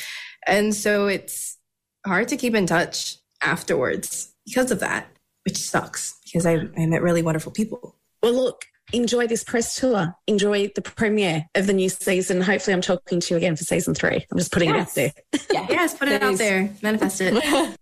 and 0.46 0.74
so 0.74 1.08
it's 1.08 1.58
hard 2.06 2.28
to 2.28 2.36
keep 2.36 2.54
in 2.54 2.66
touch 2.66 3.16
afterwards 3.42 4.32
because 4.46 4.70
of 4.70 4.80
that, 4.80 5.08
which 5.44 5.58
sucks 5.58 6.18
because 6.24 6.46
I, 6.46 6.68
I 6.76 6.86
met 6.86 7.02
really 7.02 7.22
wonderful 7.22 7.52
people. 7.52 7.96
Well, 8.22 8.32
look, 8.32 8.64
enjoy 8.92 9.26
this 9.26 9.42
press 9.42 9.74
tour, 9.74 10.14
enjoy 10.26 10.70
the 10.74 10.82
premiere 10.82 11.46
of 11.56 11.66
the 11.66 11.72
new 11.72 11.88
season. 11.88 12.40
Hopefully, 12.40 12.74
I'm 12.74 12.80
talking 12.80 13.18
to 13.18 13.34
you 13.34 13.36
again 13.36 13.56
for 13.56 13.64
season 13.64 13.94
three. 13.94 14.24
I'm 14.30 14.38
just 14.38 14.52
putting 14.52 14.70
it 14.70 14.76
out 14.76 14.94
there. 14.94 15.12
Yeah. 15.50 15.66
Yes, 15.68 15.94
put 15.94 16.08
it 16.08 16.22
out 16.22 16.38
there, 16.38 16.70
manifest 16.82 17.20
it. 17.20 17.78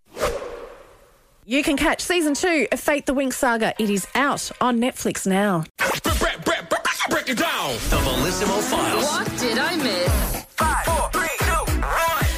You 1.45 1.63
can 1.63 1.75
catch 1.75 2.01
season 2.01 2.35
two 2.35 2.67
of 2.71 2.79
Fate 2.79 3.07
the 3.07 3.15
Winx 3.15 3.33
Saga. 3.33 3.73
It 3.79 3.89
is 3.89 4.05
out 4.13 4.51
on 4.61 4.79
Netflix 4.79 5.25
now. 5.25 5.63
Break 7.09 7.29
it 7.29 7.37
down. 7.39 7.73
The 7.89 7.97
Bellissimo 7.97 8.61
Files. 8.61 9.03
What 9.05 9.39
did 9.39 9.57
I 9.57 9.75
miss? 9.77 10.45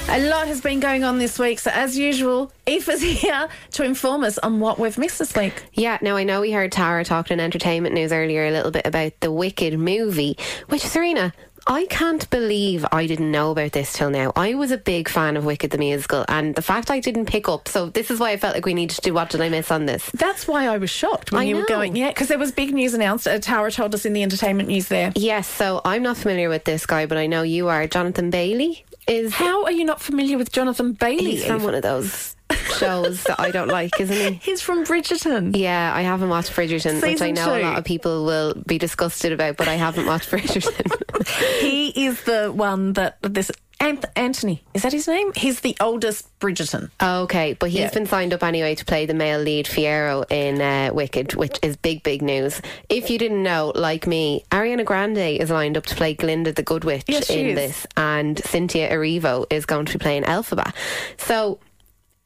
A 0.09 0.29
lot 0.29 0.47
has 0.47 0.61
been 0.61 0.79
going 0.79 1.03
on 1.03 1.17
this 1.17 1.37
week, 1.37 1.59
so 1.59 1.71
as 1.71 1.97
usual, 1.97 2.51
Aoife's 2.67 3.01
here 3.21 3.49
to 3.71 3.83
inform 3.83 4.23
us 4.23 4.37
on 4.37 4.59
what 4.59 4.79
we've 4.79 4.97
missed 4.97 5.19
this 5.19 5.35
week. 5.35 5.63
Yeah, 5.73 5.97
now 6.01 6.15
I 6.15 6.23
know 6.23 6.39
we 6.41 6.51
heard 6.51 6.71
Tara 6.71 7.03
talking 7.03 7.35
in 7.35 7.39
entertainment 7.39 7.95
news 7.95 8.13
earlier 8.13 8.45
a 8.45 8.51
little 8.51 8.71
bit 8.71 8.85
about 8.85 9.19
the 9.19 9.31
Wicked 9.31 9.77
movie, 9.77 10.37
which 10.69 10.83
Sarina, 10.83 11.33
I 11.65 11.85
can't 11.85 12.29
believe 12.29 12.85
I 12.91 13.07
didn't 13.07 13.31
know 13.31 13.51
about 13.51 13.71
this 13.71 13.93
till 13.93 14.09
now. 14.09 14.33
I 14.35 14.53
was 14.53 14.71
a 14.71 14.77
big 14.77 15.07
fan 15.07 15.37
of 15.37 15.45
Wicked 15.45 15.71
the 15.71 15.77
musical, 15.77 16.25
and 16.27 16.55
the 16.55 16.61
fact 16.61 16.91
I 16.91 16.99
didn't 16.99 17.25
pick 17.25 17.47
up, 17.47 17.67
so 17.67 17.89
this 17.89 18.11
is 18.11 18.19
why 18.19 18.31
I 18.31 18.37
felt 18.37 18.55
like 18.55 18.65
we 18.65 18.73
needed 18.73 18.95
to 18.95 19.01
do 19.01 19.13
what 19.13 19.29
did 19.29 19.41
I 19.41 19.49
miss 19.49 19.71
on 19.71 19.85
this. 19.85 20.09
That's 20.13 20.47
why 20.47 20.67
I 20.67 20.77
was 20.77 20.89
shocked 20.89 21.31
when 21.31 21.41
I 21.41 21.45
you 21.45 21.55
were 21.55 21.65
going, 21.65 21.95
yeah, 21.95 22.09
because 22.09 22.27
there 22.27 22.37
was 22.37 22.51
big 22.51 22.73
news 22.73 22.93
announced. 22.93 23.27
Uh, 23.27 23.39
Tara 23.39 23.71
told 23.71 23.93
us 23.93 24.05
in 24.05 24.13
the 24.13 24.23
entertainment 24.23 24.67
news 24.67 24.87
there. 24.87 25.11
Yes, 25.15 25.47
so 25.47 25.81
I'm 25.85 26.03
not 26.03 26.17
familiar 26.17 26.49
with 26.49 26.65
this 26.65 26.85
guy, 26.85 27.05
but 27.05 27.17
I 27.17 27.27
know 27.27 27.43
you 27.43 27.69
are. 27.69 27.87
Jonathan 27.87 28.29
Bailey 28.29 28.85
is. 29.07 29.33
How 29.33 29.63
are 29.63 29.71
you 29.71 29.85
not 29.85 30.01
familiar 30.01 30.37
with 30.37 30.51
Jonathan 30.51 30.93
Bailey? 30.93 31.31
He's 31.31 31.45
from 31.45 31.63
one 31.63 31.75
of 31.75 31.81
those 31.81 32.35
shows 32.73 33.23
that 33.23 33.39
I 33.39 33.51
don't 33.51 33.67
like, 33.69 33.99
isn't 33.99 34.15
he? 34.15 34.33
He's 34.43 34.61
from 34.61 34.83
Bridgerton. 34.85 35.55
Yeah, 35.57 35.91
I 35.95 36.01
haven't 36.01 36.29
watched 36.29 36.51
Bridgerton, 36.51 36.95
which 37.01 37.21
I 37.21 37.31
Season 37.31 37.33
know 37.35 37.55
a 37.57 37.61
lot 37.61 37.77
of 37.77 37.85
people 37.85 38.25
will 38.25 38.53
be 38.65 38.77
disgusted 38.77 39.31
about, 39.31 39.57
but 39.57 39.67
I 39.67 39.75
haven't 39.75 40.05
watched 40.05 40.29
Bridgerton. 40.31 41.27
he 41.61 42.05
is 42.05 42.21
the 42.23 42.51
one 42.51 42.93
that 42.93 43.17
this 43.21 43.51
Anthony 43.79 44.63
is 44.73 44.83
that 44.83 44.93
his 44.93 45.09
name? 45.09 45.33
He's 45.35 45.59
the 45.59 45.75
oldest 45.81 46.27
Bridgerton. 46.39 46.89
Okay, 47.01 47.53
but 47.53 47.69
he's 47.69 47.79
Yeah. 47.81 47.89
been 47.89 48.05
signed 48.05 48.33
up 48.33 48.41
anyway 48.41 48.75
to 48.75 48.85
play 48.85 49.05
the 49.05 49.13
male 49.13 49.41
lead 49.41 49.65
Fiyero 49.65 50.23
in 50.31 50.61
uh, 50.61 50.93
Wicked, 50.93 51.35
which 51.35 51.59
is 51.61 51.75
big, 51.75 52.01
big 52.01 52.21
news. 52.21 52.61
If 52.87 53.09
you 53.09 53.17
didn't 53.17 53.43
know, 53.43 53.73
like 53.75 54.07
me, 54.07 54.45
Ariana 54.51 54.85
Grande 54.85 55.17
is 55.17 55.49
lined 55.49 55.75
up 55.75 55.85
to 55.87 55.95
play 55.95 56.13
Glinda 56.13 56.53
the 56.53 56.63
Good 56.63 56.85
Witch 56.85 57.03
Yes, 57.07 57.29
in 57.29 57.47
is. 57.47 57.55
this, 57.55 57.87
and 57.97 58.39
Cynthia 58.45 58.89
Erivo 58.89 59.45
is 59.49 59.65
going 59.65 59.85
to 59.87 59.93
be 59.97 60.01
playing 60.01 60.23
Elphaba. 60.23 60.71
So, 61.17 61.59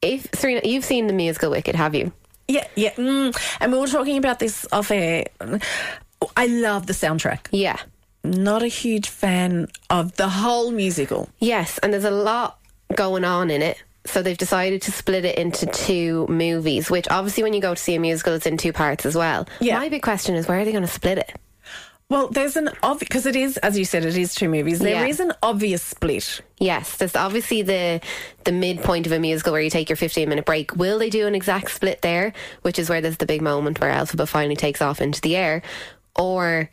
if 0.02 0.30
Sarina, 0.32 0.64
you've 0.64 0.84
seen 0.84 1.06
the 1.06 1.12
musical 1.12 1.50
Wicked, 1.50 1.74
have 1.74 1.94
you? 1.94 2.12
Yeah, 2.46 2.66
yeah. 2.76 2.94
Mm. 2.94 3.36
And 3.60 3.72
we 3.72 3.78
were 3.78 3.86
talking 3.86 4.16
about 4.16 4.38
this 4.38 4.66
off 4.72 4.90
air. 4.90 5.26
I 6.36 6.46
love 6.46 6.86
the 6.86 6.92
soundtrack. 6.92 7.46
Yeah. 7.50 7.78
Not 8.24 8.62
a 8.62 8.68
huge 8.68 9.08
fan 9.08 9.68
of 9.90 10.16
the 10.16 10.28
whole 10.28 10.70
musical. 10.70 11.28
Yes, 11.38 11.78
and 11.78 11.92
there's 11.92 12.04
a 12.04 12.10
lot 12.10 12.58
going 12.94 13.24
on 13.24 13.50
in 13.50 13.62
it. 13.62 13.82
So 14.06 14.22
they've 14.22 14.38
decided 14.38 14.80
to 14.82 14.92
split 14.92 15.26
it 15.26 15.36
into 15.38 15.66
two 15.66 16.26
movies, 16.28 16.90
which 16.90 17.06
obviously 17.10 17.42
when 17.42 17.52
you 17.52 17.60
go 17.60 17.74
to 17.74 17.80
see 17.80 17.94
a 17.94 18.00
musical, 18.00 18.32
it's 18.32 18.46
in 18.46 18.56
two 18.56 18.72
parts 18.72 19.04
as 19.04 19.14
well. 19.14 19.46
Yeah. 19.60 19.78
My 19.78 19.90
big 19.90 20.02
question 20.02 20.34
is 20.34 20.48
where 20.48 20.58
are 20.58 20.64
they 20.64 20.72
going 20.72 20.82
to 20.82 20.88
split 20.88 21.18
it? 21.18 21.38
Well, 22.10 22.28
there's 22.28 22.56
an 22.56 22.70
obvious 22.82 23.00
because 23.08 23.26
it 23.26 23.36
is, 23.36 23.58
as 23.58 23.78
you 23.78 23.84
said, 23.84 24.02
it 24.04 24.16
is 24.16 24.34
two 24.34 24.48
movies. 24.48 24.78
There 24.78 25.06
is 25.06 25.18
Yeah. 25.18 25.26
an 25.26 25.32
obvious 25.42 25.82
split. 25.82 26.40
Yes, 26.58 26.96
there's 26.96 27.14
obviously 27.14 27.60
the 27.62 28.00
the 28.44 28.52
midpoint 28.52 29.04
of 29.04 29.12
a 29.12 29.18
musical 29.18 29.52
where 29.52 29.60
you 29.60 29.68
take 29.68 29.90
your 29.90 29.96
15 29.96 30.26
minute 30.26 30.46
break. 30.46 30.74
Will 30.74 30.98
they 30.98 31.10
do 31.10 31.26
an 31.26 31.34
exact 31.34 31.70
split 31.70 32.00
there, 32.00 32.32
which 32.62 32.78
is 32.78 32.88
where 32.88 33.02
there's 33.02 33.18
the 33.18 33.26
big 33.26 33.42
moment 33.42 33.78
where 33.78 33.92
Elphaba 33.92 34.26
finally 34.26 34.56
takes 34.56 34.80
off 34.80 35.02
into 35.02 35.20
the 35.20 35.36
air, 35.36 35.60
or 36.16 36.70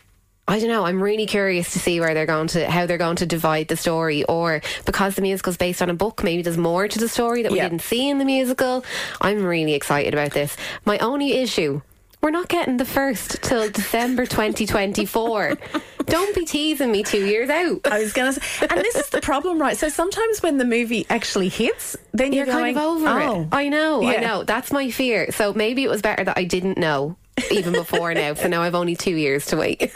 I 0.48 0.60
don't 0.60 0.70
know. 0.70 0.86
I'm 0.86 1.02
really 1.04 1.26
curious 1.26 1.74
to 1.74 1.80
see 1.80 2.00
where 2.00 2.14
they're 2.14 2.26
going 2.28 2.48
to 2.50 2.70
how 2.70 2.86
they're 2.86 2.98
going 2.98 3.18
to 3.18 3.26
divide 3.26 3.68
the 3.68 3.76
story, 3.76 4.24
or 4.24 4.62
because 4.86 5.16
the 5.16 5.22
musical's 5.22 5.58
based 5.58 5.82
on 5.82 5.90
a 5.90 5.94
book, 5.96 6.24
maybe 6.24 6.44
there's 6.44 6.56
more 6.58 6.88
to 6.88 7.00
the 7.00 7.10
story 7.10 7.42
that 7.44 7.52
we 7.52 7.58
Yeah. 7.58 7.68
didn't 7.68 7.82
see 7.82 8.08
in 8.08 8.20
the 8.20 8.26
musical. 8.26 8.86
I'm 9.20 9.44
really 9.44 9.74
excited 9.74 10.14
about 10.14 10.32
this. 10.32 10.56
My 10.86 10.98
only 11.00 11.34
issue. 11.34 11.82
We're 12.26 12.32
not 12.32 12.48
getting 12.48 12.78
the 12.78 12.86
first 12.86 13.44
till 13.44 13.70
December 13.70 14.26
2024. 14.26 15.58
Don't 16.06 16.36
be 16.36 16.44
teasing 16.44 16.92
me 16.92 17.04
two 17.04 17.24
years 17.24 17.52
out. 17.52 17.82
I 17.86 18.00
was 18.00 18.14
going 18.14 18.34
to 18.34 18.40
say, 18.40 18.66
and 18.68 18.80
this 18.80 18.96
is 18.96 19.10
the 19.10 19.22
problem, 19.22 19.62
right? 19.62 19.78
So 19.78 19.90
sometimes 19.90 20.42
when 20.42 20.58
the 20.58 20.66
movie 20.66 21.06
actually 21.12 21.50
hits, 21.50 21.96
then 22.14 22.34
you're, 22.34 22.48
You're 22.48 22.56
kind 22.56 22.76
of 22.76 22.84
over 22.84 23.08
oh. 23.08 23.42
it. 23.42 23.48
I 23.52 23.70
know, 23.70 24.04
I 24.04 24.16
know. 24.22 24.44
That's 24.44 24.72
my 24.72 24.90
fear. 24.90 25.32
So 25.34 25.54
maybe 25.54 25.84
it 25.84 25.88
was 25.88 26.02
better 26.02 26.24
that 26.24 26.36
I 26.36 26.46
didn't 26.46 26.80
know 26.80 27.16
even 27.52 27.74
before 27.74 28.12
now. 28.16 28.34
So 28.34 28.48
now 28.48 28.64
I've 28.64 28.74
only 28.74 28.96
two 28.96 29.16
years 29.16 29.46
to 29.48 29.58
wait. 29.58 29.96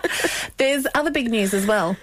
There's 0.56 0.88
other 0.96 1.12
big 1.12 1.30
news 1.30 1.54
as 1.54 1.68
well. 1.68 1.96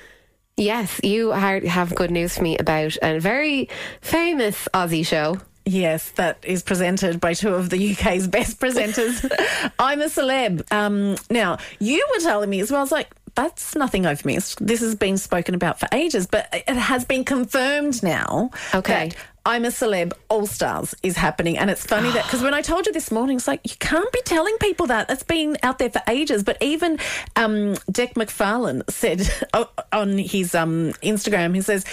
yes, 0.56 1.02
you 1.04 1.32
have 1.32 1.94
good 1.94 2.12
news 2.12 2.38
for 2.38 2.42
me 2.42 2.58
about 2.58 2.96
a 3.02 3.20
very 3.20 3.68
famous 4.00 4.70
Aussie 4.74 5.06
show. 5.06 5.42
Yes, 5.68 6.12
that 6.12 6.38
is 6.44 6.64
presented 6.64 7.20
by 7.20 7.34
two 7.34 7.54
of 7.54 7.70
the 7.70 7.92
UK's 7.92 8.26
best 8.28 8.60
presenters. 8.60 9.30
I'm 9.80 10.02
a 10.02 10.06
celeb. 10.06 10.72
Um, 10.72 11.18
now, 11.30 11.58
you 11.80 12.08
were 12.14 12.22
telling 12.22 12.50
me 12.50 12.62
as 12.62 12.72
well, 12.72 12.80
I 12.80 12.84
was 12.84 12.92
like, 12.92 13.14
that's 13.36 13.76
nothing 13.76 14.06
I've 14.06 14.24
missed. 14.26 14.66
This 14.66 14.80
has 14.80 14.96
been 14.96 15.18
spoken 15.18 15.56
about 15.56 15.78
for 15.80 15.88
ages, 15.92 16.26
but 16.26 16.48
it 16.54 16.70
has 16.70 17.04
been 17.04 17.26
confirmed 17.26 18.02
now. 18.02 18.50
Okay. 18.74 19.10
that 19.10 19.18
I'm 19.48 19.64
a 19.64 19.70
celeb. 19.70 20.12
All 20.28 20.46
Stars 20.46 20.94
is 21.04 21.16
happening, 21.16 21.58
and 21.58 21.70
it's 21.70 21.86
funny 21.86 22.12
that 22.12 22.26
because 22.26 22.42
when 22.42 22.54
I 22.54 22.62
told 22.62 22.86
you 22.86 22.92
this 22.92 23.12
morning, 23.12 23.38
it's 23.38 23.48
like 23.48 23.62
you 23.64 23.78
can't 23.80 24.12
be 24.12 24.22
telling 24.24 24.58
people 24.58 24.88
that. 24.88 25.08
That's 25.08 25.24
been 25.24 25.58
out 25.64 25.80
there 25.80 25.90
for 25.90 26.02
ages. 26.10 26.44
But 26.44 26.58
even 26.60 27.00
um, 27.38 27.76
Dec 27.90 28.16
McFarlane 28.16 28.84
said 28.90 29.30
on 29.94 30.18
his 30.18 30.54
um, 30.54 30.92
Instagram, 31.02 31.56
he 31.56 31.62
says. 31.62 31.86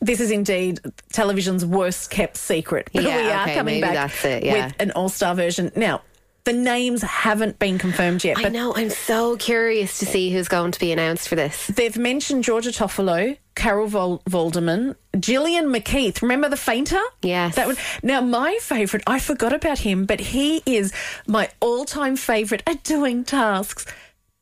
This 0.00 0.20
is 0.20 0.30
indeed 0.30 0.80
television's 1.12 1.64
worst 1.64 2.10
kept 2.10 2.36
secret. 2.36 2.90
But 2.92 3.02
Yeah, 3.04 3.22
we 3.22 3.30
are 3.30 3.42
okay, 3.42 3.54
coming 3.54 3.80
back 3.80 4.24
it, 4.24 4.44
yeah. 4.44 4.66
with 4.66 4.74
an 4.80 4.90
all 4.92 5.08
star 5.08 5.34
version. 5.34 5.70
Now, 5.76 6.02
the 6.44 6.52
names 6.52 7.02
haven't 7.02 7.58
been 7.58 7.76
confirmed 7.76 8.22
yet, 8.22 8.38
I 8.38 8.48
know, 8.48 8.72
I'm 8.74 8.90
so 8.90 9.36
curious 9.36 9.98
to 9.98 10.06
see 10.06 10.30
who's 10.30 10.46
going 10.46 10.70
to 10.70 10.78
be 10.78 10.92
announced 10.92 11.28
for 11.28 11.34
this. 11.34 11.66
they've 11.66 11.96
mentioned 11.96 12.44
Georgia 12.44 12.70
Toffolo, 12.70 13.36
Carol 13.56 13.88
Vol- 13.88 14.22
Vorderman, 14.30 14.94
Gillian 15.18 15.66
McKeith. 15.66 16.22
Remember 16.22 16.48
the 16.48 16.56
fainter? 16.56 17.00
Yes. 17.22 17.56
That 17.56 17.66
one. 17.66 17.76
Now, 18.04 18.20
my 18.20 18.58
favourite, 18.60 19.02
I 19.08 19.18
forgot 19.18 19.52
about 19.52 19.80
him, 19.80 20.06
but 20.06 20.20
he 20.20 20.62
is 20.66 20.92
my 21.26 21.48
all 21.58 21.84
time 21.84 22.14
favourite 22.14 22.62
at 22.68 22.84
doing 22.84 23.24
tasks. 23.24 23.84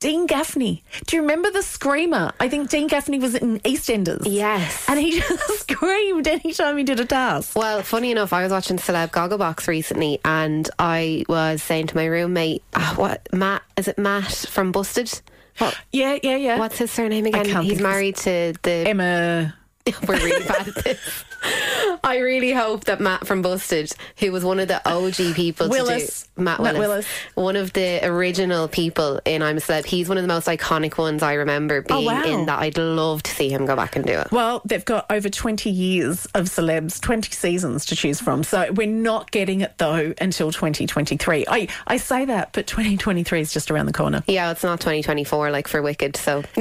Dean 0.05 0.27
Gaffney. 0.27 0.85
Do 1.07 1.17
you 1.17 1.23
remember 1.23 1.51
the 1.51 1.62
screamer? 1.62 2.31
I 2.38 2.51
think 2.51 2.69
Dean 2.69 2.88
Gaffney 2.88 3.19
was 3.19 3.35
in 3.35 3.59
EastEnders. 3.61 4.25
Yes. 4.27 4.85
And 4.87 5.01
he 5.01 5.12
just 5.21 5.61
screamed 5.61 6.29
anytime 6.29 6.77
he 6.77 6.85
did 6.85 7.01
a 7.01 7.07
task. 7.07 7.57
Well, 7.57 7.81
funny 7.83 8.11
enough, 8.11 8.35
I 8.35 8.43
was 8.43 8.53
watching 8.53 8.77
Celeb 8.77 9.12
Gogglebox 9.12 9.67
recently, 9.67 10.21
and 10.23 10.69
I 10.79 11.25
was 11.27 11.62
saying 11.62 11.87
to 11.87 11.97
my 11.97 12.05
roommate, 12.05 12.62
ah, 12.75 12.93
"What 12.97 13.27
Matt? 13.33 13.62
Is 13.79 13.88
it 13.88 13.97
Matt 13.97 14.31
from 14.31 14.73
Busted? 14.73 15.23
What? 15.57 15.75
Yeah, 15.90 16.19
yeah, 16.23 16.37
yeah. 16.37 16.59
What's 16.59 16.77
his 16.77 16.90
surname 16.90 17.25
again? 17.25 17.47
He's 17.47 17.55
think 17.55 17.64
of 17.64 17.71
his- 17.71 17.81
married 17.81 18.17
to 18.17 18.53
the 18.62 18.71
Emma. 18.87 19.55
We're 20.07 20.17
really 20.17 20.47
bad 20.47 20.69
at 20.69 20.85
this. 20.85 21.25
I 22.04 22.18
really 22.18 22.52
hope 22.52 22.85
that 22.85 23.00
Matt 23.00 23.26
from 23.26 23.42
Busted, 23.42 23.92
who 24.18 24.33
was 24.33 24.44
one 24.44 24.59
of 24.61 24.68
the 24.68 24.87
OG 24.88 25.35
people 25.35 25.68
Willis. 25.68 26.22
to 26.22 26.28
do 26.37 26.42
Matt 26.44 26.61
Matt 26.61 26.74
Willis, 26.74 26.88
Willis. 26.88 27.07
one 27.35 27.57
of 27.57 27.72
the 27.72 28.00
original 28.07 28.68
people 28.68 29.20
in 29.24 29.42
I'm 29.42 29.57
a 29.57 29.61
Celeb. 29.61 29.85
He's 29.87 30.09
one 30.09 30.18
of 30.18 30.22
the 30.24 30.28
most 30.28 30.46
iconic 30.46 30.98
ones 30.98 31.22
I 31.22 31.35
remember 31.35 31.85
Oh, 31.90 31.98
being 31.98 32.07
wow. 32.07 32.24
in. 32.24 32.46
That 32.46 32.59
I'd 32.61 32.76
love 32.78 33.22
to 33.24 33.30
see 33.30 33.48
him 33.48 33.66
go 33.66 33.76
back 33.76 33.96
and 33.96 34.04
do 34.04 34.12
it. 34.18 34.30
Well, 34.33 34.62
they've 34.64 34.85
got 34.85 35.07
over 35.11 35.28
20 35.28 35.70
years 35.70 36.26
of 36.35 36.46
celebs, 36.46 37.00
20 37.00 37.30
seasons 37.33 37.85
to 37.87 37.96
choose 37.96 38.20
from. 38.20 38.42
So 38.44 38.70
we're 38.72 38.87
not 38.87 39.30
getting 39.30 39.61
it, 39.61 39.74
though, 39.78 40.12
until 40.20 40.50
2023. 40.52 41.46
I, 41.48 41.68
I 41.87 41.96
say 41.98 42.24
that, 42.26 42.52
but 42.52 42.66
2023 42.66 43.40
is 43.40 43.52
just 43.52 43.70
around 43.70 43.87
the 43.87 43.92
corner. 43.92 44.22
Yeah, 44.26 44.50
it's 44.50 44.62
not 44.62 44.80
2024 44.80 45.50
like 45.50 45.68
for 45.68 45.80
Wicked. 45.83 46.16
So 46.16 46.42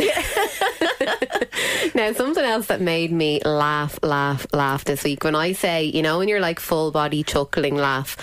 now 1.95 2.11
something 2.13 2.43
else 2.43 2.67
that 2.67 2.81
made 2.81 3.11
me 3.11 3.41
laugh, 3.43 3.99
laugh, 4.03 4.45
laugh 4.53 4.72
this 4.81 5.03
week 5.03 5.23
when 5.23 5.35
I 5.35 5.53
say, 5.53 5.83
you 5.83 6.01
know, 6.01 6.17
when 6.17 6.27
you're 6.27 6.39
like 6.39 6.59
full 6.59 6.91
body 6.91 7.23
chuckling 7.23 7.75
laugh 7.75 8.17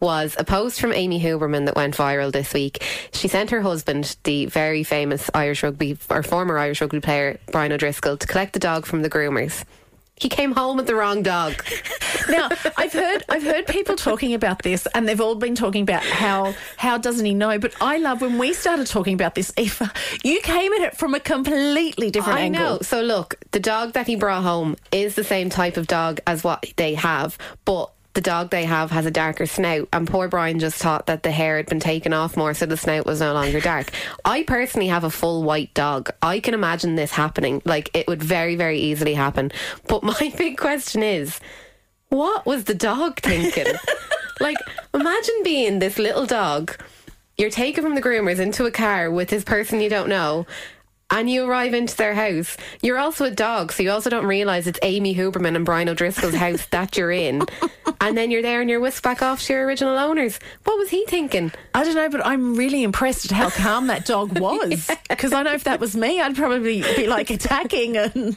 was 0.00 0.36
a 0.38 0.44
post 0.44 0.80
from 0.80 0.92
Amy 0.92 1.20
Huberman 1.20 1.66
that 1.66 1.74
went 1.74 1.96
viral 1.96 2.30
this 2.30 2.54
week. 2.54 2.84
She 3.12 3.28
sent 3.28 3.50
her 3.50 3.62
husband, 3.62 4.16
the 4.22 4.46
very 4.46 4.84
famous 4.84 5.28
Irish 5.34 5.62
rugby 5.62 5.98
or 6.08 6.22
former 6.22 6.56
Irish 6.58 6.80
rugby 6.80 7.00
player 7.00 7.40
Brian 7.50 7.72
O'Driscoll, 7.72 8.16
to 8.18 8.26
collect 8.26 8.52
the 8.52 8.60
dog 8.60 8.86
from 8.86 9.02
the 9.02 9.10
groomers. 9.10 9.64
He 10.18 10.28
came 10.28 10.52
home 10.52 10.78
with 10.78 10.86
the 10.86 10.94
wrong 10.94 11.22
dog. 11.22 11.54
Now, 12.28 12.48
I've 12.76 12.92
heard 12.92 13.24
I've 13.28 13.44
heard 13.44 13.66
people 13.68 13.94
talking 13.94 14.34
about 14.34 14.62
this, 14.62 14.88
and 14.94 15.08
they've 15.08 15.20
all 15.20 15.36
been 15.36 15.54
talking 15.54 15.82
about 15.82 16.02
how 16.02 16.54
how 16.76 16.98
doesn't 16.98 17.24
he 17.24 17.34
know? 17.34 17.56
But 17.60 17.74
I 17.80 17.98
love 17.98 18.20
when 18.20 18.36
we 18.36 18.52
started 18.52 18.88
talking 18.88 19.14
about 19.14 19.36
this. 19.36 19.52
Eva, 19.56 19.92
you 20.24 20.40
came 20.40 20.72
at 20.72 20.80
it 20.80 20.96
from 20.96 21.14
a 21.14 21.20
completely 21.20 22.10
different 22.10 22.40
I 22.40 22.42
angle. 22.42 22.62
know. 22.62 22.78
So 22.82 23.00
look, 23.00 23.36
the 23.52 23.60
dog 23.60 23.92
that 23.92 24.08
he 24.08 24.16
brought 24.16 24.42
home 24.42 24.74
is 24.90 25.14
the 25.14 25.22
same 25.22 25.50
type 25.50 25.76
of 25.76 25.86
dog 25.86 26.18
as 26.26 26.42
what 26.42 26.66
they 26.76 26.94
have, 26.94 27.38
but 27.64 27.92
the 28.16 28.22
dog 28.22 28.48
they 28.48 28.64
have 28.64 28.90
has 28.90 29.04
a 29.04 29.10
darker 29.10 29.44
snout, 29.44 29.88
and 29.92 30.08
poor 30.08 30.26
Brian 30.26 30.58
just 30.58 30.78
thought 30.78 31.06
that 31.06 31.22
the 31.22 31.30
hair 31.30 31.58
had 31.58 31.66
been 31.66 31.80
taken 31.80 32.14
off 32.14 32.34
more, 32.34 32.54
so 32.54 32.64
the 32.64 32.76
snout 32.76 33.04
was 33.04 33.20
no 33.20 33.34
longer 33.34 33.60
dark. 33.60 33.90
I 34.24 34.42
personally 34.42 34.88
have 34.88 35.04
a 35.04 35.10
full 35.10 35.44
white 35.44 35.74
dog. 35.74 36.10
I 36.22 36.40
can 36.40 36.54
imagine 36.54 36.96
this 36.96 37.12
happening. 37.12 37.60
Like, 37.66 37.90
it 37.92 38.08
would 38.08 38.22
very, 38.22 38.56
very 38.56 38.80
easily 38.80 39.12
happen. 39.12 39.52
But 39.86 40.02
my 40.02 40.32
big 40.38 40.56
question 40.56 41.02
is 41.02 41.38
what 42.08 42.46
was 42.46 42.64
the 42.64 42.74
dog 42.74 43.20
thinking? 43.22 43.66
like, 44.40 44.56
imagine 44.94 45.42
being 45.44 45.78
this 45.78 45.98
little 45.98 46.24
dog. 46.24 46.74
You're 47.36 47.50
taken 47.50 47.84
from 47.84 47.94
the 47.94 48.02
groomers 48.02 48.38
into 48.38 48.64
a 48.64 48.70
car 48.70 49.10
with 49.10 49.28
this 49.28 49.44
person 49.44 49.82
you 49.82 49.90
don't 49.90 50.08
know. 50.08 50.46
And 51.08 51.30
you 51.30 51.48
arrive 51.48 51.72
into 51.72 51.96
their 51.96 52.14
house. 52.14 52.56
You're 52.82 52.98
also 52.98 53.26
a 53.26 53.30
dog, 53.30 53.70
so 53.70 53.84
you 53.84 53.92
also 53.92 54.10
don't 54.10 54.26
realise 54.26 54.66
it's 54.66 54.80
Amy 54.82 55.14
Huberman 55.14 55.54
and 55.54 55.64
Brian 55.64 55.88
O'Driscoll's 55.88 56.34
house 56.34 56.66
that 56.70 56.96
you're 56.96 57.12
in. 57.12 57.42
And 58.00 58.16
then 58.16 58.32
you're 58.32 58.42
there 58.42 58.60
and 58.60 58.68
you're 58.68 58.80
whisked 58.80 59.04
back 59.04 59.22
off 59.22 59.40
to 59.44 59.52
your 59.52 59.66
original 59.66 59.96
owners. 59.96 60.40
What 60.64 60.78
was 60.78 60.88
he 60.88 61.04
thinking? 61.06 61.52
I 61.74 61.84
don't 61.84 61.94
know, 61.94 62.10
but 62.10 62.26
I'm 62.26 62.56
really 62.56 62.82
impressed 62.82 63.26
at 63.26 63.30
how 63.30 63.50
calm 63.50 63.86
that 63.86 64.04
dog 64.04 64.38
was. 64.40 64.90
Because 65.08 65.32
I 65.32 65.44
know 65.44 65.52
if 65.52 65.64
that 65.64 65.78
was 65.78 65.96
me, 65.96 66.20
I'd 66.20 66.34
probably 66.34 66.82
be 66.96 67.06
like 67.06 67.30
attacking 67.30 67.96
and. 67.96 68.36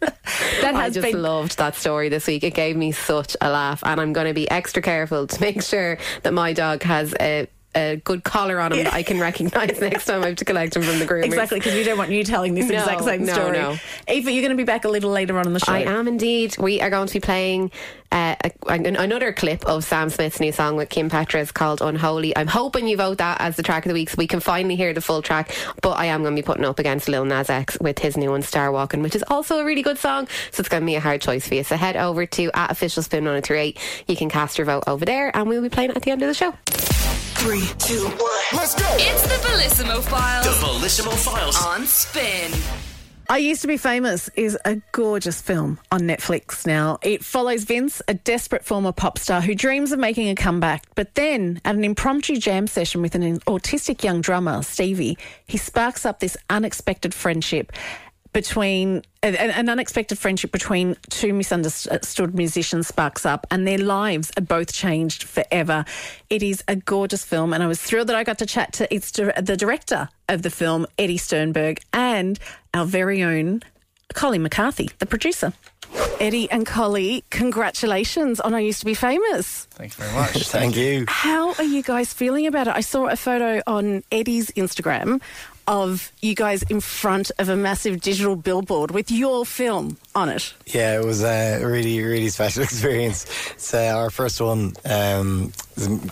that 0.00 0.74
I 0.74 0.84
has 0.84 0.94
just 0.94 1.12
been 1.12 1.22
loved 1.22 1.56
that 1.58 1.76
story 1.76 2.10
this 2.10 2.26
week. 2.26 2.44
It 2.44 2.54
gave 2.54 2.76
me 2.76 2.92
such 2.92 3.36
a 3.40 3.50
laugh, 3.50 3.82
and 3.84 3.98
I'm 3.98 4.12
going 4.12 4.26
to 4.26 4.34
be 4.34 4.50
extra 4.50 4.82
careful 4.82 5.26
to 5.26 5.40
make 5.40 5.62
sure 5.62 5.96
that 6.24 6.34
my 6.34 6.52
dog 6.52 6.82
has 6.82 7.14
a. 7.20 7.48
A 7.74 7.96
good 8.04 8.22
collar 8.22 8.60
on 8.60 8.72
him 8.72 8.84
that 8.84 8.92
I 8.92 9.02
can 9.02 9.18
recognise 9.18 9.80
next 9.80 10.04
time 10.04 10.22
I 10.22 10.26
have 10.28 10.36
to 10.36 10.44
collect 10.44 10.76
him 10.76 10.82
from 10.82 10.98
the 10.98 11.06
groomers. 11.06 11.24
Exactly, 11.24 11.58
because 11.58 11.72
we 11.74 11.84
don't 11.84 11.96
want 11.96 12.10
you 12.10 12.22
telling 12.22 12.54
this 12.54 12.68
No, 12.68 12.76
exact 12.78 13.02
same 13.04 13.24
no, 13.24 13.32
story. 13.32 13.58
no. 13.58 13.76
Eva, 14.08 14.30
you're 14.30 14.42
going 14.42 14.50
to 14.56 14.60
be 14.60 14.64
back 14.66 14.84
a 14.84 14.88
little 14.90 15.10
later 15.10 15.38
on 15.38 15.46
in 15.46 15.54
the 15.54 15.58
show. 15.60 15.72
I 15.72 15.78
am 15.80 16.06
indeed. 16.06 16.56
We 16.58 16.82
are 16.82 16.90
going 16.90 17.06
to 17.06 17.14
be 17.14 17.20
playing 17.20 17.70
uh, 18.10 18.34
a, 18.44 18.50
an- 18.70 18.96
another 18.96 19.32
clip 19.32 19.64
of 19.64 19.84
Sam 19.84 20.10
Smith's 20.10 20.38
new 20.38 20.52
song 20.52 20.76
with 20.76 20.90
Kim 20.90 21.08
Petras 21.08 21.50
called 21.54 21.80
Unholy. 21.80 22.36
I'm 22.36 22.46
hoping 22.46 22.86
you 22.86 22.98
vote 22.98 23.16
that 23.18 23.40
as 23.40 23.56
the 23.56 23.62
track 23.62 23.86
of 23.86 23.88
the 23.88 23.94
week 23.94 24.10
so 24.10 24.16
we 24.18 24.26
can 24.26 24.40
finally 24.40 24.76
hear 24.76 24.92
the 24.92 25.00
full 25.00 25.22
track. 25.22 25.56
But 25.80 25.92
I 25.92 26.04
am 26.06 26.20
going 26.22 26.36
to 26.36 26.42
be 26.42 26.44
putting 26.44 26.66
up 26.66 26.78
against 26.78 27.08
Lil 27.08 27.24
Nas 27.24 27.48
X 27.48 27.78
with 27.80 27.98
his 28.00 28.18
new 28.18 28.28
one, 28.32 28.42
Star 28.42 28.70
Walking, 28.70 29.00
which 29.02 29.16
is 29.16 29.24
also 29.28 29.60
a 29.60 29.64
really 29.64 29.82
good 29.82 29.96
song. 29.98 30.28
So 30.50 30.60
it's 30.60 30.68
going 30.68 30.82
to 30.82 30.86
be 30.86 30.96
a 30.96 31.00
hard 31.00 31.22
choice 31.22 31.48
for 31.48 31.54
you. 31.54 31.64
So 31.64 31.76
head 31.78 31.96
over 31.96 32.26
to 32.26 32.50
at 32.52 32.70
official 32.70 33.02
spin 33.02 33.24
1038. 33.24 33.78
You 34.08 34.16
can 34.16 34.28
cast 34.28 34.58
your 34.58 34.66
vote 34.66 34.84
over 34.86 35.06
there 35.06 35.34
and 35.34 35.48
we'll 35.48 35.62
be 35.62 35.70
playing 35.70 35.88
it 35.92 35.96
at 35.96 36.02
the 36.02 36.10
end 36.10 36.20
of 36.20 36.28
the 36.28 36.34
show. 36.34 36.52
Three, 37.42 37.66
two, 37.78 38.04
one. 38.04 38.30
Let's 38.52 38.76
go. 38.76 38.86
It's 38.92 39.22
the 39.22 39.34
Bellissimo 39.44 40.00
Files. 40.02 40.46
The 40.46 40.64
Bellissimo 40.64 41.10
Files. 41.10 41.60
on 41.60 41.84
Spin. 41.86 42.52
I 43.28 43.38
Used 43.38 43.62
to 43.62 43.66
Be 43.66 43.76
Famous 43.76 44.30
is 44.36 44.56
a 44.64 44.80
gorgeous 44.92 45.42
film 45.42 45.80
on 45.90 46.02
Netflix 46.02 46.64
now. 46.68 47.00
It 47.02 47.24
follows 47.24 47.64
Vince, 47.64 48.00
a 48.06 48.14
desperate 48.14 48.64
former 48.64 48.92
pop 48.92 49.18
star 49.18 49.40
who 49.40 49.56
dreams 49.56 49.90
of 49.90 49.98
making 49.98 50.28
a 50.28 50.36
comeback. 50.36 50.84
But 50.94 51.16
then, 51.16 51.60
at 51.64 51.74
an 51.74 51.82
impromptu 51.82 52.36
jam 52.36 52.68
session 52.68 53.02
with 53.02 53.16
an 53.16 53.40
autistic 53.40 54.04
young 54.04 54.20
drummer, 54.20 54.62
Stevie, 54.62 55.18
he 55.44 55.58
sparks 55.58 56.06
up 56.06 56.20
this 56.20 56.36
unexpected 56.48 57.12
friendship 57.12 57.72
between 58.32 59.02
an, 59.22 59.34
an 59.36 59.68
unexpected 59.68 60.18
friendship 60.18 60.52
between 60.52 60.96
two 61.10 61.32
misunderstood 61.32 62.34
musicians 62.34 62.88
sparks 62.88 63.26
up 63.26 63.46
and 63.50 63.66
their 63.66 63.78
lives 63.78 64.32
are 64.36 64.42
both 64.42 64.72
changed 64.72 65.24
forever. 65.24 65.84
It 66.30 66.42
is 66.42 66.64
a 66.68 66.76
gorgeous 66.76 67.24
film 67.24 67.52
and 67.52 67.62
I 67.62 67.66
was 67.66 67.80
thrilled 67.80 68.08
that 68.08 68.16
I 68.16 68.24
got 68.24 68.38
to 68.38 68.46
chat 68.46 68.72
to 68.74 68.92
its 68.94 69.10
the 69.10 69.56
director 69.58 70.08
of 70.28 70.42
the 70.42 70.50
film, 70.50 70.86
Eddie 70.98 71.18
Sternberg, 71.18 71.80
and 71.92 72.38
our 72.74 72.86
very 72.86 73.22
own 73.22 73.62
Collie 74.14 74.38
McCarthy, 74.38 74.90
the 74.98 75.06
producer. 75.06 75.52
Eddie 76.20 76.50
and 76.50 76.64
Collie, 76.64 77.24
congratulations 77.30 78.40
on 78.40 78.54
I 78.54 78.60
Used 78.60 78.80
to 78.80 78.86
Be 78.86 78.94
Famous. 78.94 79.66
Thank 79.72 79.98
you 79.98 80.04
very 80.04 80.14
much. 80.14 80.32
Thank 80.48 80.76
you. 80.76 81.04
How 81.08 81.52
are 81.54 81.64
you 81.64 81.82
guys 81.82 82.12
feeling 82.12 82.46
about 82.46 82.68
it? 82.68 82.74
I 82.74 82.80
saw 82.80 83.08
a 83.08 83.16
photo 83.16 83.60
on 83.66 84.02
Eddie's 84.10 84.50
Instagram 84.52 85.20
of 85.66 86.12
you 86.20 86.34
guys 86.34 86.62
in 86.64 86.80
front 86.80 87.30
of 87.38 87.48
a 87.48 87.56
massive 87.56 88.00
digital 88.00 88.36
billboard 88.36 88.90
with 88.90 89.10
your 89.10 89.44
film 89.46 89.96
on 90.14 90.28
it. 90.28 90.54
Yeah, 90.66 91.00
it 91.00 91.04
was 91.04 91.22
a 91.22 91.62
really, 91.64 92.02
really 92.02 92.28
special 92.28 92.62
experience. 92.68 93.24
It's 93.52 93.74
uh, 93.74 93.92
our 93.96 94.10
first 94.10 94.40
one, 94.40 94.74
um, 94.84 95.50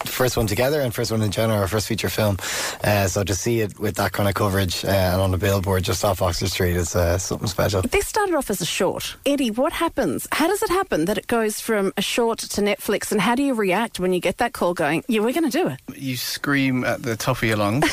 first 0.06 0.36
one 0.36 0.46
together 0.46 0.80
and 0.80 0.94
first 0.94 1.10
one 1.10 1.22
in 1.22 1.30
general, 1.30 1.58
our 1.58 1.68
first 1.68 1.86
feature 1.86 2.08
film. 2.08 2.38
Uh, 2.82 3.06
so 3.06 3.24
to 3.24 3.34
see 3.34 3.60
it 3.60 3.78
with 3.78 3.96
that 3.96 4.12
kind 4.12 4.28
of 4.28 4.34
coverage 4.34 4.84
uh, 4.84 4.88
and 4.88 5.20
on 5.20 5.30
the 5.30 5.38
billboard 5.38 5.84
just 5.84 6.04
off 6.04 6.22
Oxford 6.22 6.48
Street 6.48 6.76
is 6.76 6.96
uh, 6.96 7.18
something 7.18 7.48
special. 7.48 7.82
This 7.82 8.06
started 8.06 8.34
off 8.34 8.50
as 8.50 8.60
a 8.60 8.66
short. 8.66 9.16
Eddie, 9.26 9.50
what 9.50 9.72
happens? 9.72 10.26
How 10.32 10.48
does 10.48 10.62
it 10.62 10.70
happen 10.70 11.04
that 11.04 11.18
it 11.18 11.26
goes 11.26 11.60
from 11.60 11.92
a 11.96 12.02
short 12.02 12.38
to 12.38 12.60
Netflix? 12.60 13.12
And 13.12 13.20
how 13.20 13.34
do 13.34 13.42
you 13.42 13.54
react 13.54 14.00
when 14.00 14.12
you 14.12 14.20
get 14.20 14.38
that 14.38 14.52
call 14.52 14.74
going, 14.74 15.04
yeah, 15.08 15.20
we're 15.20 15.32
going 15.32 15.50
to 15.50 15.58
do 15.58 15.68
it? 15.68 15.80
You 15.96 16.16
scream 16.16 16.84
at 16.84 17.02
the 17.02 17.16
top 17.16 17.38
of 17.38 17.42
your 17.44 17.56
lungs 17.56 17.84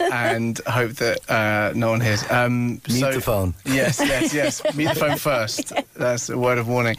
and 0.12 0.58
hope 0.66 0.92
that 0.92 1.30
uh, 1.30 1.72
no 1.74 1.90
one 1.90 2.00
hears. 2.00 2.22
Um, 2.30 2.80
Mute 2.88 3.00
so, 3.00 3.12
the 3.12 3.20
phone. 3.20 3.54
Yes, 3.64 3.98
yes, 4.00 4.34
yes. 4.34 4.62
Mute 4.76 4.88
the 4.88 4.94
phone 4.94 5.16
first. 5.22 5.72
That's 5.94 6.28
a 6.28 6.36
word 6.36 6.58
of 6.58 6.68
warning 6.68 6.96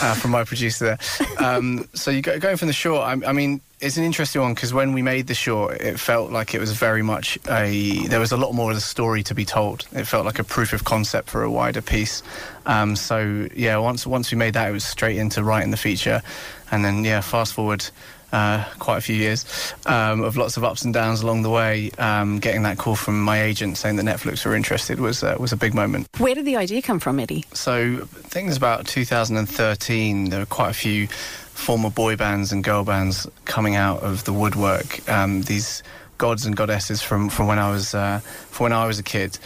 uh, 0.00 0.14
from 0.14 0.30
my 0.30 0.44
producer 0.44 0.84
there. 0.84 0.98
Um, 1.38 1.88
so 1.94 2.10
you 2.10 2.22
go, 2.22 2.38
going 2.38 2.56
from 2.56 2.68
the 2.68 2.74
short, 2.74 3.02
I, 3.02 3.28
I 3.28 3.32
mean, 3.32 3.60
it's 3.80 3.96
an 3.96 4.04
interesting 4.04 4.40
one 4.40 4.54
because 4.54 4.72
when 4.72 4.92
we 4.92 5.02
made 5.02 5.26
the 5.26 5.34
short, 5.34 5.80
it 5.80 5.98
felt 5.98 6.30
like 6.30 6.54
it 6.54 6.60
was 6.60 6.72
very 6.72 7.02
much 7.02 7.36
a. 7.48 8.06
There 8.06 8.20
was 8.20 8.30
a 8.30 8.36
lot 8.36 8.52
more 8.52 8.70
of 8.70 8.76
the 8.76 8.80
story 8.80 9.24
to 9.24 9.34
be 9.34 9.44
told. 9.44 9.86
It 9.92 10.04
felt 10.04 10.24
like 10.24 10.38
a 10.38 10.44
proof 10.44 10.72
of 10.72 10.84
concept 10.84 11.28
for 11.28 11.42
a 11.42 11.50
wider 11.50 11.82
piece. 11.82 12.22
Um, 12.66 12.94
so 12.94 13.48
yeah, 13.56 13.78
once 13.78 14.06
once 14.06 14.30
we 14.30 14.38
made 14.38 14.54
that, 14.54 14.68
it 14.68 14.72
was 14.72 14.84
straight 14.84 15.16
into 15.16 15.42
writing 15.42 15.72
the 15.72 15.76
feature, 15.76 16.22
and 16.70 16.84
then 16.84 17.04
yeah, 17.04 17.20
fast 17.22 17.54
forward. 17.54 17.84
Uh, 18.32 18.64
quite 18.78 18.96
a 18.96 19.00
few 19.02 19.14
years 19.14 19.74
um, 19.84 20.22
of 20.22 20.38
lots 20.38 20.56
of 20.56 20.64
ups 20.64 20.86
and 20.86 20.94
downs 20.94 21.20
along 21.20 21.42
the 21.42 21.50
way. 21.50 21.90
Um, 21.98 22.38
getting 22.38 22.62
that 22.62 22.78
call 22.78 22.96
from 22.96 23.20
my 23.20 23.42
agent 23.42 23.76
saying 23.76 23.96
that 23.96 24.06
Netflix 24.06 24.46
were 24.46 24.54
interested 24.54 25.00
was 25.00 25.22
uh, 25.22 25.36
was 25.38 25.52
a 25.52 25.56
big 25.56 25.74
moment. 25.74 26.08
Where 26.16 26.34
did 26.34 26.46
the 26.46 26.56
idea 26.56 26.80
come 26.80 26.98
from, 26.98 27.20
Eddie? 27.20 27.44
So 27.52 27.74
I 27.74 28.28
think 28.28 28.46
it 28.46 28.48
was 28.48 28.56
about 28.56 28.86
2013. 28.86 30.30
There 30.30 30.40
were 30.40 30.46
quite 30.46 30.70
a 30.70 30.74
few 30.74 31.08
former 31.08 31.90
boy 31.90 32.16
bands 32.16 32.52
and 32.52 32.64
girl 32.64 32.84
bands 32.84 33.28
coming 33.44 33.76
out 33.76 34.02
of 34.02 34.24
the 34.24 34.32
woodwork. 34.32 35.06
Um, 35.08 35.42
these 35.42 35.82
gods 36.18 36.46
and 36.46 36.54
goddesses 36.54 37.02
from, 37.02 37.28
from 37.28 37.46
when 37.46 37.58
I 37.58 37.70
was 37.70 37.94
uh, 37.94 38.20
from 38.50 38.64
when 38.64 38.72
I 38.72 38.86
was 38.86 38.98
a 38.98 39.02
kid. 39.02 39.38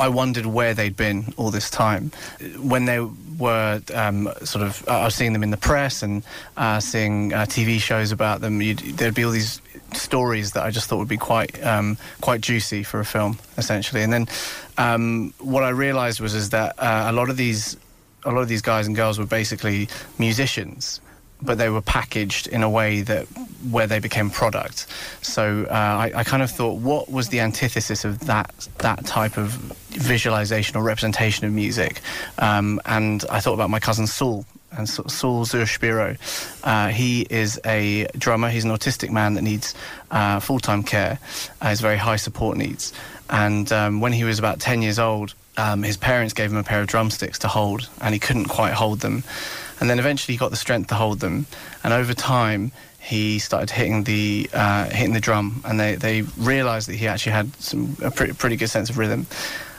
I 0.00 0.08
wondered 0.08 0.46
where 0.46 0.74
they'd 0.74 0.96
been 0.96 1.32
all 1.36 1.50
this 1.50 1.70
time. 1.70 2.10
When 2.58 2.86
they 2.86 3.00
were 3.38 3.80
um, 3.94 4.28
sort 4.42 4.64
of, 4.64 4.86
I 4.88 5.04
was 5.04 5.14
seeing 5.14 5.32
them 5.32 5.42
in 5.42 5.50
the 5.50 5.56
press 5.56 6.02
and 6.02 6.22
uh, 6.56 6.80
seeing 6.80 7.32
uh, 7.32 7.42
TV 7.42 7.78
shows 7.78 8.12
about 8.12 8.40
them. 8.40 8.62
You'd, 8.62 8.78
there'd 8.78 9.14
be 9.14 9.24
all 9.24 9.30
these 9.30 9.60
stories 9.92 10.52
that 10.52 10.64
I 10.64 10.70
just 10.70 10.88
thought 10.88 10.98
would 10.98 11.08
be 11.08 11.16
quite 11.16 11.62
um, 11.64 11.96
quite 12.20 12.40
juicy 12.40 12.82
for 12.82 13.00
a 13.00 13.04
film, 13.04 13.38
essentially. 13.56 14.02
And 14.02 14.12
then 14.12 14.28
um, 14.78 15.34
what 15.38 15.62
I 15.62 15.70
realised 15.70 16.20
was 16.20 16.34
is 16.34 16.50
that 16.50 16.78
uh, 16.78 17.06
a 17.10 17.12
lot 17.12 17.30
of 17.30 17.36
these 17.36 17.76
a 18.24 18.30
lot 18.32 18.40
of 18.40 18.48
these 18.48 18.62
guys 18.62 18.86
and 18.86 18.96
girls 18.96 19.18
were 19.18 19.26
basically 19.26 19.88
musicians 20.18 21.00
but 21.44 21.58
they 21.58 21.68
were 21.68 21.82
packaged 21.82 22.46
in 22.46 22.62
a 22.62 22.70
way 22.70 23.02
that 23.02 23.26
where 23.70 23.86
they 23.86 23.98
became 23.98 24.30
product. 24.30 24.86
So 25.22 25.66
uh, 25.70 25.72
I, 25.74 26.12
I, 26.16 26.24
kind 26.24 26.42
of 26.42 26.50
thought, 26.50 26.80
what 26.80 27.10
was 27.10 27.28
the 27.28 27.40
antithesis 27.40 28.04
of 28.04 28.20
that 28.26 28.68
that 28.78 29.06
type 29.06 29.36
of 29.36 29.50
visualization 29.90 30.76
or 30.76 30.82
representation 30.82 31.46
of 31.46 31.52
music? 31.52 32.00
Um, 32.38 32.80
and 32.84 33.24
I 33.30 33.40
thought 33.40 33.54
about 33.54 33.70
my 33.70 33.80
cousin 33.80 34.06
Saul. 34.06 34.44
And 34.76 34.88
Saul 34.88 35.46
Zurspiro, 35.46 36.18
uh, 36.64 36.88
he 36.88 37.24
is 37.30 37.60
a 37.64 38.08
drummer. 38.18 38.50
He's 38.50 38.64
an 38.64 38.72
autistic 38.72 39.08
man 39.08 39.34
that 39.34 39.42
needs 39.42 39.72
uh, 40.10 40.40
full-time 40.40 40.82
care. 40.82 41.20
Uh, 41.60 41.66
has 41.66 41.80
very 41.80 41.96
high 41.96 42.16
support 42.16 42.56
needs. 42.56 42.92
And 43.30 43.70
um, 43.70 44.00
when 44.00 44.12
he 44.12 44.24
was 44.24 44.40
about 44.40 44.58
ten 44.58 44.82
years 44.82 44.98
old, 44.98 45.34
um, 45.56 45.84
his 45.84 45.96
parents 45.96 46.34
gave 46.34 46.50
him 46.50 46.56
a 46.56 46.64
pair 46.64 46.80
of 46.80 46.88
drumsticks 46.88 47.38
to 47.40 47.48
hold, 47.48 47.88
and 48.00 48.14
he 48.14 48.18
couldn't 48.18 48.46
quite 48.46 48.72
hold 48.72 48.98
them. 48.98 49.22
And 49.80 49.90
then 49.90 49.98
eventually 49.98 50.34
he 50.34 50.38
got 50.38 50.50
the 50.50 50.56
strength 50.56 50.88
to 50.88 50.94
hold 50.94 51.20
them. 51.20 51.46
And 51.82 51.92
over 51.92 52.14
time, 52.14 52.72
he 53.00 53.38
started 53.38 53.70
hitting 53.70 54.04
the 54.04 54.48
uh, 54.54 54.88
hitting 54.88 55.12
the 55.12 55.20
drum, 55.20 55.60
and 55.64 55.78
they, 55.78 55.94
they 55.96 56.22
realised 56.38 56.88
that 56.88 56.96
he 56.96 57.06
actually 57.06 57.32
had 57.32 57.54
some 57.56 57.96
a 58.02 58.10
pretty, 58.10 58.32
pretty 58.32 58.56
good 58.56 58.70
sense 58.70 58.88
of 58.88 58.96
rhythm. 58.96 59.26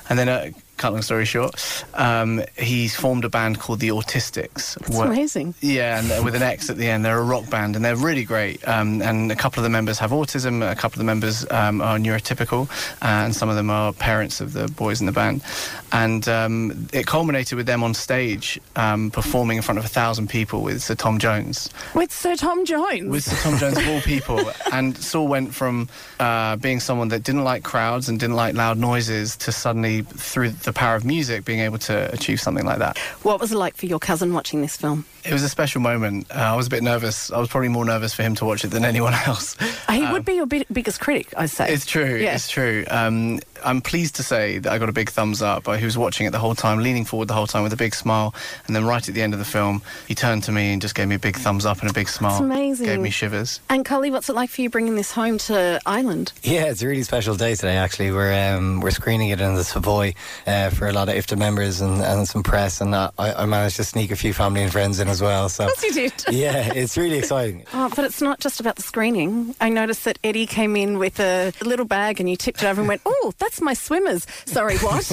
And 0.09 0.19
then, 0.19 0.29
uh, 0.29 0.51
cut 0.77 0.93
long 0.93 1.01
story 1.01 1.25
short, 1.25 1.85
um, 1.93 2.41
he's 2.57 2.95
formed 2.95 3.25
a 3.25 3.29
band 3.29 3.59
called 3.59 3.79
the 3.79 3.89
Autistix. 3.89 4.77
That's 4.79 4.97
where, 4.97 5.07
amazing. 5.07 5.55
Yeah, 5.61 5.99
and 5.99 6.25
with 6.25 6.35
an 6.35 6.43
X 6.43 6.69
at 6.69 6.77
the 6.77 6.87
end. 6.87 7.05
They're 7.05 7.19
a 7.19 7.23
rock 7.23 7.49
band, 7.49 7.75
and 7.75 7.83
they're 7.83 7.95
really 7.95 8.23
great. 8.23 8.65
Um, 8.67 9.01
and 9.01 9.31
a 9.31 9.35
couple 9.35 9.59
of 9.59 9.63
the 9.63 9.69
members 9.69 9.99
have 9.99 10.11
autism. 10.11 10.69
A 10.69 10.75
couple 10.75 10.95
of 10.95 10.99
the 10.99 11.05
members 11.05 11.49
um, 11.51 11.81
are 11.81 11.97
neurotypical, 11.97 12.69
and 13.01 13.35
some 13.35 13.49
of 13.49 13.55
them 13.55 13.69
are 13.69 13.93
parents 13.93 14.41
of 14.41 14.53
the 14.53 14.67
boys 14.67 14.99
in 14.99 15.05
the 15.05 15.11
band. 15.11 15.43
And 15.91 16.27
um, 16.27 16.87
it 16.93 17.07
culminated 17.07 17.57
with 17.57 17.67
them 17.67 17.83
on 17.83 17.93
stage 17.93 18.59
um, 18.75 19.11
performing 19.11 19.57
in 19.57 19.63
front 19.63 19.79
of 19.79 19.85
a 19.85 19.89
thousand 19.89 20.29
people 20.29 20.61
with 20.61 20.81
Sir 20.81 20.95
Tom 20.95 21.19
Jones. 21.19 21.69
With 21.93 22.11
Sir 22.11 22.35
Tom 22.35 22.65
Jones. 22.65 23.09
With 23.09 23.23
Sir 23.23 23.35
Tom 23.37 23.57
Jones 23.57 23.77
of 23.77 23.87
all 23.87 24.01
people. 24.01 24.51
and 24.71 24.97
Saul 24.97 25.27
went 25.27 25.53
from 25.53 25.87
uh, 26.19 26.57
being 26.57 26.79
someone 26.79 27.09
that 27.09 27.23
didn't 27.23 27.43
like 27.43 27.63
crowds 27.63 28.09
and 28.09 28.19
didn't 28.19 28.35
like 28.35 28.55
loud 28.55 28.77
noises 28.77 29.35
to 29.37 29.51
suddenly 29.51 30.01
through 30.01 30.51
the 30.65 30.73
power 30.73 30.95
of 30.95 31.05
music 31.05 31.45
being 31.45 31.59
able 31.59 31.77
to 31.79 32.11
achieve 32.13 32.39
something 32.39 32.65
like 32.65 32.79
that. 32.79 32.97
What 33.23 33.39
was 33.39 33.51
it 33.51 33.57
like 33.57 33.75
for 33.75 33.85
your 33.85 33.99
cousin 33.99 34.33
watching 34.33 34.61
this 34.61 34.75
film? 34.75 35.05
It 35.23 35.33
was 35.33 35.43
a 35.43 35.49
special 35.49 35.81
moment. 35.81 36.29
Uh, 36.29 36.39
I 36.39 36.55
was 36.55 36.67
a 36.67 36.69
bit 36.69 36.83
nervous. 36.83 37.31
I 37.31 37.39
was 37.39 37.49
probably 37.49 37.69
more 37.69 37.85
nervous 37.85 38.13
for 38.13 38.23
him 38.23 38.35
to 38.35 38.45
watch 38.45 38.63
it 38.63 38.69
than 38.69 38.85
anyone 38.93 39.13
else. 39.13 39.55
He 39.89 40.03
um, 40.03 40.11
would 40.11 40.25
be 40.25 40.33
your 40.33 40.45
big, 40.45 40.65
biggest 40.71 40.99
critic, 40.99 41.33
I'd 41.37 41.49
say. 41.49 41.71
It's 41.73 41.85
true. 41.85 42.17
Yeah. 42.17 42.35
It's 42.35 42.49
true. 42.49 42.85
Um, 42.89 43.39
I'm 43.63 43.81
pleased 43.81 44.15
to 44.15 44.23
say 44.23 44.57
that 44.59 44.71
I 44.71 44.77
got 44.77 44.89
a 44.89 44.93
big 44.93 45.09
thumbs 45.09 45.41
up. 45.41 45.67
He 45.77 45.85
was 45.85 45.97
watching 45.97 46.27
it 46.27 46.31
the 46.31 46.39
whole 46.39 46.55
time, 46.55 46.79
leaning 46.79 47.05
forward 47.05 47.27
the 47.27 47.33
whole 47.33 47.47
time 47.47 47.63
with 47.63 47.73
a 47.73 47.77
big 47.77 47.95
smile. 47.95 48.33
And 48.67 48.75
then 48.75 48.85
right 48.85 49.07
at 49.07 49.13
the 49.13 49.21
end 49.21 49.33
of 49.33 49.39
the 49.39 49.45
film, 49.45 49.81
he 50.07 50.15
turned 50.15 50.43
to 50.43 50.51
me 50.51 50.73
and 50.73 50.81
just 50.81 50.95
gave 50.95 51.07
me 51.07 51.15
a 51.15 51.19
big 51.19 51.37
thumbs 51.37 51.65
up 51.65 51.81
and 51.81 51.89
a 51.89 51.93
big 51.93 52.07
smile. 52.07 52.31
That's 52.31 52.41
amazing. 52.41 52.85
Gave 52.85 52.99
me 52.99 53.09
shivers. 53.09 53.59
And 53.69 53.85
Collie, 53.85 54.11
what's 54.11 54.29
it 54.29 54.35
like 54.35 54.49
for 54.49 54.61
you 54.61 54.69
bringing 54.69 54.95
this 54.95 55.11
home 55.11 55.37
to 55.39 55.79
Ireland? 55.85 56.33
Yeah, 56.43 56.65
it's 56.65 56.81
a 56.81 56.87
really 56.87 57.03
special 57.03 57.35
day 57.35 57.55
today. 57.55 57.77
Actually, 57.77 58.11
we're 58.11 58.33
um, 58.33 58.79
we're 58.81 58.91
screening 58.91 59.29
it 59.29 59.41
in 59.41 59.55
the 59.55 59.63
Savoy 59.63 60.13
uh, 60.47 60.69
for 60.69 60.87
a 60.87 60.93
lot 60.93 61.09
of 61.09 61.15
IFTA 61.15 61.37
members 61.37 61.81
and, 61.81 62.01
and 62.01 62.27
some 62.27 62.43
press, 62.43 62.81
and 62.81 62.95
I, 62.95 63.11
I, 63.17 63.45
managed 63.45 63.77
to 63.77 63.83
sneak 63.83 64.11
a 64.11 64.15
few 64.15 64.33
family 64.33 64.61
and 64.61 64.71
friends 64.71 64.99
in 64.99 65.07
as 65.07 65.21
well. 65.21 65.49
So 65.49 65.65
yes, 65.65 65.83
you 65.83 65.93
did. 65.93 66.13
yeah, 66.31 66.73
it's 66.73 66.97
really 66.97 67.17
exciting. 67.17 67.65
Oh, 67.77 67.91
but 67.93 68.05
it's 68.05 68.21
not 68.21 68.39
just 68.39 68.61
about 68.61 68.77
the 68.77 68.81
screening. 68.81 69.53
I 69.59 69.67
noticed 69.67 70.05
that 70.05 70.17
Eddie 70.23 70.45
came 70.45 70.77
in 70.77 70.97
with 70.97 71.19
a 71.19 71.51
little 71.61 71.85
bag, 71.85 72.21
and 72.21 72.29
you 72.29 72.37
tipped 72.37 72.63
it 72.63 72.67
over 72.67 72.79
and 72.79 72.87
went, 72.87 73.01
"Oh, 73.05 73.33
that's 73.37 73.54
my 73.61 73.73
swimmers." 73.73 74.25
Sorry, 74.45 74.77
what? 74.79 75.09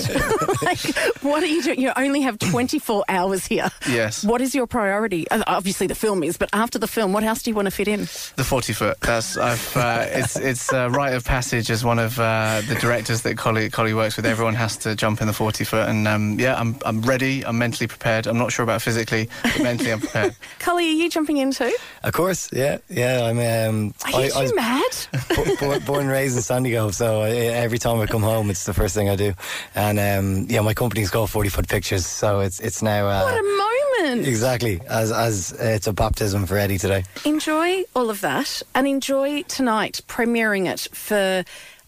like, 0.63 0.81
what 1.23 1.43
are 1.43 1.47
you 1.47 1.63
doing? 1.63 1.81
You 1.81 1.93
only 1.97 2.21
have 2.23 2.39
24 2.39 3.05
hours 3.09 3.47
here. 3.47 3.71
Yes. 3.89 4.25
What 4.25 4.41
is 4.41 4.55
your 4.55 4.67
priority? 4.67 5.29
Uh, 5.31 5.43
Obviously, 5.47 5.87
the 5.87 5.95
film 5.95 6.23
is, 6.23 6.37
but 6.37 6.49
after 6.53 6.79
the 6.79 6.87
film, 6.89 7.13
what 7.13 7.25
else 7.25 7.43
do 7.43 7.51
you 7.51 7.55
want 7.55 7.67
to 7.67 7.71
fit 7.71 7.89
in? 7.89 8.01
The 8.37 8.45
40 8.45 8.73
foot. 8.73 9.01
That's 9.01 9.37
I've, 9.37 9.77
uh, 9.77 10.07
it's 10.09 10.37
it's 10.37 10.73
a 10.73 10.89
rite 10.89 11.15
of 11.15 11.25
passage 11.25 11.71
as 11.71 11.85
one 11.85 11.99
of 11.99 12.19
uh, 12.19 12.63
the 12.69 12.75
directors 12.77 13.23
that 13.23 13.37
Collie, 13.37 13.71
Collie 13.71 13.95
works 13.95 14.17
with. 14.17 14.27
Everyone 14.27 14.55
has 14.55 14.77
to 14.79 14.95
jump 14.97 15.21
in 15.21 15.27
the 15.27 15.33
40 15.33 15.65
foot, 15.65 15.89
and 15.89 16.09
um, 16.09 16.39
yeah, 16.39 16.59
I'm 16.59 16.77
I'm 16.85 17.03
ready. 17.03 17.45
I'm 17.45 17.59
mentally 17.59 17.87
prepared. 17.87 18.27
I'm 18.27 18.39
not 18.39 18.53
sure 18.53 18.63
about 18.63 18.83
physically, 18.83 19.29
but 19.43 19.63
mentally 19.63 19.93
I'm 19.93 20.01
prepared. 20.01 20.35
Collie, 20.59 20.89
are 20.89 20.93
you 20.93 21.11
jumping 21.11 21.37
in 21.37 21.53
too? 21.53 21.75
Of 22.03 22.13
course, 22.13 22.51
yeah, 22.53 22.79
yeah. 22.89 23.25
I'm. 23.25 23.39
Um, 23.39 23.95
are 24.05 24.25
you 24.25 24.33
I, 24.35 24.47
I 24.47 24.53
mad? 24.53 25.59
born, 25.61 25.81
born 25.85 26.01
and 26.03 26.11
raised 26.11 26.37
in 26.37 26.43
Sandycove, 26.43 26.95
so 26.95 27.23
I, 27.23 27.31
every 27.31 27.79
time 27.79 28.01
I 28.01 28.07
come 28.07 28.22
home, 28.23 28.51
it's 28.51 28.65
the 28.65 28.75
first 28.75 28.95
thing 28.95 29.09
I 29.09 29.17
do. 29.17 29.35
And 29.75 29.99
um, 29.99 30.47
yeah, 30.49 30.61
my 30.61 30.75
company's 30.75 31.11
called 31.11 31.31
Forty 31.31 31.49
Foot 31.49 31.69
Pictures, 31.69 32.07
so 32.07 32.41
it's 32.41 32.61
it's 32.61 32.83
now. 32.83 33.07
Uh, 33.07 33.23
what 33.23 33.39
a 33.39 34.03
moment! 34.03 34.27
Exactly, 34.27 34.81
as 34.89 35.13
as 35.13 35.53
uh, 35.53 35.65
it's 35.65 35.87
a 35.87 35.93
baptism 35.93 36.47
for 36.47 36.57
Eddie 36.57 36.79
today. 36.79 37.05
Enjoy 37.25 37.85
all 37.95 38.11
of 38.11 38.21
that, 38.21 38.63
and 38.75 38.87
enjoy 38.87 39.43
tonight 39.43 40.01
premiering 40.09 40.67
it 40.67 40.89
for 40.93 41.45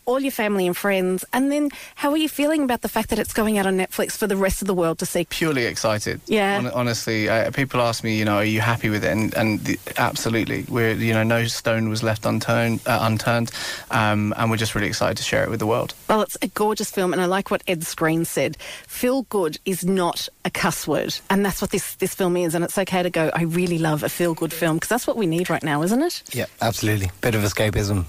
all 0.07 0.21
your 0.21 0.33
family 0.33 0.67
and 0.67 0.77
friends. 0.77 1.25
And 1.33 1.51
then 1.51 1.71
how 1.95 2.11
are 2.11 2.17
you 2.17 2.29
feeling 2.29 2.63
about 2.63 2.83
the 2.83 2.89
fact 2.89 3.11
that 3.11 3.19
it's 3.19 3.33
going 3.33 3.59
out 3.59 3.67
on 3.67 3.77
Netflix 3.77 4.13
for 4.13 4.27
the 4.27 4.37
rest 4.37 4.63
of 4.63 4.67
the 4.67 4.75
world 4.75 4.99
to 4.99 5.07
see? 5.07 5.25
Purely 5.25 5.65
excited. 5.65 6.21
Yeah. 6.27 6.61
Hon- 6.61 6.73
honestly, 6.73 7.29
uh, 7.29 7.51
people 7.51 7.81
ask 7.81 8.05
me, 8.05 8.19
you 8.19 8.25
know, 8.25 8.37
are 8.37 8.45
you 8.45 8.61
happy 8.61 8.91
with 8.91 9.05
it? 9.05 9.13
And, 9.13 9.35
and 9.35 9.61
the, 9.61 9.79
absolutely, 9.97 10.65
we're 10.69 10.93
you 10.93 11.13
know, 11.13 11.23
no 11.23 11.47
stone 11.47 11.89
was 11.89 12.03
left 12.03 12.27
unturned, 12.27 12.81
uh, 12.87 12.99
unturned, 13.03 13.51
um, 13.91 14.35
and 14.37 14.51
we're 14.51 14.57
just 14.57 14.75
really 14.75 14.89
excited 14.89 15.17
to 15.17 15.23
share 15.23 15.45
it 15.45 15.51
with 15.51 15.61
the 15.61 15.67
world. 15.67 15.95
Well, 16.09 16.23
it's 16.23 16.37
a 16.43 16.49
gorgeous 16.49 16.91
film, 16.91 17.13
and 17.13 17.21
I 17.23 17.27
like 17.27 17.51
what 17.51 17.63
Ed 17.67 17.85
Screen 17.85 18.25
said. 18.25 18.57
Feel 18.87 19.23
good 19.23 19.59
is 19.65 19.85
not 19.85 20.29
a 20.45 20.51
cuss 20.51 20.87
word, 20.87 21.17
and 21.31 21.45
that's 21.45 21.61
what 21.61 21.71
this, 21.71 21.95
this 21.97 22.15
film 22.15 22.37
is. 22.37 22.55
And 22.55 22.65
it's 22.65 22.79
okay 22.79 23.03
to 23.03 23.11
go, 23.11 23.31
I 23.35 23.43
really 23.43 23.79
love 23.79 24.03
a 24.03 24.09
feel 24.09 24.35
good 24.35 24.53
film, 24.53 24.77
because 24.77 24.89
that's 24.89 25.07
what 25.07 25.17
we 25.17 25.27
need 25.27 25.51
right 25.51 25.63
now, 25.63 25.83
isn't 25.83 26.03
it? 26.03 26.23
Yeah, 26.33 26.47
absolutely. 26.61 27.11
Bit 27.21 27.35
of 27.35 27.43
escapism. 27.43 28.07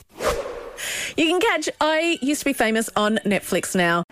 You 1.17 1.25
can 1.25 1.39
catch 1.39 1.69
I 1.81 2.17
Used 2.21 2.41
to 2.41 2.45
Be 2.45 2.53
Famous 2.53 2.89
on 2.95 3.17
Netflix 3.25 3.75
now. 3.75 4.03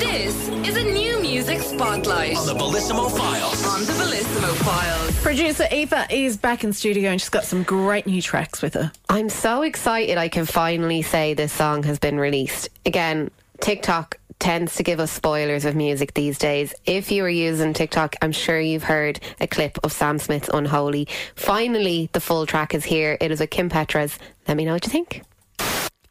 This 0.00 0.48
is 0.48 0.76
a 0.76 0.84
new 0.84 1.20
music 1.20 1.60
spotlight 1.60 2.36
On 2.36 2.46
the 2.46 2.54
Bellissimo 2.54 3.10
Files. 3.16 3.66
on 3.66 3.80
the 3.84 3.92
Bellissimo 3.92 4.54
Files. 4.64 5.22
Producer 5.22 5.66
Eva 5.70 6.06
is 6.10 6.36
back 6.36 6.64
in 6.64 6.72
studio, 6.72 7.10
and 7.10 7.20
she's 7.20 7.28
got 7.28 7.44
some 7.44 7.62
great 7.62 8.06
new 8.06 8.22
tracks 8.22 8.62
with 8.62 8.74
her. 8.74 8.90
I'm 9.08 9.28
so 9.28 9.62
excited 9.62 10.18
I 10.18 10.28
can 10.28 10.46
finally 10.46 11.02
say 11.02 11.34
this 11.34 11.52
song 11.52 11.82
has 11.84 11.98
been 11.98 12.18
released. 12.18 12.68
Again, 12.86 13.30
TikTok 13.60 14.18
tends 14.42 14.74
to 14.74 14.82
give 14.82 14.98
us 14.98 15.12
spoilers 15.12 15.64
of 15.64 15.76
music 15.76 16.14
these 16.14 16.36
days. 16.36 16.74
If 16.84 17.12
you 17.12 17.24
are 17.24 17.28
using 17.28 17.72
TikTok, 17.72 18.16
I'm 18.20 18.32
sure 18.32 18.58
you've 18.58 18.82
heard 18.82 19.20
a 19.40 19.46
clip 19.46 19.78
of 19.84 19.92
Sam 19.92 20.18
Smith's 20.18 20.50
Unholy. 20.52 21.06
Finally, 21.36 22.10
the 22.12 22.20
full 22.20 22.44
track 22.44 22.74
is 22.74 22.84
here. 22.84 23.16
It 23.20 23.30
is 23.30 23.38
with 23.38 23.50
Kim 23.50 23.70
Petras. 23.70 24.18
Let 24.48 24.56
me 24.56 24.64
know 24.64 24.72
what 24.72 24.84
you 24.84 24.90
think. 24.90 25.22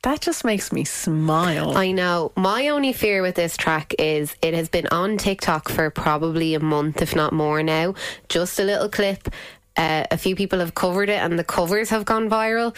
That 0.03 0.21
just 0.21 0.45
makes 0.45 0.71
me 0.71 0.86
smile. 0.86 1.77
I 1.77 1.91
know. 1.91 2.32
My 2.38 2.69
only 2.69 2.93
fear 2.93 3.21
with 3.21 3.36
this 3.36 3.57
track 3.57 3.93
is 3.99 4.34
it 4.41 4.53
has 4.53 4.69
been 4.69 4.88
on 4.88 5.17
TikTok 5.17 5.67
for 5.67 5.89
probably 5.89 6.55
a 6.55 6.61
month, 6.61 7.01
if 7.01 7.13
not 7.13 7.34
more 7.34 7.61
now. 7.61 7.95
Just 8.29 8.61
a 8.61 8.63
little 8.63 8.88
clip. 8.88 9.27
Uh, 9.75 10.05
a 10.09 10.17
few 10.17 10.38
people 10.38 10.59
have 10.59 10.73
covered 10.73 11.09
it 11.09 11.19
and 11.19 11.38
the 11.38 11.43
covers 11.43 11.89
have 11.89 12.05
gone 12.05 12.29
viral. 12.29 12.73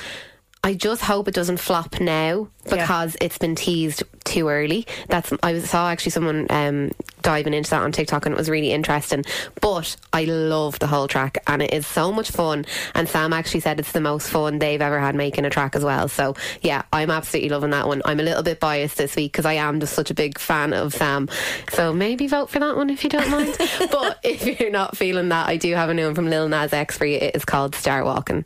I 0.66 0.76
just 0.76 1.02
hope 1.02 1.28
it 1.28 1.34
doesn't 1.34 1.58
flop 1.58 2.00
now 2.00 2.48
because 2.70 3.18
it's 3.20 3.38
been 3.38 3.54
teased 3.54 4.04
too 4.24 4.48
early. 4.48 4.88
That's 5.10 5.34
I 5.44 5.60
saw 5.60 5.90
actually 5.90 6.12
someone 6.12 6.48
um, 6.50 6.92
diving 7.22 7.54
into 7.54 7.70
that 7.72 7.82
on 7.82 7.92
TikTok 7.92 8.26
and 8.26 8.34
it 8.34 8.38
was 8.38 8.50
really 8.50 8.72
interesting. 8.72 9.26
But 9.60 9.98
I 10.14 10.24
love 10.24 10.80
the 10.80 10.88
whole 10.88 11.10
track 11.10 11.44
and 11.48 11.62
it 11.62 11.74
is 11.74 11.86
so 11.86 12.14
much 12.14 12.32
fun. 12.32 12.66
And 12.96 13.10
Sam 13.10 13.34
actually 13.34 13.60
said 13.60 13.78
it's 13.82 13.92
the 13.92 14.00
most 14.00 14.30
fun 14.30 14.60
they've 14.60 14.82
ever 14.82 15.02
had 15.02 15.16
making 15.16 15.44
a 15.44 15.50
track 15.50 15.76
as 15.76 15.84
well. 15.84 16.08
So 16.08 16.38
yeah, 16.62 16.84
I'm 16.94 17.12
absolutely 17.12 17.50
loving 17.50 17.72
that 17.72 17.86
one. 17.86 18.02
I'm 18.06 18.22
a 18.22 18.24
little 18.24 18.44
bit 18.44 18.62
biased 18.62 18.96
this 18.96 19.18
week 19.18 19.34
because 19.34 19.46
I 19.46 19.54
am 19.54 19.82
just 19.82 19.94
such 19.94 20.12
a 20.12 20.14
big 20.16 20.40
fan 20.40 20.72
of 20.72 20.94
Sam. 20.94 21.28
So 21.72 21.92
maybe 21.92 22.28
vote 22.28 22.50
for 22.50 22.60
that 22.60 22.78
one 22.78 22.90
if 22.90 23.04
you 23.04 23.10
don't 23.10 23.30
mind. 23.30 23.58
but 23.92 24.20
if 24.24 24.62
you're 24.62 24.72
not 24.72 24.96
feeling 24.96 25.28
that, 25.28 25.50
I 25.50 25.58
do 25.58 25.74
have 25.76 25.90
a 25.90 25.94
new 25.94 26.06
one 26.06 26.16
from 26.16 26.30
Lil 26.30 26.48
Nas 26.48 26.72
X 26.72 26.98
for 26.98 27.06
you. 27.06 27.18
It 27.18 27.36
is 27.36 27.44
called 27.44 27.76
Star 27.76 28.06
Walking. 28.06 28.46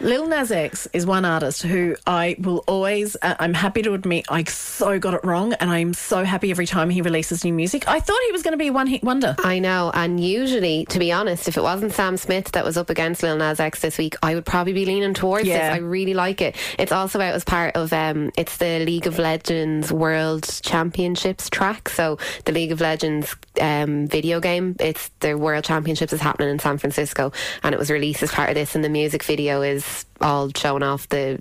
Lil 0.00 0.26
Nas 0.26 0.50
X 0.50 0.88
is 0.92 1.06
one 1.06 1.24
artist 1.24 1.62
who 1.62 1.96
I 2.06 2.36
will 2.38 2.64
always, 2.66 3.16
uh, 3.22 3.34
I'm 3.38 3.54
happy 3.54 3.82
to 3.82 3.94
admit, 3.94 4.26
I 4.28 4.42
so 4.44 4.98
got 4.98 5.14
it 5.14 5.24
wrong, 5.24 5.52
and 5.54 5.70
I'm 5.70 5.94
so 5.94 6.24
happy 6.24 6.50
every 6.50 6.66
time 6.66 6.90
he 6.90 7.02
releases 7.02 7.44
new 7.44 7.52
music. 7.52 7.86
I 7.88 8.00
thought 8.00 8.18
he 8.26 8.32
was 8.32 8.42
going 8.42 8.52
to 8.52 8.58
be 8.58 8.68
a 8.68 8.72
one 8.72 8.86
hit 8.88 9.02
wonder. 9.04 9.36
I 9.38 9.58
know, 9.60 9.90
and 9.94 10.18
usually, 10.22 10.86
to 10.86 10.98
be 10.98 11.12
honest, 11.12 11.46
if 11.46 11.56
it 11.56 11.62
wasn't 11.62 11.92
Sam 11.92 12.16
Smith 12.16 12.50
that 12.52 12.64
was 12.64 12.76
up 12.76 12.90
against 12.90 13.22
Lil 13.22 13.36
Nas 13.36 13.60
X 13.60 13.80
this 13.80 13.98
week, 13.98 14.16
I 14.22 14.34
would 14.34 14.44
probably 14.46 14.72
be 14.72 14.86
leaning 14.86 15.14
towards 15.14 15.46
Yeah. 15.46 15.68
this. 15.70 15.74
I 15.76 15.78
really 15.78 16.14
like 16.14 16.40
it. 16.40 16.56
It's 16.78 16.92
also 16.92 17.20
out 17.20 17.34
as 17.34 17.44
part 17.44 17.76
of 17.76 17.92
um, 17.92 18.32
it's 18.36 18.56
the 18.56 18.84
League 18.84 19.06
of 19.06 19.18
Legends 19.18 19.92
World 19.92 20.48
Championships 20.62 21.48
track. 21.50 21.88
So 21.88 22.18
the 22.44 22.52
League 22.52 22.72
of 22.72 22.80
Legends 22.80 23.36
um, 23.60 24.06
video 24.08 24.40
game, 24.40 24.76
it's 24.80 25.10
the 25.20 25.34
World 25.34 25.64
Championships 25.64 26.12
is 26.12 26.20
happening 26.20 26.48
in 26.50 26.58
San 26.58 26.78
Francisco, 26.78 27.32
and 27.62 27.72
it 27.74 27.78
was 27.78 27.90
released 27.90 28.22
as 28.22 28.30
part 28.32 28.48
of 28.48 28.54
this. 28.54 28.74
And 28.74 28.84
the 28.84 28.88
music 28.88 29.22
video 29.22 29.62
is 29.62 29.71
all 30.20 30.50
showing 30.56 30.82
off 30.82 31.08
the 31.08 31.40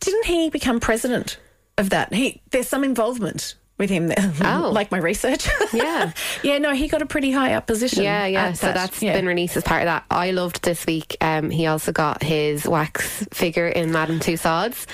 Didn't 0.00 0.24
he 0.26 0.50
become 0.50 0.80
president 0.80 1.38
of 1.78 1.90
that? 1.90 2.12
He 2.12 2.40
There's 2.50 2.68
some 2.68 2.84
involvement 2.84 3.56
with 3.76 3.90
him 3.90 4.06
there. 4.06 4.32
Oh. 4.44 4.70
like 4.72 4.92
my 4.92 4.98
research. 4.98 5.48
Yeah. 5.72 6.12
yeah, 6.44 6.58
no, 6.58 6.72
he 6.72 6.86
got 6.86 7.02
a 7.02 7.06
pretty 7.06 7.32
high 7.32 7.54
up 7.54 7.66
position. 7.66 8.04
Yeah, 8.04 8.26
yeah. 8.26 8.52
So 8.52 8.66
that. 8.68 8.74
that's 8.74 9.02
Yeah. 9.02 9.12
been 9.14 9.26
released 9.26 9.56
as 9.56 9.64
part 9.64 9.82
of 9.82 9.86
that. 9.86 10.04
I 10.08 10.30
loved 10.30 10.62
this 10.62 10.86
week. 10.86 11.16
Um, 11.20 11.50
he 11.50 11.66
also 11.66 11.90
got 11.90 12.22
his 12.22 12.64
wax 12.68 13.26
figure 13.32 13.66
in 13.66 13.90
Madame 13.90 14.20
Tussauds 14.20 14.86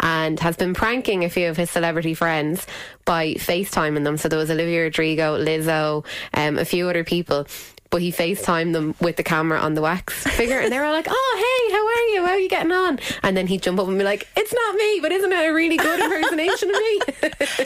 and 0.00 0.38
has 0.38 0.56
been 0.56 0.74
pranking 0.74 1.24
a 1.24 1.28
few 1.28 1.48
of 1.48 1.56
his 1.56 1.70
celebrity 1.72 2.14
friends 2.14 2.64
by 3.04 3.34
FaceTiming 3.34 4.04
them. 4.04 4.16
So 4.16 4.28
there 4.28 4.38
was 4.38 4.50
Olivia 4.50 4.82
Rodrigo, 4.82 5.36
Lizzo, 5.36 6.06
um, 6.34 6.56
a 6.56 6.64
few 6.64 6.88
other 6.88 7.02
people. 7.02 7.48
But 7.90 8.02
he 8.02 8.12
FaceTimed 8.12 8.74
them 8.74 8.94
with 9.00 9.16
the 9.16 9.22
camera 9.22 9.58
on 9.58 9.74
the 9.74 9.80
wax 9.80 10.12
figure, 10.36 10.58
and 10.58 10.70
they 10.70 10.78
were 10.78 10.84
all 10.84 10.92
like, 10.92 11.06
"Oh, 11.08 11.34
hey, 11.36 11.72
how 11.72 11.86
are 11.86 12.06
you? 12.14 12.26
How 12.26 12.32
are 12.34 12.38
you 12.38 12.48
getting 12.48 12.72
on?" 12.72 12.98
And 13.22 13.36
then 13.36 13.46
he'd 13.46 13.62
jump 13.62 13.80
up 13.80 13.88
and 13.88 13.96
be 13.96 14.04
like, 14.04 14.28
"It's 14.36 14.52
not 14.52 14.74
me, 14.74 14.98
but 15.00 15.10
isn't 15.12 15.32
it 15.32 15.48
a 15.48 15.52
really 15.52 15.76
good 15.78 16.00
impersonation 16.00 16.68
of 16.70 16.76
me?" 16.76 17.00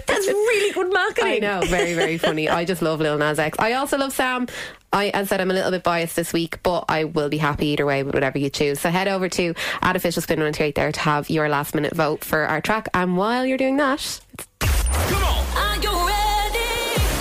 That's 0.07 0.27
really 0.29 0.73
good 0.73 0.93
marketing. 0.93 1.33
I 1.33 1.39
know, 1.39 1.63
very, 1.67 1.95
very 1.95 2.19
funny. 2.19 2.49
I 2.49 2.65
just 2.65 2.83
love 2.83 3.01
Lil 3.01 3.19
Nas 3.19 3.39
X. 3.39 3.59
I 3.59 3.73
also 3.75 3.99
love 3.99 4.13
Sam. 4.13 4.47
I, 4.93 5.09
as 5.09 5.29
I 5.29 5.31
said, 5.31 5.41
I'm 5.41 5.51
a 5.51 5.55
little 5.55 5.71
bit 5.71 5.83
biased 5.83 6.17
this 6.17 6.33
week, 6.33 6.63
but 6.63 6.85
I 6.89 7.05
will 7.05 7.31
be 7.31 7.39
happy 7.39 7.69
either 7.69 7.87
way 7.87 8.03
with 8.03 8.15
whatever 8.15 8.39
you 8.39 8.51
choose. 8.51 8.79
So 8.79 8.91
head 8.91 9.09
over 9.09 9.29
to 9.31 9.55
at 9.81 9.97
official 9.97 10.21
Spin 10.23 10.37
128 10.37 10.75
there 10.75 10.93
to 10.93 11.01
have 11.01 11.31
your 11.31 11.49
last 11.49 11.75
minute 11.75 11.95
vote 11.95 12.25
for 12.25 12.43
our 12.47 12.61
track. 12.61 12.89
And 12.93 13.17
while 13.17 13.47
you're 13.47 13.57
doing 13.59 13.79
that, 13.79 14.21
Are 14.61 15.77
you 15.77 15.91
ready? 16.07 16.59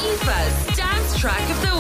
Aoife's 0.04 0.78
dance 0.78 1.18
track 1.20 1.50
of 1.50 1.62
the 1.62 1.68
week. 1.68 1.68
Just 1.68 1.71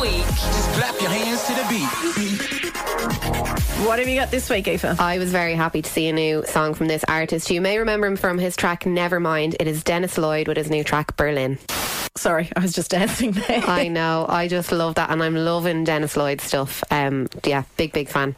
clap 1.43 1.71
your 1.71 1.75
hands 1.75 1.97
to 2.01 2.19
the 2.19 2.21
beat. 2.21 3.85
What 3.85 3.99
have 3.99 4.07
you 4.07 4.15
got 4.15 4.31
this 4.31 4.49
week, 4.49 4.67
Aoife? 4.67 4.99
I 4.99 5.17
was 5.17 5.31
very 5.31 5.55
happy 5.55 5.81
to 5.81 5.89
see 5.89 6.07
a 6.07 6.13
new 6.13 6.45
song 6.45 6.73
from 6.73 6.87
this 6.87 7.03
artist. 7.07 7.49
You 7.49 7.61
may 7.61 7.77
remember 7.79 8.07
him 8.07 8.15
from 8.15 8.37
his 8.37 8.55
track 8.55 8.83
Nevermind. 8.83 9.55
It 9.59 9.67
is 9.67 9.83
Dennis 9.83 10.17
Lloyd 10.17 10.47
with 10.47 10.57
his 10.57 10.69
new 10.69 10.83
track 10.83 11.15
Berlin. 11.17 11.57
Sorry, 12.15 12.49
I 12.55 12.59
was 12.59 12.73
just 12.73 12.91
dancing 12.91 13.31
there. 13.31 13.63
I 13.67 13.87
know. 13.87 14.25
I 14.29 14.47
just 14.47 14.71
love 14.71 14.95
that, 14.95 15.09
and 15.09 15.23
I'm 15.23 15.35
loving 15.35 15.83
Dennis 15.83 16.15
Lloyd 16.15 16.41
stuff. 16.41 16.83
Um, 16.91 17.27
yeah, 17.45 17.63
big, 17.77 17.93
big 17.93 18.09
fan. 18.09 18.35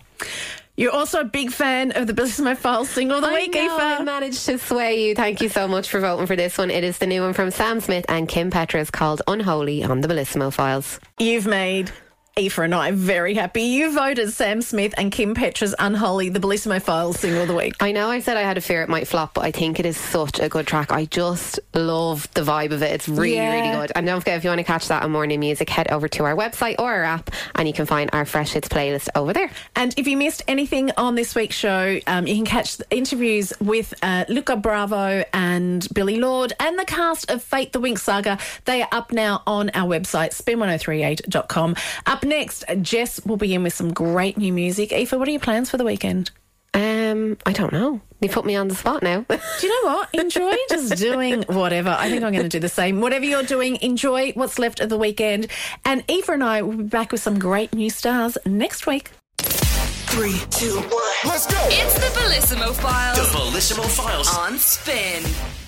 You're 0.75 0.91
also 0.91 1.19
a 1.19 1.25
big 1.25 1.51
fan 1.51 1.91
of 1.91 2.07
the 2.07 2.13
Bellissimo 2.13 2.57
Files 2.57 2.89
single 2.89 3.17
of 3.17 3.23
the 3.23 3.29
I 3.29 3.33
week, 3.33 3.53
know, 3.53 3.77
I 3.77 3.97
Aoife. 3.97 4.05
managed 4.05 4.45
to 4.45 4.57
sway 4.57 5.07
you. 5.07 5.13
Thank 5.15 5.41
you 5.41 5.49
so 5.49 5.67
much 5.67 5.89
for 5.89 5.99
voting 5.99 6.25
for 6.25 6.35
this 6.35 6.57
one. 6.57 6.71
It 6.71 6.83
is 6.83 6.97
the 6.97 7.05
new 7.05 7.21
one 7.21 7.33
from 7.33 7.51
Sam 7.51 7.79
Smith 7.79 8.05
and 8.09 8.27
Kim 8.27 8.49
Petras 8.49 8.91
called 8.91 9.21
Unholy 9.27 9.83
on 9.83 10.01
the 10.01 10.07
Bellissimo 10.07 10.51
Files. 10.51 10.99
You've 11.19 11.45
made 11.45 11.91
Aoife 12.35 12.57
and 12.57 12.73
I 12.73 12.89
very 12.89 13.35
happy. 13.35 13.61
You 13.61 13.93
voted 13.93 14.33
Sam 14.33 14.63
Smith 14.63 14.95
and 14.97 15.11
Kim 15.11 15.35
Petras 15.35 15.75
Unholy, 15.77 16.29
the 16.29 16.39
Bellissimo 16.39 16.81
Files 16.81 17.19
single 17.19 17.43
of 17.43 17.47
the 17.47 17.53
week. 17.53 17.75
I 17.79 17.91
know 17.91 18.09
I 18.09 18.21
said 18.21 18.37
I 18.37 18.41
had 18.41 18.57
a 18.57 18.61
fear 18.61 18.81
it 18.81 18.89
might 18.89 19.07
flop, 19.07 19.35
but 19.35 19.41
I 19.45 19.51
think 19.51 19.79
it 19.79 19.85
is 19.85 19.97
such 19.97 20.39
a 20.39 20.49
good 20.49 20.65
track. 20.65 20.91
I 20.91 21.05
just 21.05 21.59
love 21.75 22.27
the 22.33 22.41
vibe 22.41 22.71
of 22.71 22.81
it. 22.81 22.91
It's 22.91 23.07
really, 23.07 23.35
Yeah. 23.35 23.53
really 23.71 23.77
good. 23.81 23.91
And 23.95 24.07
don't 24.07 24.19
forget, 24.19 24.37
if 24.37 24.43
you 24.43 24.49
want 24.49 24.57
to 24.57 24.63
catch 24.63 24.87
that 24.87 25.03
on 25.03 25.11
Morning 25.11 25.39
Music, 25.39 25.69
head 25.69 25.91
over 25.91 26.07
to 26.07 26.23
our 26.23 26.35
website 26.35 26.77
or 26.79 26.91
our 26.91 27.03
app 27.03 27.29
and 27.53 27.67
you 27.67 27.73
can 27.73 27.85
find 27.85 28.09
our 28.13 28.25
Fresh 28.25 28.53
Hits 28.53 28.67
playlist 28.67 29.09
over 29.13 29.31
there. 29.31 29.51
And 29.75 29.93
if 29.95 30.07
you 30.07 30.17
missed 30.17 30.41
anything 30.47 30.89
on 30.97 31.13
this 31.13 31.35
week's 31.35 31.55
show, 31.55 31.99
um, 32.07 32.25
you 32.25 32.33
can 32.33 32.45
catch 32.45 32.77
the 32.77 32.85
interviews 32.89 33.53
with 33.61 33.93
uh, 34.01 34.25
Luca 34.27 34.55
Bravo 34.55 35.23
and 35.33 35.87
Billie 35.93 36.19
Lourd 36.19 36.53
and 36.59 36.79
the 36.79 36.85
cast 36.85 37.29
of 37.29 37.43
Fate 37.43 37.73
the 37.73 37.79
Winx 37.79 37.99
Saga. 37.99 38.39
They 38.65 38.81
are 38.81 38.89
up 38.91 39.11
now 39.11 39.43
on 39.45 39.69
our 39.75 39.87
website, 39.87 40.31
spin1038.com. 40.33 41.75
Up 42.23 42.29
next, 42.29 42.63
Jess 42.81 43.19
will 43.25 43.35
be 43.35 43.53
in 43.53 43.63
with 43.63 43.73
some 43.73 43.93
great 43.93 44.37
new 44.37 44.53
music. 44.53 44.93
Aoife, 44.93 45.11
what 45.11 45.27
are 45.27 45.31
your 45.31 45.41
plans 45.41 45.69
for 45.69 45.75
the 45.75 45.83
weekend? 45.83 46.31
Um, 46.73 47.37
I 47.45 47.51
don't 47.51 47.73
know. 47.73 47.99
You 48.21 48.29
put 48.29 48.45
me 48.45 48.55
on 48.55 48.69
the 48.69 48.75
spot 48.75 49.03
now. 49.03 49.25
Do 49.27 49.37
you 49.61 49.67
know 49.67 49.91
what? 49.93 50.09
Enjoy 50.13 50.53
just 50.69 50.95
doing 50.95 51.43
whatever. 51.49 51.89
I 51.89 52.09
think 52.09 52.23
I'm 52.23 52.31
going 52.31 52.43
to 52.43 52.49
do 52.49 52.61
the 52.61 52.69
same. 52.69 53.01
Whatever 53.01 53.25
you're 53.25 53.43
doing, 53.43 53.77
enjoy 53.81 54.31
what's 54.35 54.57
left 54.57 54.79
of 54.79 54.87
the 54.87 54.97
weekend. 54.97 55.47
And 55.83 56.01
Eva 56.07 56.31
and 56.31 56.45
I 56.45 56.61
will 56.61 56.77
be 56.77 56.83
back 56.83 57.11
with 57.11 57.21
some 57.21 57.37
great 57.37 57.73
new 57.73 57.89
stars 57.89 58.37
next 58.45 58.87
week. 58.87 59.11
Three, 59.39 60.39
two, 60.49 60.77
one. 60.77 61.13
Let's 61.25 61.45
go. 61.45 61.57
It's 61.71 61.95
the 61.95 62.07
Bellissimo 62.17 62.73
Files 62.73 63.17
The 63.17 63.37
Bellissimo 63.37 63.83
Files. 63.83 64.33
on 64.37 64.57
Spin. 64.57 65.62